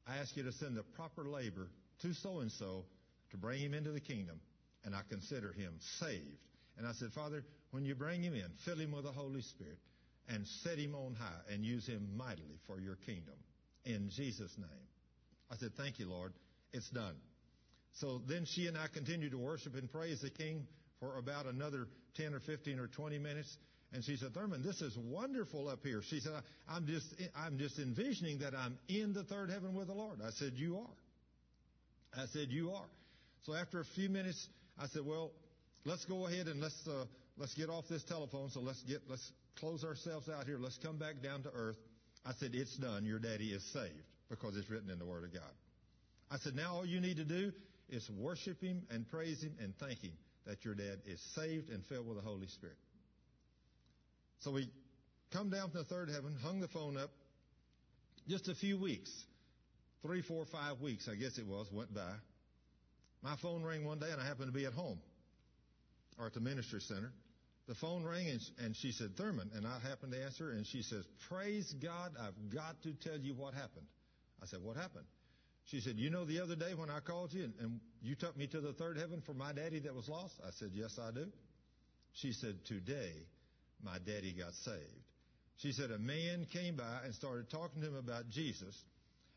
[0.08, 1.68] I ask you to send the proper labor
[2.02, 2.86] to so and so
[3.32, 4.40] to bring him into the kingdom,
[4.84, 6.40] and I consider him saved.
[6.78, 9.80] And I said, Father, when you bring him in, fill him with the Holy Spirit
[10.28, 13.36] and set him on high and use him mightily for your kingdom.
[13.86, 14.88] In Jesus' name.
[15.52, 16.34] I said, Thank you, Lord.
[16.74, 17.16] It's done.
[17.96, 20.68] So then she and I continued to worship and praise the King
[21.00, 23.58] for about another 10 or 15 or 20 minutes.
[23.94, 26.02] And she said, Thurman, this is wonderful up here.
[26.02, 26.34] She said,
[26.68, 27.06] I'm just,
[27.36, 30.20] I'm just envisioning that I'm in the third heaven with the Lord.
[30.26, 32.22] I said, you are.
[32.22, 32.90] I said, you are.
[33.44, 34.48] So after a few minutes,
[34.78, 35.32] I said, well,
[35.86, 37.06] let's go ahead and let's, uh,
[37.38, 38.50] let's get off this telephone.
[38.50, 40.58] So let's get, let's close ourselves out here.
[40.60, 41.78] Let's come back down to earth.
[42.26, 43.06] I said, it's done.
[43.06, 43.94] Your daddy is saved
[44.30, 45.54] because it's written in the Word of God.
[46.30, 47.52] I said, now all you need to do
[47.90, 50.14] is worship Him and praise Him and thank Him
[50.46, 52.78] that your dad is saved and filled with the Holy Spirit.
[54.40, 54.70] So we
[55.32, 57.10] come down from the third heaven, hung the phone up.
[58.28, 59.12] Just a few weeks,
[60.02, 62.14] three, four, five weeks, I guess it was, went by.
[63.22, 65.00] My phone rang one day, and I happened to be at home
[66.20, 67.12] or at the ministry center.
[67.68, 70.84] The phone rang, and, and she said, Thurman, and I happened to answer, and she
[70.84, 73.88] says, Praise God, I've got to tell you what happened.
[74.42, 75.06] I said, What happened?
[75.66, 78.38] She said, You know, the other day when I called you and, and you took
[78.38, 80.34] me to the third heaven for my daddy that was lost?
[80.46, 81.28] I said, Yes, I do.
[82.14, 83.12] She said, Today,
[83.84, 85.04] my daddy got saved.
[85.58, 88.76] She said, A man came by and started talking to him about Jesus.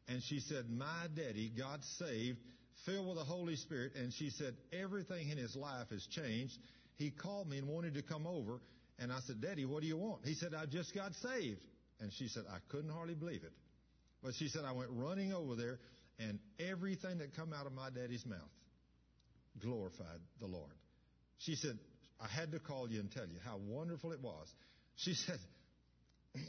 [0.06, 2.38] And she said, My daddy got saved,
[2.84, 3.92] filled with the Holy Spirit.
[3.96, 6.58] And she said, Everything in his life has changed.
[6.96, 8.60] He called me and wanted to come over.
[8.98, 10.26] And I said, Daddy, what do you want?
[10.26, 11.60] He said, I just got saved.
[12.00, 13.52] And she said, I couldn't hardly believe it.
[14.22, 15.78] But she said, I went running over there
[16.18, 18.38] and everything that come out of my daddy's mouth
[19.60, 20.72] glorified the Lord.
[21.38, 21.78] She said,
[22.20, 24.48] I had to call you and tell you how wonderful it was.
[24.96, 25.38] She said,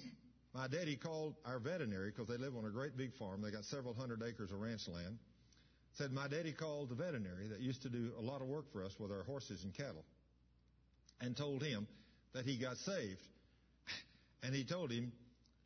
[0.54, 3.41] my daddy called our veterinary because they live on a great big farm.
[3.41, 5.18] They got several hundred acres of ranch land.
[5.98, 8.84] Said my daddy called the veterinary that used to do a lot of work for
[8.84, 10.06] us with our horses and cattle
[11.22, 11.88] and told him
[12.34, 13.22] that he got saved.
[14.41, 15.12] And he told him,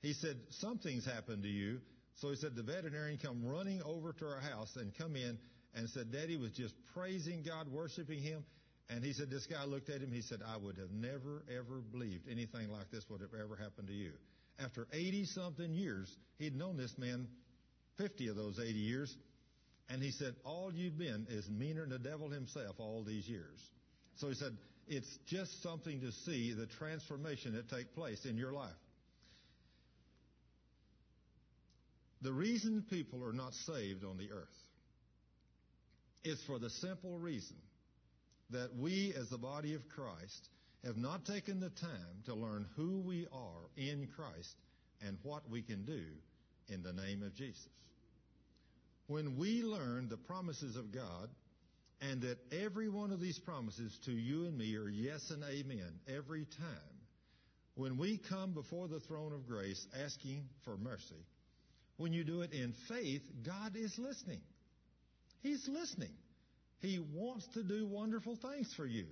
[0.01, 1.79] he said, something's happened to you
[2.15, 5.37] so he said the veterinarian come running over to our house and come in
[5.75, 8.43] and said Daddy was just praising God, worshiping Him.
[8.89, 10.11] And he said this guy looked at him.
[10.11, 13.87] He said, I would have never ever believed anything like this would have ever happened
[13.87, 14.11] to you.
[14.59, 17.27] After 80 something years, he'd known this man
[17.97, 19.17] 50 of those 80 years.
[19.89, 23.59] And he said, all you've been is meaner than the devil himself all these years.
[24.15, 24.55] So he said,
[24.87, 28.71] it's just something to see the transformation that take place in your life.
[32.23, 34.47] The reason people are not saved on the earth
[36.23, 37.57] is for the simple reason
[38.49, 40.47] that we as the body of Christ
[40.85, 44.55] have not taken the time to learn who we are in Christ
[45.05, 46.01] and what we can do
[46.69, 47.67] in the name of Jesus.
[49.07, 51.29] When we learn the promises of God
[51.99, 55.99] and that every one of these promises to you and me are yes and amen
[56.07, 56.93] every time,
[57.75, 61.25] when we come before the throne of grace asking for mercy,
[62.03, 64.41] when you do it in faith, God is listening.
[65.41, 66.11] He's listening.
[66.81, 69.05] He wants to do wonderful things for you.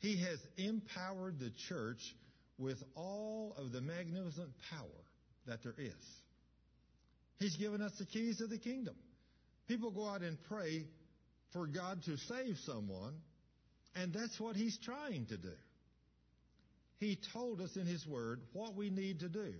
[0.00, 2.00] He has empowered the church
[2.58, 5.04] with all of the magnificent power
[5.46, 5.92] that there is.
[7.38, 8.96] He's given us the keys of the kingdom.
[9.68, 10.86] People go out and pray
[11.52, 13.14] for God to save someone,
[13.94, 15.54] and that's what He's trying to do.
[16.98, 19.54] He told us in His Word what we need to do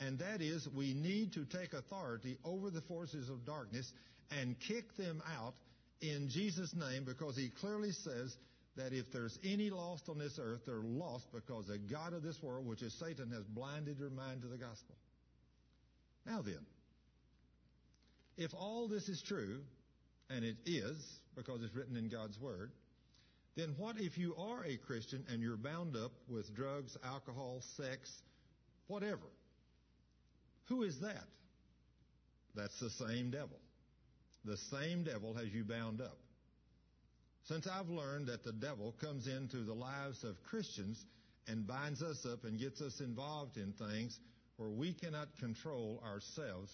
[0.00, 3.92] and that is we need to take authority over the forces of darkness
[4.30, 5.54] and kick them out
[6.00, 8.36] in Jesus' name because he clearly says
[8.76, 12.40] that if there's any lost on this earth, they're lost because the God of this
[12.42, 14.94] world, which is Satan, has blinded your mind to the gospel.
[16.24, 16.64] Now then,
[18.36, 19.62] if all this is true,
[20.30, 20.96] and it is
[21.34, 22.70] because it's written in God's Word,
[23.56, 28.22] then what if you are a Christian and you're bound up with drugs, alcohol, sex,
[28.86, 29.26] whatever?
[30.68, 31.24] Who is that?
[32.54, 33.58] That's the same devil.
[34.44, 36.18] The same devil has you bound up.
[37.44, 41.02] Since I've learned that the devil comes into the lives of Christians
[41.46, 44.18] and binds us up and gets us involved in things
[44.56, 46.70] where we cannot control ourselves,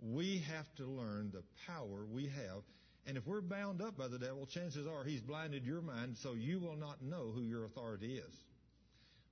[0.00, 2.62] we have to learn the power we have.
[3.06, 6.34] And if we're bound up by the devil, chances are he's blinded your mind so
[6.34, 8.34] you will not know who your authority is.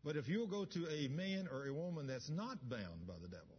[0.05, 3.28] But if you'll go to a man or a woman that's not bound by the
[3.28, 3.56] devil,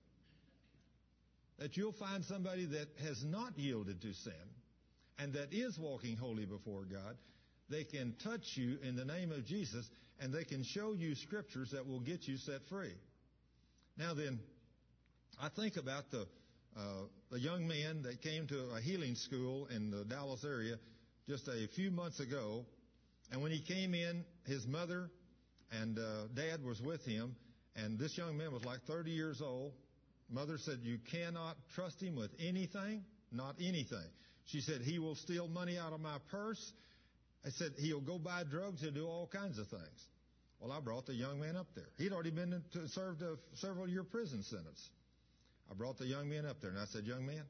[1.59, 4.33] that you'll find somebody that has not yielded to sin
[5.19, 7.17] and that is walking holy before God.
[7.69, 9.89] They can touch you in the name of Jesus
[10.19, 12.93] and they can show you scriptures that will get you set free.
[13.97, 14.39] Now then,
[15.41, 16.27] I think about the,
[16.77, 20.75] uh, the young man that came to a healing school in the Dallas area
[21.27, 22.65] just a few months ago.
[23.31, 25.09] And when he came in, his mother
[25.71, 27.35] and uh, dad was with him.
[27.75, 29.73] And this young man was like 30 years old.
[30.29, 34.09] Mother said, You cannot trust him with anything, not anything.
[34.45, 36.73] She said, He will steal money out of my purse.
[37.45, 40.05] I said, He'll go buy drugs and do all kinds of things.
[40.59, 41.87] Well, I brought the young man up there.
[41.97, 44.89] He'd already been to, served a several year prison sentence.
[45.69, 47.43] I brought the young man up there and I said, Young man,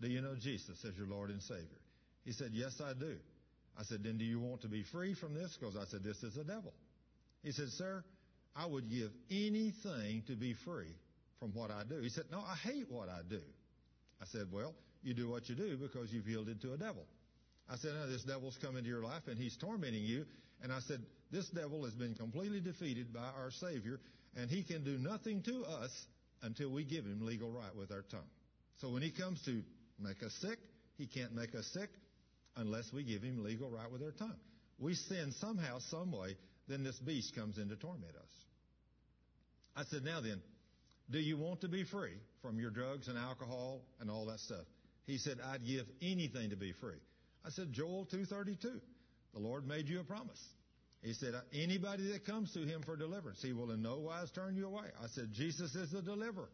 [0.00, 1.80] do you know Jesus as your Lord and Savior?
[2.24, 3.16] He said, Yes, I do.
[3.78, 5.56] I said, Then do you want to be free from this?
[5.58, 6.72] Because I said, This is the devil.
[7.42, 8.04] He said, Sir,
[8.54, 10.94] I would give anything to be free
[11.42, 12.00] from what I do.
[12.00, 13.40] He said, No, I hate what I do.
[14.20, 17.04] I said, Well, you do what you do because you've yielded to a devil.
[17.68, 20.24] I said, No, this devil's come into your life and he's tormenting you.
[20.62, 21.00] And I said,
[21.32, 23.98] This devil has been completely defeated by our Savior.
[24.36, 25.90] and he can do nothing to us
[26.42, 28.30] until we give him legal right with our tongue.
[28.80, 29.62] So when he comes to
[29.98, 30.58] make us sick,
[30.96, 31.90] he can't make us sick
[32.56, 34.38] unless we give him legal right with our tongue.
[34.78, 36.36] We sin somehow, some way,
[36.68, 38.32] then this beast comes in to torment us.
[39.74, 40.40] I said, now then,
[41.10, 44.64] do you want to be free from your drugs and alcohol and all that stuff?
[45.06, 47.00] He said, I'd give anything to be free.
[47.44, 48.80] I said, Joel 232.
[49.34, 50.40] The Lord made you a promise.
[51.02, 54.54] He said, anybody that comes to him for deliverance, he will in no wise turn
[54.56, 54.86] you away.
[55.02, 56.50] I said, Jesus is the deliverer.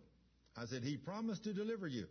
[0.56, 2.06] I said, he promised to deliver you.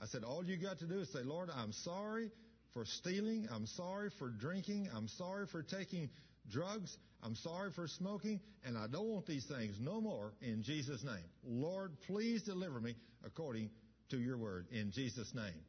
[0.00, 2.30] I said, all you got to do is say, Lord, I'm sorry
[2.74, 3.48] for stealing.
[3.50, 4.88] I'm sorry for drinking.
[4.94, 6.10] I'm sorry for taking
[6.50, 6.96] drugs.
[7.22, 8.40] I'm sorry for smoking.
[8.64, 11.24] And I don't want these things no more in Jesus' name.
[11.44, 12.94] Lord, please deliver me
[13.24, 13.70] according
[14.10, 15.62] to your word in Jesus' name.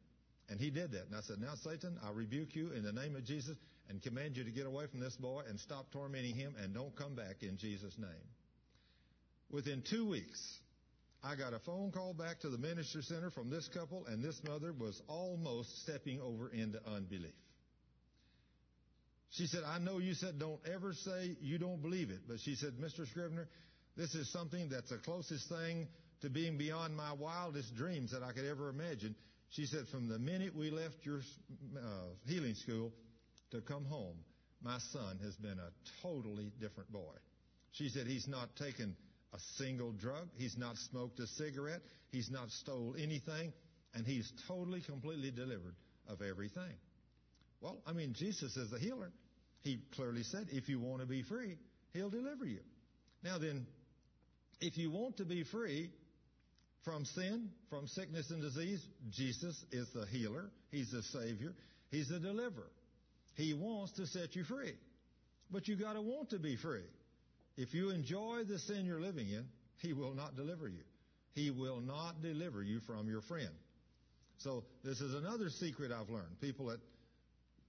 [0.48, 1.06] And he did that.
[1.06, 3.56] And I said, Now, Satan, I rebuke you in the name of Jesus
[3.88, 6.94] and command you to get away from this boy and stop tormenting him and don't
[6.96, 8.28] come back in Jesus' name.
[9.50, 10.60] Within two weeks,
[11.22, 14.40] I got a phone call back to the minister center from this couple, and this
[14.46, 17.34] mother was almost stepping over into unbelief.
[19.30, 22.56] She said, I know you said don't ever say you don't believe it, but she
[22.56, 23.06] said, Mr.
[23.06, 23.46] Scrivner,
[23.96, 25.86] this is something that's the closest thing
[26.22, 29.14] to being beyond my wildest dreams that I could ever imagine.
[29.50, 31.20] She said, from the minute we left your
[31.76, 31.80] uh,
[32.26, 32.92] healing school
[33.52, 34.16] to come home,
[34.62, 35.70] my son has been a
[36.02, 37.14] totally different boy.
[37.72, 38.96] She said, he's not taken
[39.32, 40.28] a single drug.
[40.36, 41.80] He's not smoked a cigarette.
[42.10, 43.52] He's not stole anything.
[43.94, 45.74] And he's totally, completely delivered
[46.08, 46.74] of everything.
[47.60, 49.10] Well, I mean, Jesus is the healer.
[49.62, 51.56] He clearly said, if you want to be free,
[51.92, 52.60] he'll deliver you.
[53.22, 53.66] Now then,
[54.60, 55.90] if you want to be free,
[56.84, 58.84] from sin, from sickness and disease.
[59.10, 60.50] Jesus is the healer.
[60.70, 61.54] He's the Savior.
[61.90, 62.70] He's the deliverer.
[63.34, 64.72] He wants to set you free.
[65.50, 66.84] But you gotta want to be free.
[67.56, 69.44] If you enjoy the sin you're living in,
[69.78, 70.82] He will not deliver you.
[71.34, 73.50] He will not deliver you from your friend.
[74.38, 76.40] So this is another secret I've learned.
[76.40, 76.80] People that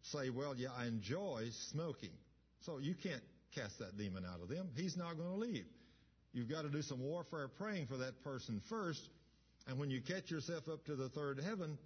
[0.03, 2.11] say, well, yeah, I enjoy smoking.
[2.61, 3.22] So you can't
[3.56, 4.69] cast that demon out of them.
[4.76, 5.65] He's not going to leave.
[6.34, 9.10] You've got to do some warfare praying for that person first.
[9.68, 11.78] And when you catch yourself up to the third heaven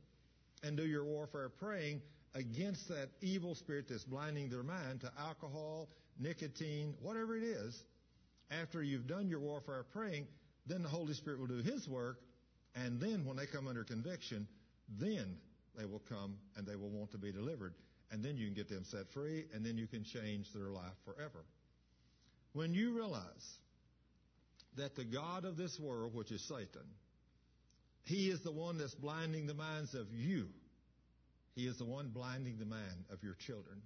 [0.63, 2.01] and do your warfare praying
[2.33, 5.89] against that evil spirit that's blinding their mind to alcohol,
[6.19, 7.83] nicotine, whatever it is,
[8.51, 10.27] after you've done your warfare praying,
[10.67, 12.19] then the Holy Spirit will do His work.
[12.75, 14.47] And then when they come under conviction,
[14.99, 15.37] then
[15.77, 17.73] they will come and they will want to be delivered.
[18.11, 20.95] And then you can get them set free and then you can change their life
[21.05, 21.43] forever.
[22.53, 23.57] When you realize
[24.77, 26.87] that the God of this world, which is Satan,
[28.03, 30.47] he is the one that's blinding the minds of you.
[31.55, 33.81] He is the one blinding the mind of your children.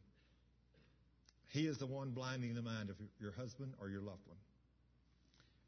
[1.50, 4.38] He is the one blinding the mind of your husband or your loved one.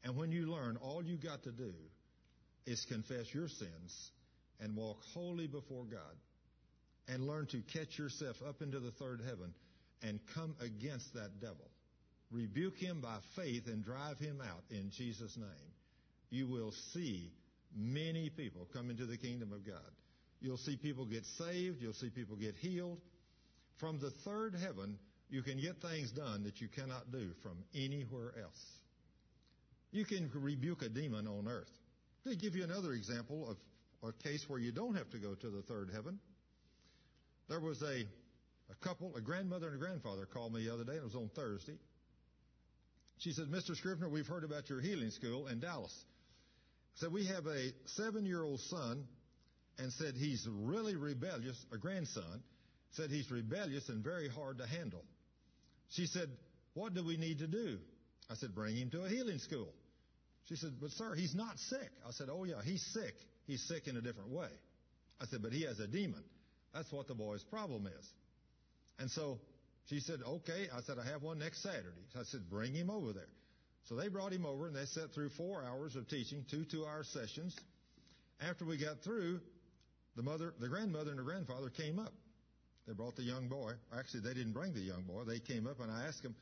[0.04, 1.72] And when you learn, all you got to do
[2.66, 4.10] is confess your sins
[4.60, 6.16] and walk holy before God
[7.08, 9.52] and learn to catch yourself up into the third heaven
[10.02, 11.68] and come against that devil
[12.32, 15.72] rebuke him by faith and drive him out in Jesus' name,
[16.30, 17.30] you will see
[17.76, 19.92] many people come into the kingdom of God.
[20.40, 21.80] You'll see people get saved.
[21.80, 22.98] You'll see people get healed.
[23.78, 24.98] From the third heaven,
[25.30, 28.64] you can get things done that you cannot do from anywhere else.
[29.92, 31.70] You can rebuke a demon on earth.
[32.26, 35.50] To give you another example of a case where you don't have to go to
[35.50, 36.18] the third heaven,
[37.48, 38.04] there was a,
[38.70, 40.94] a couple, a grandmother and a grandfather called me the other day.
[40.94, 41.78] It was on Thursday.
[43.18, 43.70] She said, Mr.
[43.70, 45.94] Scrivner, we've heard about your healing school in Dallas.
[46.96, 49.04] Said, we have a seven year old son
[49.78, 52.42] and said he's really rebellious, a grandson,
[52.92, 55.04] said he's rebellious and very hard to handle.
[55.90, 56.28] She said,
[56.74, 57.78] what do we need to do?
[58.30, 59.72] I said, bring him to a healing school.
[60.48, 61.90] She said, but sir, he's not sick.
[62.06, 63.14] I said, oh yeah, he's sick.
[63.46, 64.48] He's sick in a different way.
[65.20, 66.24] I said, but he has a demon.
[66.74, 68.08] That's what the boy's problem is.
[68.98, 69.38] And so
[69.88, 70.68] she said, okay.
[70.74, 72.04] I said, I have one next Saturday.
[72.12, 73.28] So I said, bring him over there.
[73.88, 77.04] So they brought him over and they sat through four hours of teaching, two two-hour
[77.04, 77.56] sessions.
[78.40, 79.40] After we got through,
[80.16, 82.12] the mother, the grandmother and the grandfather came up.
[82.86, 83.72] They brought the young boy.
[83.96, 85.24] Actually, they didn't bring the young boy.
[85.24, 86.34] They came up and I asked them,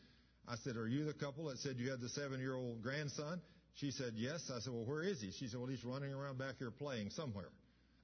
[0.49, 3.41] I said, are you the couple that said you had the seven-year-old grandson?
[3.75, 4.51] She said, yes.
[4.55, 5.31] I said, well, where is he?
[5.31, 7.49] She said, well, he's running around back here playing somewhere.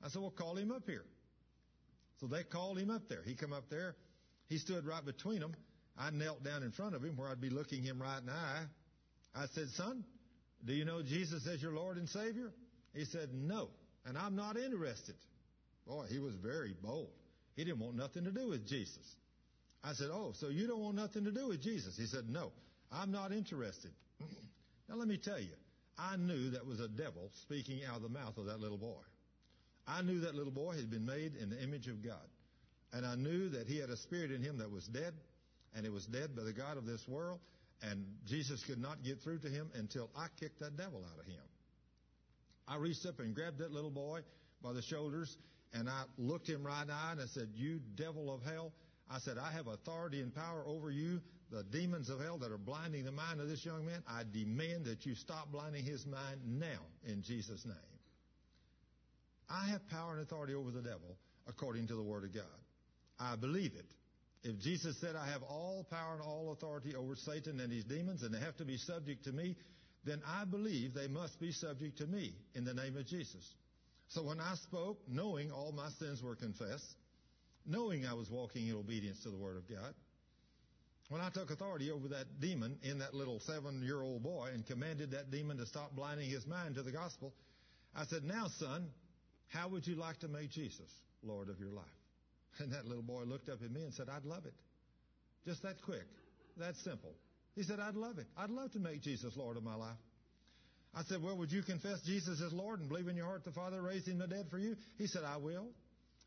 [0.02, 1.04] I said, well, call him up here.
[2.20, 3.22] So they called him up there.
[3.24, 3.94] He come up there.
[4.48, 5.54] He stood right between them.
[5.98, 8.32] I knelt down in front of him where I'd be looking him right in the
[8.32, 8.64] eye.
[9.34, 10.04] I said, son,
[10.64, 12.52] do you know Jesus as your Lord and Savior?
[12.94, 13.68] He said, no,
[14.06, 15.16] and I'm not interested.
[15.86, 17.10] Boy, he was very bold.
[17.54, 19.14] He didn't want nothing to do with Jesus.
[19.84, 21.96] I said, oh, so you don't want nothing to do with Jesus?
[21.96, 22.52] He said, no,
[22.90, 23.92] I'm not interested.
[24.88, 25.54] now let me tell you,
[25.98, 29.02] I knew that was a devil speaking out of the mouth of that little boy.
[29.86, 32.26] I knew that little boy had been made in the image of God.
[32.92, 35.14] And I knew that he had a spirit in him that was dead,
[35.74, 37.40] and it was dead by the God of this world,
[37.82, 41.26] and Jesus could not get through to him until I kicked that devil out of
[41.26, 41.42] him.
[42.66, 44.20] I reached up and grabbed that little boy
[44.62, 45.36] by the shoulders,
[45.72, 48.72] and I looked him right in the eye and I said, You devil of hell.
[49.08, 52.58] I said, I have authority and power over you, the demons of hell that are
[52.58, 54.02] blinding the mind of this young man.
[54.08, 57.95] I demand that you stop blinding his mind now in Jesus' name.
[59.48, 61.16] I have power and authority over the devil
[61.48, 62.44] according to the Word of God.
[63.18, 63.86] I believe it.
[64.42, 68.22] If Jesus said, I have all power and all authority over Satan and his demons,
[68.22, 69.56] and they have to be subject to me,
[70.04, 73.44] then I believe they must be subject to me in the name of Jesus.
[74.08, 76.94] So when I spoke, knowing all my sins were confessed,
[77.66, 79.94] knowing I was walking in obedience to the Word of God,
[81.08, 84.66] when I took authority over that demon in that little seven year old boy and
[84.66, 87.32] commanded that demon to stop blinding his mind to the gospel,
[87.94, 88.88] I said, Now, son,
[89.48, 90.90] how would you like to make Jesus
[91.22, 91.84] Lord of your life?
[92.58, 94.54] And that little boy looked up at me and said, I'd love it.
[95.44, 96.06] Just that quick,
[96.56, 97.12] that simple.
[97.54, 98.26] He said, I'd love it.
[98.36, 99.98] I'd love to make Jesus Lord of my life.
[100.94, 103.52] I said, Well, would you confess Jesus as Lord and believe in your heart the
[103.52, 104.76] Father raised him the dead for you?
[104.96, 105.66] He said, I will.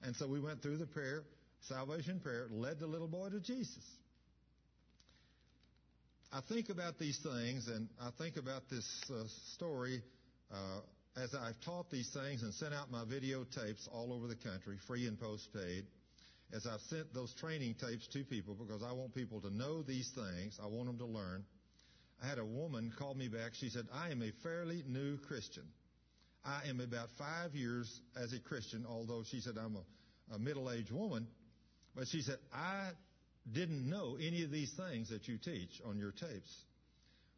[0.03, 1.23] And so we went through the prayer,
[1.61, 3.83] salvation prayer, led the little boy to Jesus.
[6.31, 9.23] I think about these things and I think about this uh,
[9.55, 10.03] story
[10.51, 10.81] uh,
[11.17, 15.07] as I've taught these things and sent out my videotapes all over the country, free
[15.07, 15.85] and postpaid,
[16.53, 20.09] as I've sent those training tapes to people because I want people to know these
[20.15, 20.59] things.
[20.61, 21.43] I want them to learn.
[22.23, 23.51] I had a woman call me back.
[23.53, 25.63] She said, I am a fairly new Christian.
[26.43, 30.71] I am about five years as a Christian, although she said I'm a, a middle
[30.71, 31.27] aged woman.
[31.95, 32.89] But she said, I
[33.51, 36.63] didn't know any of these things that you teach on your tapes.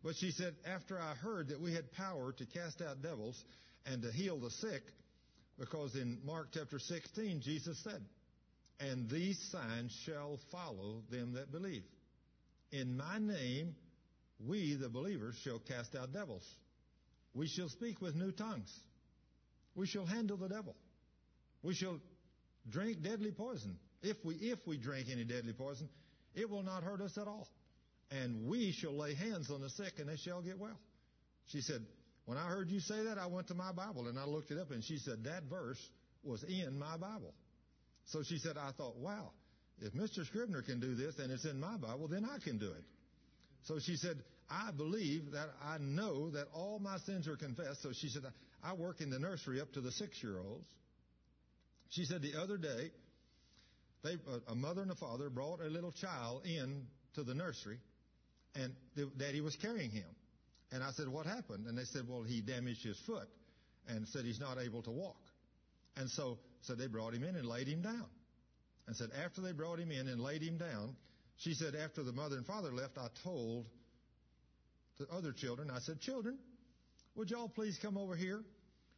[0.03, 3.43] But she said, after I heard that we had power to cast out devils
[3.85, 4.81] and to heal the sick,
[5.59, 8.01] because in Mark chapter 16, Jesus said,
[8.79, 11.83] and these signs shall follow them that believe.
[12.71, 13.75] In my name,
[14.47, 16.47] we, the believers, shall cast out devils.
[17.35, 18.73] We shall speak with new tongues.
[19.75, 20.75] We shall handle the devil.
[21.61, 21.99] We shall
[22.69, 23.77] drink deadly poison.
[24.01, 25.87] If we, if we drink any deadly poison,
[26.33, 27.47] it will not hurt us at all.
[28.11, 30.77] And we shall lay hands on the sick and they shall get well.
[31.47, 31.81] She said,
[32.25, 34.59] when I heard you say that, I went to my Bible and I looked it
[34.59, 35.79] up and she said that verse
[36.23, 37.33] was in my Bible.
[38.05, 39.31] So she said, I thought, wow,
[39.79, 40.25] if Mr.
[40.29, 42.83] Scrivner can do this and it's in my Bible, then I can do it.
[43.63, 44.17] So she said,
[44.49, 47.81] I believe that I know that all my sins are confessed.
[47.81, 48.23] So she said,
[48.63, 50.67] I work in the nursery up to the six year olds.
[51.89, 52.91] She said the other day,
[54.03, 54.17] they,
[54.47, 57.77] a mother and a father brought a little child in to the nursery
[58.55, 58.73] and
[59.17, 60.05] daddy was carrying him.
[60.71, 61.67] And I said, what happened?
[61.67, 63.27] And they said, well, he damaged his foot
[63.87, 65.19] and said he's not able to walk.
[65.97, 68.05] And so, so they brought him in and laid him down.
[68.87, 70.95] And said after they brought him in and laid him down,
[71.37, 73.65] she said after the mother and father left, I told
[74.97, 76.37] the other children, I said, children,
[77.15, 78.43] would y'all please come over here?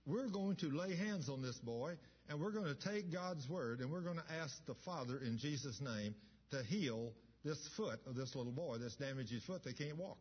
[0.06, 1.94] We're going to lay hands on this boy
[2.30, 5.38] and we're going to take God's word and we're going to ask the Father in
[5.38, 6.14] Jesus' name
[6.52, 7.14] to heal
[7.44, 9.64] this foot of this little boy that's damaged his foot.
[9.64, 10.18] They can't walk.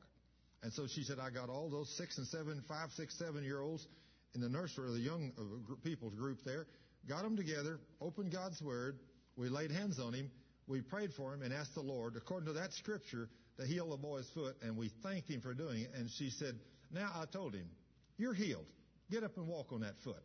[0.63, 3.61] And so she said, I got all those six and seven, five, six, seven year
[3.61, 3.87] olds
[4.35, 6.67] in the nursery, the young uh, people's group there,
[7.09, 8.99] got them together, opened God's Word.
[9.37, 10.31] We laid hands on him.
[10.67, 13.29] We prayed for him and asked the Lord, according to that scripture,
[13.59, 15.91] to heal the boy's foot, and we thanked him for doing it.
[15.95, 16.55] And she said,
[16.93, 17.69] Now I told him,
[18.17, 18.67] You're healed.
[19.11, 20.23] Get up and walk on that foot.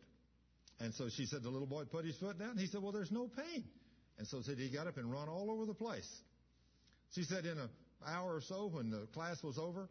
[0.80, 2.50] And so she said, The little boy put his foot down.
[2.50, 3.64] And He said, Well, there's no pain.
[4.18, 6.08] And so said he got up and run all over the place.
[7.14, 7.68] She said, In an
[8.06, 9.88] hour or so, when the class was over,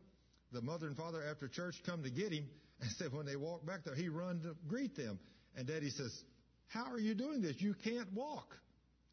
[0.51, 2.47] the mother and father after church come to get him
[2.81, 5.19] and said when they walked back there, he run to greet them.
[5.55, 6.23] And daddy says,
[6.67, 7.59] how are you doing this?
[7.59, 8.55] You can't walk.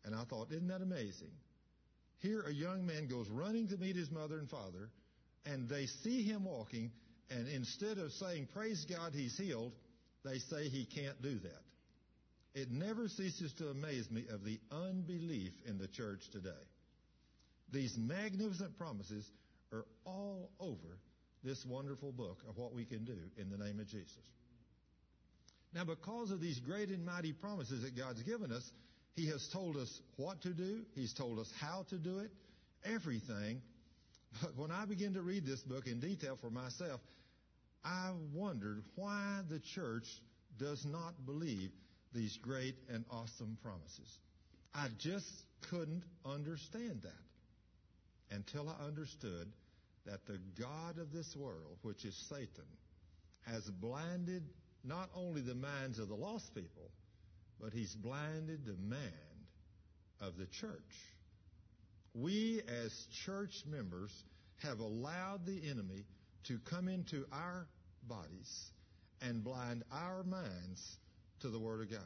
[0.05, 1.31] And I thought, isn't that amazing?
[2.19, 4.91] Here a young man goes running to meet his mother and father
[5.47, 6.91] and they see him walking
[7.31, 9.73] and instead of saying, praise God, he's healed,
[10.25, 11.63] they say he can't do that.
[12.55, 16.51] It never ceases to amaze me of the unbelief in the church today.
[17.75, 19.29] These magnificent promises
[19.73, 21.01] are all over
[21.43, 24.23] this wonderful book of what we can do in the name of Jesus.
[25.75, 28.63] Now, because of these great and mighty promises that God's given us,
[29.17, 30.83] He has told us what to do.
[30.95, 32.31] He's told us how to do it.
[32.85, 33.61] Everything.
[34.41, 37.01] But when I began to read this book in detail for myself,
[37.85, 40.07] I wondered why the church
[40.59, 41.71] does not believe
[42.15, 44.19] these great and awesome promises.
[44.73, 45.27] I just
[45.71, 47.25] couldn't understand that
[48.31, 49.53] until I understood
[50.07, 52.69] that the God of this world, which is Satan,
[53.43, 54.43] has blinded
[54.83, 56.91] not only the minds of the lost people,
[57.61, 59.13] but he's blinded the mind
[60.21, 60.79] of the church.
[62.15, 64.13] We as church members
[64.63, 66.05] have allowed the enemy
[66.45, 67.67] to come into our
[68.07, 68.71] bodies
[69.23, 70.99] and blind our minds
[71.41, 72.01] to the Word of God.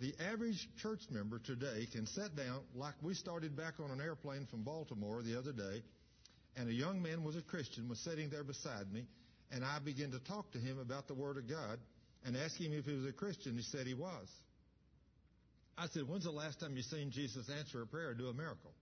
[0.00, 4.46] The average church member today can sit down, like we started back on an airplane
[4.50, 5.82] from Baltimore the other day,
[6.56, 9.06] and a young man was a Christian, was sitting there beside me,
[9.50, 11.78] and I began to talk to him about the Word of God
[12.24, 13.56] and asked him if he was a Christian.
[13.56, 14.28] He said he was.
[15.76, 18.34] I said, When's the last time you seen Jesus answer a prayer or do a
[18.34, 18.72] miracle?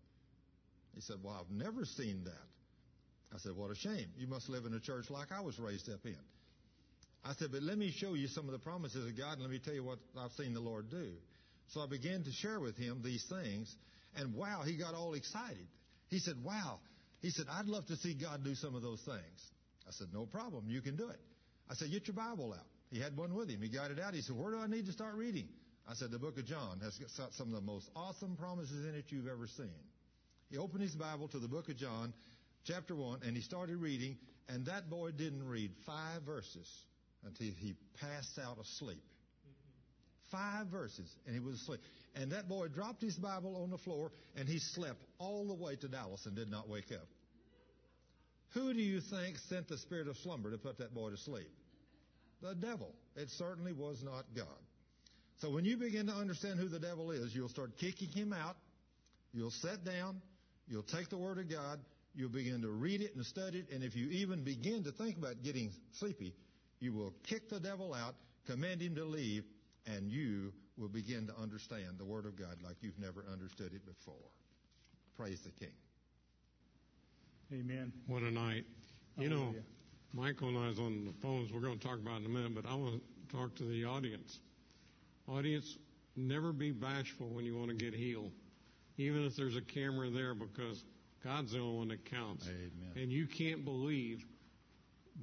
[0.94, 3.34] He said, Well, I've never seen that.
[3.34, 4.08] I said, What a shame.
[4.16, 6.16] You must live in a church like I was raised up in.
[7.24, 9.50] I said, But let me show you some of the promises of God and let
[9.50, 11.12] me tell you what I've seen the Lord do.
[11.68, 13.74] So I began to share with him these things,
[14.16, 15.66] and wow, he got all excited.
[16.08, 16.80] He said, Wow.
[17.20, 19.40] He said, I'd love to see God do some of those things.
[19.86, 20.64] I said, No problem.
[20.68, 21.20] You can do it.
[21.68, 22.66] I said, Get your Bible out.
[22.90, 23.60] He had one with him.
[23.62, 24.14] He got it out.
[24.14, 25.48] He said, Where do I need to start reading?
[25.88, 28.94] I said, The book of John has got some of the most awesome promises in
[28.94, 29.84] it you've ever seen.
[30.50, 32.12] He opened his Bible to the book of John,
[32.64, 34.16] chapter 1, and he started reading,
[34.48, 36.66] and that boy didn't read five verses
[37.24, 39.02] until he passed out asleep.
[40.30, 41.80] Five verses, and he was asleep.
[42.14, 45.76] And that boy dropped his Bible on the floor, and he slept all the way
[45.76, 47.06] to Dallas and did not wake up.
[48.54, 51.50] Who do you think sent the spirit of slumber to put that boy to sleep?
[52.42, 52.94] The devil.
[53.16, 54.46] It certainly was not God.
[55.40, 58.56] So when you begin to understand who the devil is, you'll start kicking him out.
[59.32, 60.20] You'll sit down.
[60.68, 61.80] You'll take the Word of God.
[62.14, 63.66] You'll begin to read it and study it.
[63.72, 66.34] And if you even begin to think about getting sleepy,
[66.80, 68.14] you will kick the devil out,
[68.46, 69.44] command him to leave,
[69.86, 73.84] and you will begin to understand the Word of God like you've never understood it
[73.86, 74.14] before.
[75.16, 75.74] Praise the King.
[77.52, 77.92] Amen.
[78.06, 78.64] What a night.
[79.18, 79.54] You know,
[80.12, 81.52] Michael and I was on the phones.
[81.52, 83.64] We're going to talk about it in a minute, but I want to talk to
[83.64, 84.40] the audience.
[85.28, 85.76] Audience,
[86.16, 88.32] never be bashful when you want to get healed,
[88.96, 90.84] even if there's a camera there, because
[91.22, 92.48] God's the only one that counts.
[92.48, 93.02] Amen.
[93.02, 94.24] And you can't believe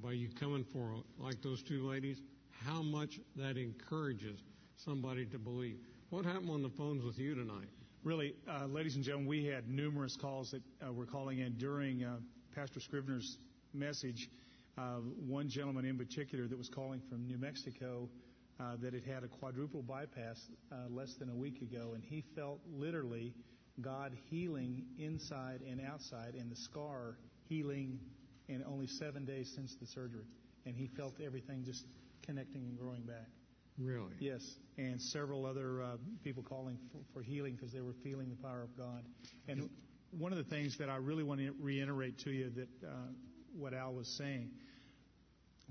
[0.02, 2.20] by you coming for like those two ladies
[2.66, 4.42] how much that encourages
[4.76, 5.78] somebody to believe.
[6.10, 7.68] What happened on the phones with you tonight?
[8.04, 12.04] Really, uh, ladies and gentlemen, we had numerous calls that uh, were calling in during
[12.04, 12.16] uh,
[12.54, 13.38] Pastor Scrivner's
[13.74, 14.30] message.
[14.76, 18.08] Uh, one gentleman in particular that was calling from New Mexico
[18.60, 22.22] uh, that had had a quadruple bypass uh, less than a week ago, and he
[22.34, 23.34] felt literally
[23.80, 27.18] God healing inside and outside, and the scar
[27.48, 27.98] healing
[28.48, 30.26] in only seven days since the surgery.
[30.66, 31.84] And he felt everything just
[32.24, 33.28] connecting and growing back.
[33.78, 34.12] Really?
[34.18, 34.42] Yes,
[34.76, 38.62] and several other uh, people calling for, for healing because they were feeling the power
[38.62, 39.04] of God.
[39.46, 39.70] And
[40.10, 42.90] one of the things that I really want to reiterate to you that uh,
[43.56, 44.50] what Al was saying,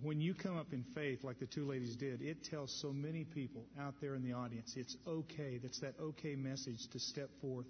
[0.02, 3.26] when you come up in faith like the two ladies did, it tells so many
[3.26, 5.60] people out there in the audience it's okay.
[5.62, 7.66] That's that okay message to step forth.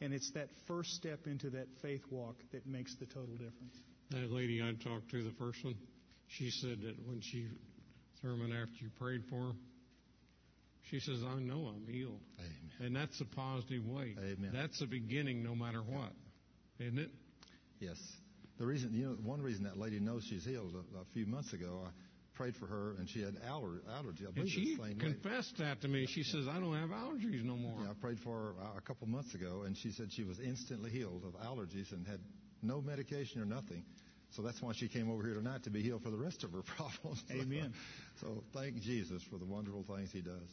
[0.00, 3.76] And it's that first step into that faith walk that makes the total difference.
[4.10, 5.74] That lady I talked to, the first one,
[6.28, 7.46] she said that when she,
[8.22, 9.52] Thurman, after you prayed for her,
[10.90, 12.20] she says, I know I'm healed.
[12.38, 12.70] Amen.
[12.80, 14.14] And that's a positive way.
[14.18, 14.50] Amen.
[14.54, 16.12] That's a beginning no matter what.
[16.80, 17.10] Isn't it?
[17.80, 17.96] Yes.
[18.58, 21.52] The reason, you know, one reason that lady knows she's healed, a, a few months
[21.52, 21.90] ago, I
[22.34, 24.24] prayed for her and she had aller, allergy.
[24.26, 25.00] I And she same lady.
[25.00, 26.06] confessed that to me.
[26.08, 27.82] She says, I don't have allergies no more.
[27.84, 30.38] Yeah, I prayed for her uh, a couple months ago, and she said she was
[30.40, 32.20] instantly healed of allergies and had
[32.62, 33.84] no medication or nothing.
[34.30, 36.52] So that's why she came over here tonight to be healed for the rest of
[36.52, 37.24] her problems.
[37.30, 37.72] Amen.
[38.20, 40.48] so thank Jesus for the wonderful things He does.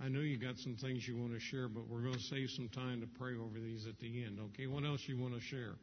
[0.00, 2.50] I know you got some things you want to share, but we're going to save
[2.50, 4.38] some time to pray over these at the end.
[4.52, 5.74] Okay, what else you want to share?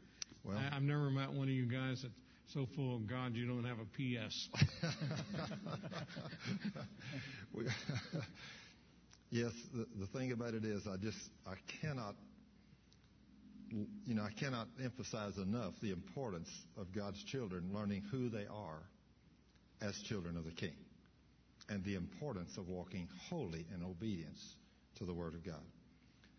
[0.43, 2.13] Well, I, I've never met one of you guys that's
[2.53, 4.49] so full of God you don't have a PS.
[9.31, 11.17] yes, the, the thing about it is, I just
[11.47, 12.15] I cannot,
[14.05, 18.83] you know, I cannot emphasize enough the importance of God's children learning who they are
[19.81, 20.75] as children of the King,
[21.69, 24.55] and the importance of walking holy in obedience
[24.97, 25.63] to the Word of God.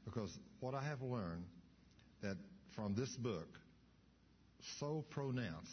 [0.04, 1.44] Because what I have learned
[2.22, 2.36] that
[2.76, 3.58] from this book
[4.78, 5.72] so pronounced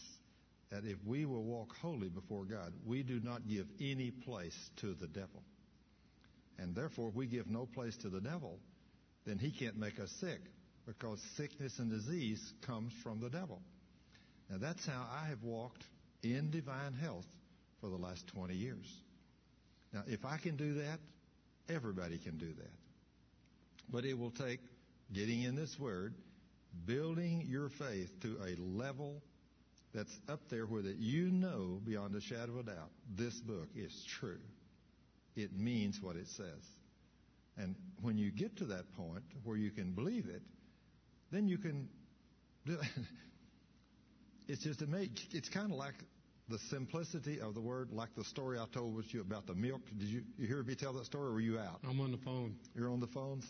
[0.72, 4.94] that if we will walk holy before God, we do not give any place to
[4.94, 5.44] the devil.
[6.58, 8.60] And therefore, if we give no place to the devil,
[9.26, 10.40] then he can't make us sick
[10.86, 13.62] because sickness and disease comes from the devil.
[14.50, 15.86] Now that's how I have walked
[16.24, 17.28] in divine health
[17.80, 18.86] for the last 20 years.
[19.94, 21.00] Now, if I can do that,
[21.70, 22.72] everybody can do that.
[23.90, 24.60] But it will take
[25.14, 26.14] getting in this word,
[26.86, 29.22] building your faith to a level
[29.94, 33.68] that's up there where that you know beyond a shadow of a doubt this book
[33.76, 34.40] is true.
[35.36, 36.64] It means what it says.
[37.58, 40.42] And when you get to that point where you can believe it,
[41.32, 41.88] then you can.
[44.48, 45.16] it's just amazing.
[45.32, 45.96] It's kind of like
[46.50, 49.82] the simplicity of the word, like the story I told with you about the milk.
[49.98, 51.80] Did you, you hear me tell that story, or were you out?
[51.88, 52.56] I'm on the phone.
[52.76, 53.46] You're on the phones?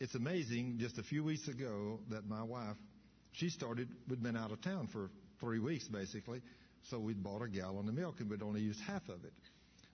[0.00, 2.76] It's amazing, just a few weeks ago, that my wife,
[3.32, 5.10] she started, we'd been out of town for
[5.40, 6.40] three weeks basically,
[6.88, 9.32] so we'd bought a gallon of milk and we'd only used half of it.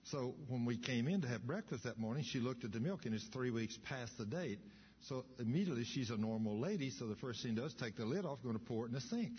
[0.03, 3.05] So when we came in to have breakfast that morning, she looked at the milk
[3.05, 4.59] and it's three weeks past the date.
[5.07, 8.25] So immediately she's a normal lady, so the first thing she does take the lid
[8.25, 9.33] off, going to pour it in the sink.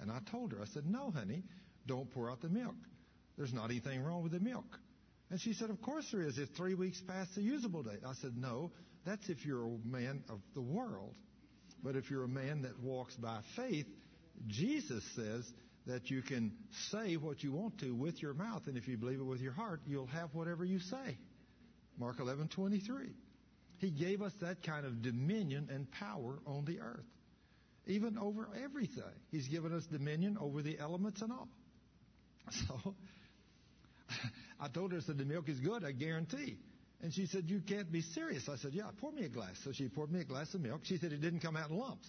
[0.00, 1.42] And I told her, I said, no, honey,
[1.86, 2.74] don't pour out the milk.
[3.36, 4.78] There's not anything wrong with the milk.
[5.30, 6.38] And she said, of course there is.
[6.38, 8.00] It's three weeks past the usable date.
[8.06, 8.72] I said, no,
[9.06, 11.14] that's if you're a man of the world.
[11.82, 13.86] But if you're a man that walks by faith,
[14.46, 15.50] Jesus says
[15.86, 16.52] that you can
[16.90, 19.52] say what you want to with your mouth, and if you believe it with your
[19.52, 21.18] heart, you'll have whatever you say.
[21.98, 23.12] Mark 11:23.
[23.78, 27.04] He gave us that kind of dominion and power on the earth,
[27.86, 29.02] even over everything.
[29.30, 31.48] He's given us dominion over the elements and all.
[32.68, 32.94] So
[34.60, 36.58] I told her, I said, the milk is good, I guarantee.
[37.02, 38.48] And she said, You can't be serious.
[38.48, 39.56] I said, Yeah, pour me a glass.
[39.62, 40.80] So she poured me a glass of milk.
[40.84, 42.08] She said, It didn't come out in lumps.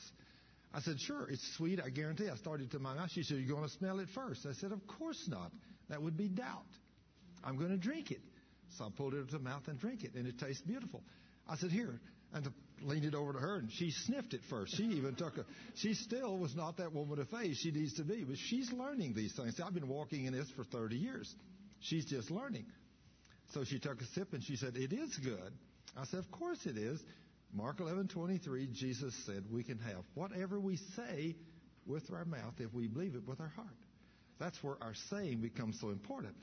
[0.74, 2.30] I said, Sure, it's sweet, I guarantee.
[2.30, 3.10] I started to my mouth.
[3.12, 4.46] She said, You're going to smell it first.
[4.46, 5.52] I said, Of course not.
[5.90, 6.64] That would be doubt.
[7.44, 8.22] I'm going to drink it.
[8.78, 11.04] So I pulled it into the mouth and drink it, and it tastes beautiful.
[11.48, 12.00] I said, Here.
[12.34, 12.52] And
[12.82, 14.76] leaned it over to her, and she sniffed it first.
[14.76, 15.46] She even took a.
[15.76, 19.14] She still was not that woman of faith she needs to be, but she's learning
[19.14, 19.60] these things.
[19.64, 21.34] I've been walking in this for 30 years.
[21.80, 22.66] She's just learning.
[23.54, 25.54] So she took a sip and she said, It is good.
[25.98, 27.02] I said, Of course it is.
[27.54, 31.36] Mark 11:23, Jesus said we can have whatever we say
[31.86, 33.68] with our mouth if we believe it with our heart.
[34.40, 36.36] That's where our saying becomes so important.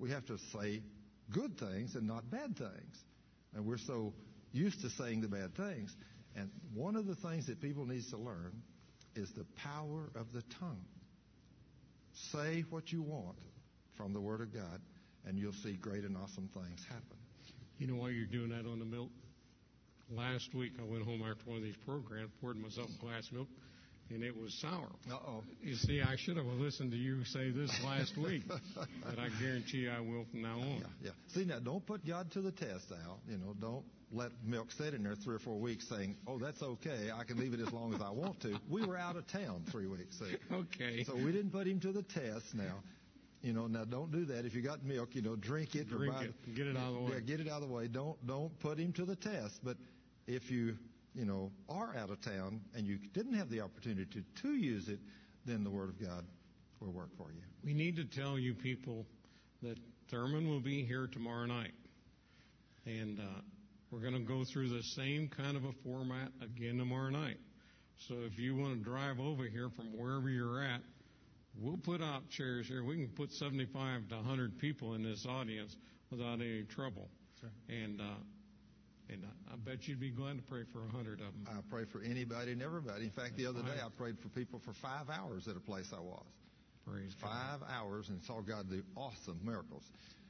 [0.00, 0.82] We have to say
[1.30, 2.96] good things and not bad things.
[3.54, 4.12] And we're so
[4.52, 5.94] used to saying the bad things.
[6.36, 8.52] And one of the things that people need to learn
[9.14, 10.84] is the power of the tongue.
[12.12, 13.36] Say what you want
[13.96, 14.80] from the Word of God,
[15.26, 17.16] and you'll see great and awesome things happen.
[17.78, 19.10] You know why you're doing that on the milk?
[20.10, 23.34] Last week I went home after one of these programs, poured myself a glass of
[23.34, 23.48] milk,
[24.10, 24.88] and it was sour.
[25.10, 25.42] Uh-oh.
[25.62, 29.88] You see, I should have listened to you say this last week, but I guarantee
[29.88, 30.78] I will from now on.
[30.78, 31.10] Yeah, yeah.
[31.28, 33.20] See, now don't put God to the test, Al.
[33.28, 36.62] You know, don't let milk sit in there three or four weeks saying, oh, that's
[36.62, 37.10] okay.
[37.14, 38.58] I can leave it as long as I want to.
[38.68, 40.18] We were out of town three weeks.
[40.18, 40.36] See?
[40.52, 41.04] Okay.
[41.04, 42.82] So we didn't put him to the test now.
[43.42, 44.44] You know, now don't do that.
[44.44, 46.54] If you got milk, you know, drink it Drink or buy it.
[46.54, 47.12] Get it out of the way.
[47.14, 47.88] Yeah, get it out of the way.
[47.88, 49.60] Don't don't put him to the test.
[49.64, 49.78] But
[50.26, 50.76] if you
[51.14, 54.88] you know are out of town and you didn't have the opportunity to, to use
[54.88, 55.00] it,
[55.46, 56.24] then the Word of God
[56.80, 57.42] will work for you.
[57.64, 59.06] We need to tell you people
[59.62, 59.78] that
[60.10, 61.74] Thurman will be here tomorrow night.
[62.86, 63.40] And uh,
[63.90, 67.36] we're going to go through the same kind of a format again tomorrow night.
[68.08, 70.80] So if you want to drive over here from wherever you're at,
[71.60, 72.82] we'll put out chairs here.
[72.82, 75.76] We can put 75 to 100 people in this audience
[76.10, 77.08] without any trouble.
[77.68, 78.04] And uh,
[79.10, 81.46] and I, I bet you'd be glad to pray for a 100 of them.
[81.48, 83.04] I pray for anybody and everybody.
[83.04, 85.92] In fact, the other day I prayed for people for five hours at a place
[85.96, 86.24] I was.
[86.86, 87.30] Praise God.
[87.30, 89.82] Five hours and saw God do awesome miracles.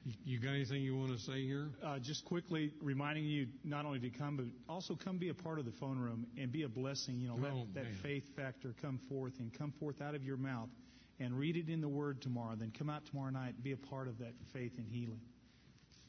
[0.05, 1.69] You- You got anything you want to say here?
[1.83, 5.59] Uh, just quickly reminding you not only to come, but also come be a part
[5.59, 7.21] of the phone room and be a blessing.
[7.21, 7.95] You know, let Oh, that man.
[8.03, 10.71] faith factor come forth and come forth out of your mouth
[11.19, 12.57] and read it in the Word tomorrow.
[12.57, 15.21] Then come out tomorrow night and be a part of that faith and healing.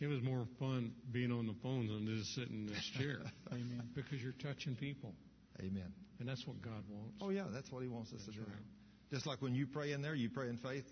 [0.02, 3.19] It was more fun being on the phone than just sitting in this chair
[3.52, 3.84] Amen.
[3.95, 5.14] because you're touching people,
[5.60, 5.94] Amen.
[6.19, 7.18] and that's what God wants.
[7.22, 8.40] Oh, yeah, that's what He wants us to do.
[8.40, 8.65] right.
[9.11, 10.86] Just like when you pray in there, you pray in faith,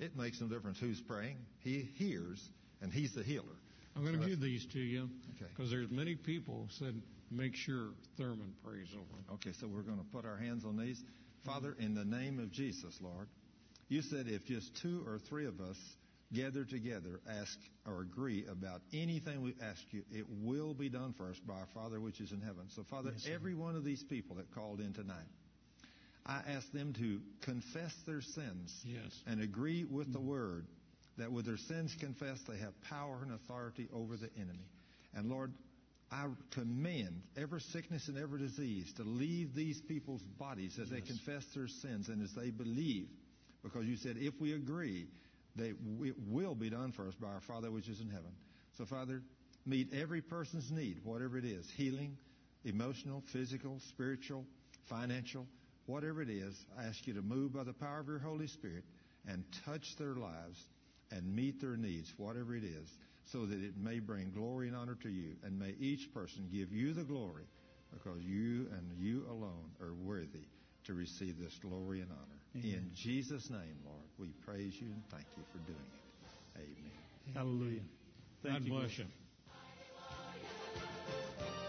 [0.00, 1.36] it makes no difference who's praying.
[1.60, 2.42] He hears,
[2.82, 3.44] and He's the healer.
[3.94, 5.50] I'm going to give these to you Okay.
[5.56, 9.04] because there's many people said make sure Thurman prays over.
[9.04, 9.34] them.
[9.34, 11.00] Okay, so we're going to put our hands on these.
[11.44, 13.28] Father, in the name of Jesus, Lord,
[13.88, 15.76] you said if just two or three of us
[16.32, 21.30] gather together, ask or agree about anything we ask you, it will be done for
[21.30, 22.64] us by our Father which is in heaven.
[22.74, 25.28] So, Father, every one of these people that called in tonight,
[26.24, 29.22] I ask them to confess their sins Yes.
[29.26, 30.28] and agree with the mm-hmm.
[30.28, 30.66] word
[31.18, 34.68] that with their sins confessed, they have power and authority over the enemy.
[35.14, 35.52] And Lord,
[36.10, 41.44] I command every sickness and every disease to leave these people's bodies as they confess
[41.54, 43.08] their sins and as they believe.
[43.62, 45.06] Because you said, if we agree,
[45.56, 45.72] they,
[46.06, 48.32] it will be done for us by our Father which is in heaven.
[48.76, 49.22] So, Father,
[49.64, 52.16] meet every person's need, whatever it is healing,
[52.64, 54.44] emotional, physical, spiritual,
[54.88, 55.46] financial.
[55.86, 58.84] Whatever it is, I ask you to move by the power of your Holy Spirit
[59.28, 60.62] and touch their lives
[61.10, 62.88] and meet their needs, whatever it is,
[63.32, 65.36] so that it may bring glory and honor to you.
[65.44, 67.44] And may each person give you the glory
[67.92, 70.48] because you and you alone are worthy
[70.84, 72.40] to receive this glory and honor.
[72.56, 72.78] Amen.
[72.78, 76.60] In Jesus' name, Lord, we praise you and thank you for doing it.
[76.60, 77.34] Amen.
[77.34, 77.80] Hallelujah.
[78.42, 79.08] Thank God you, bless Lord.
[81.40, 81.65] you.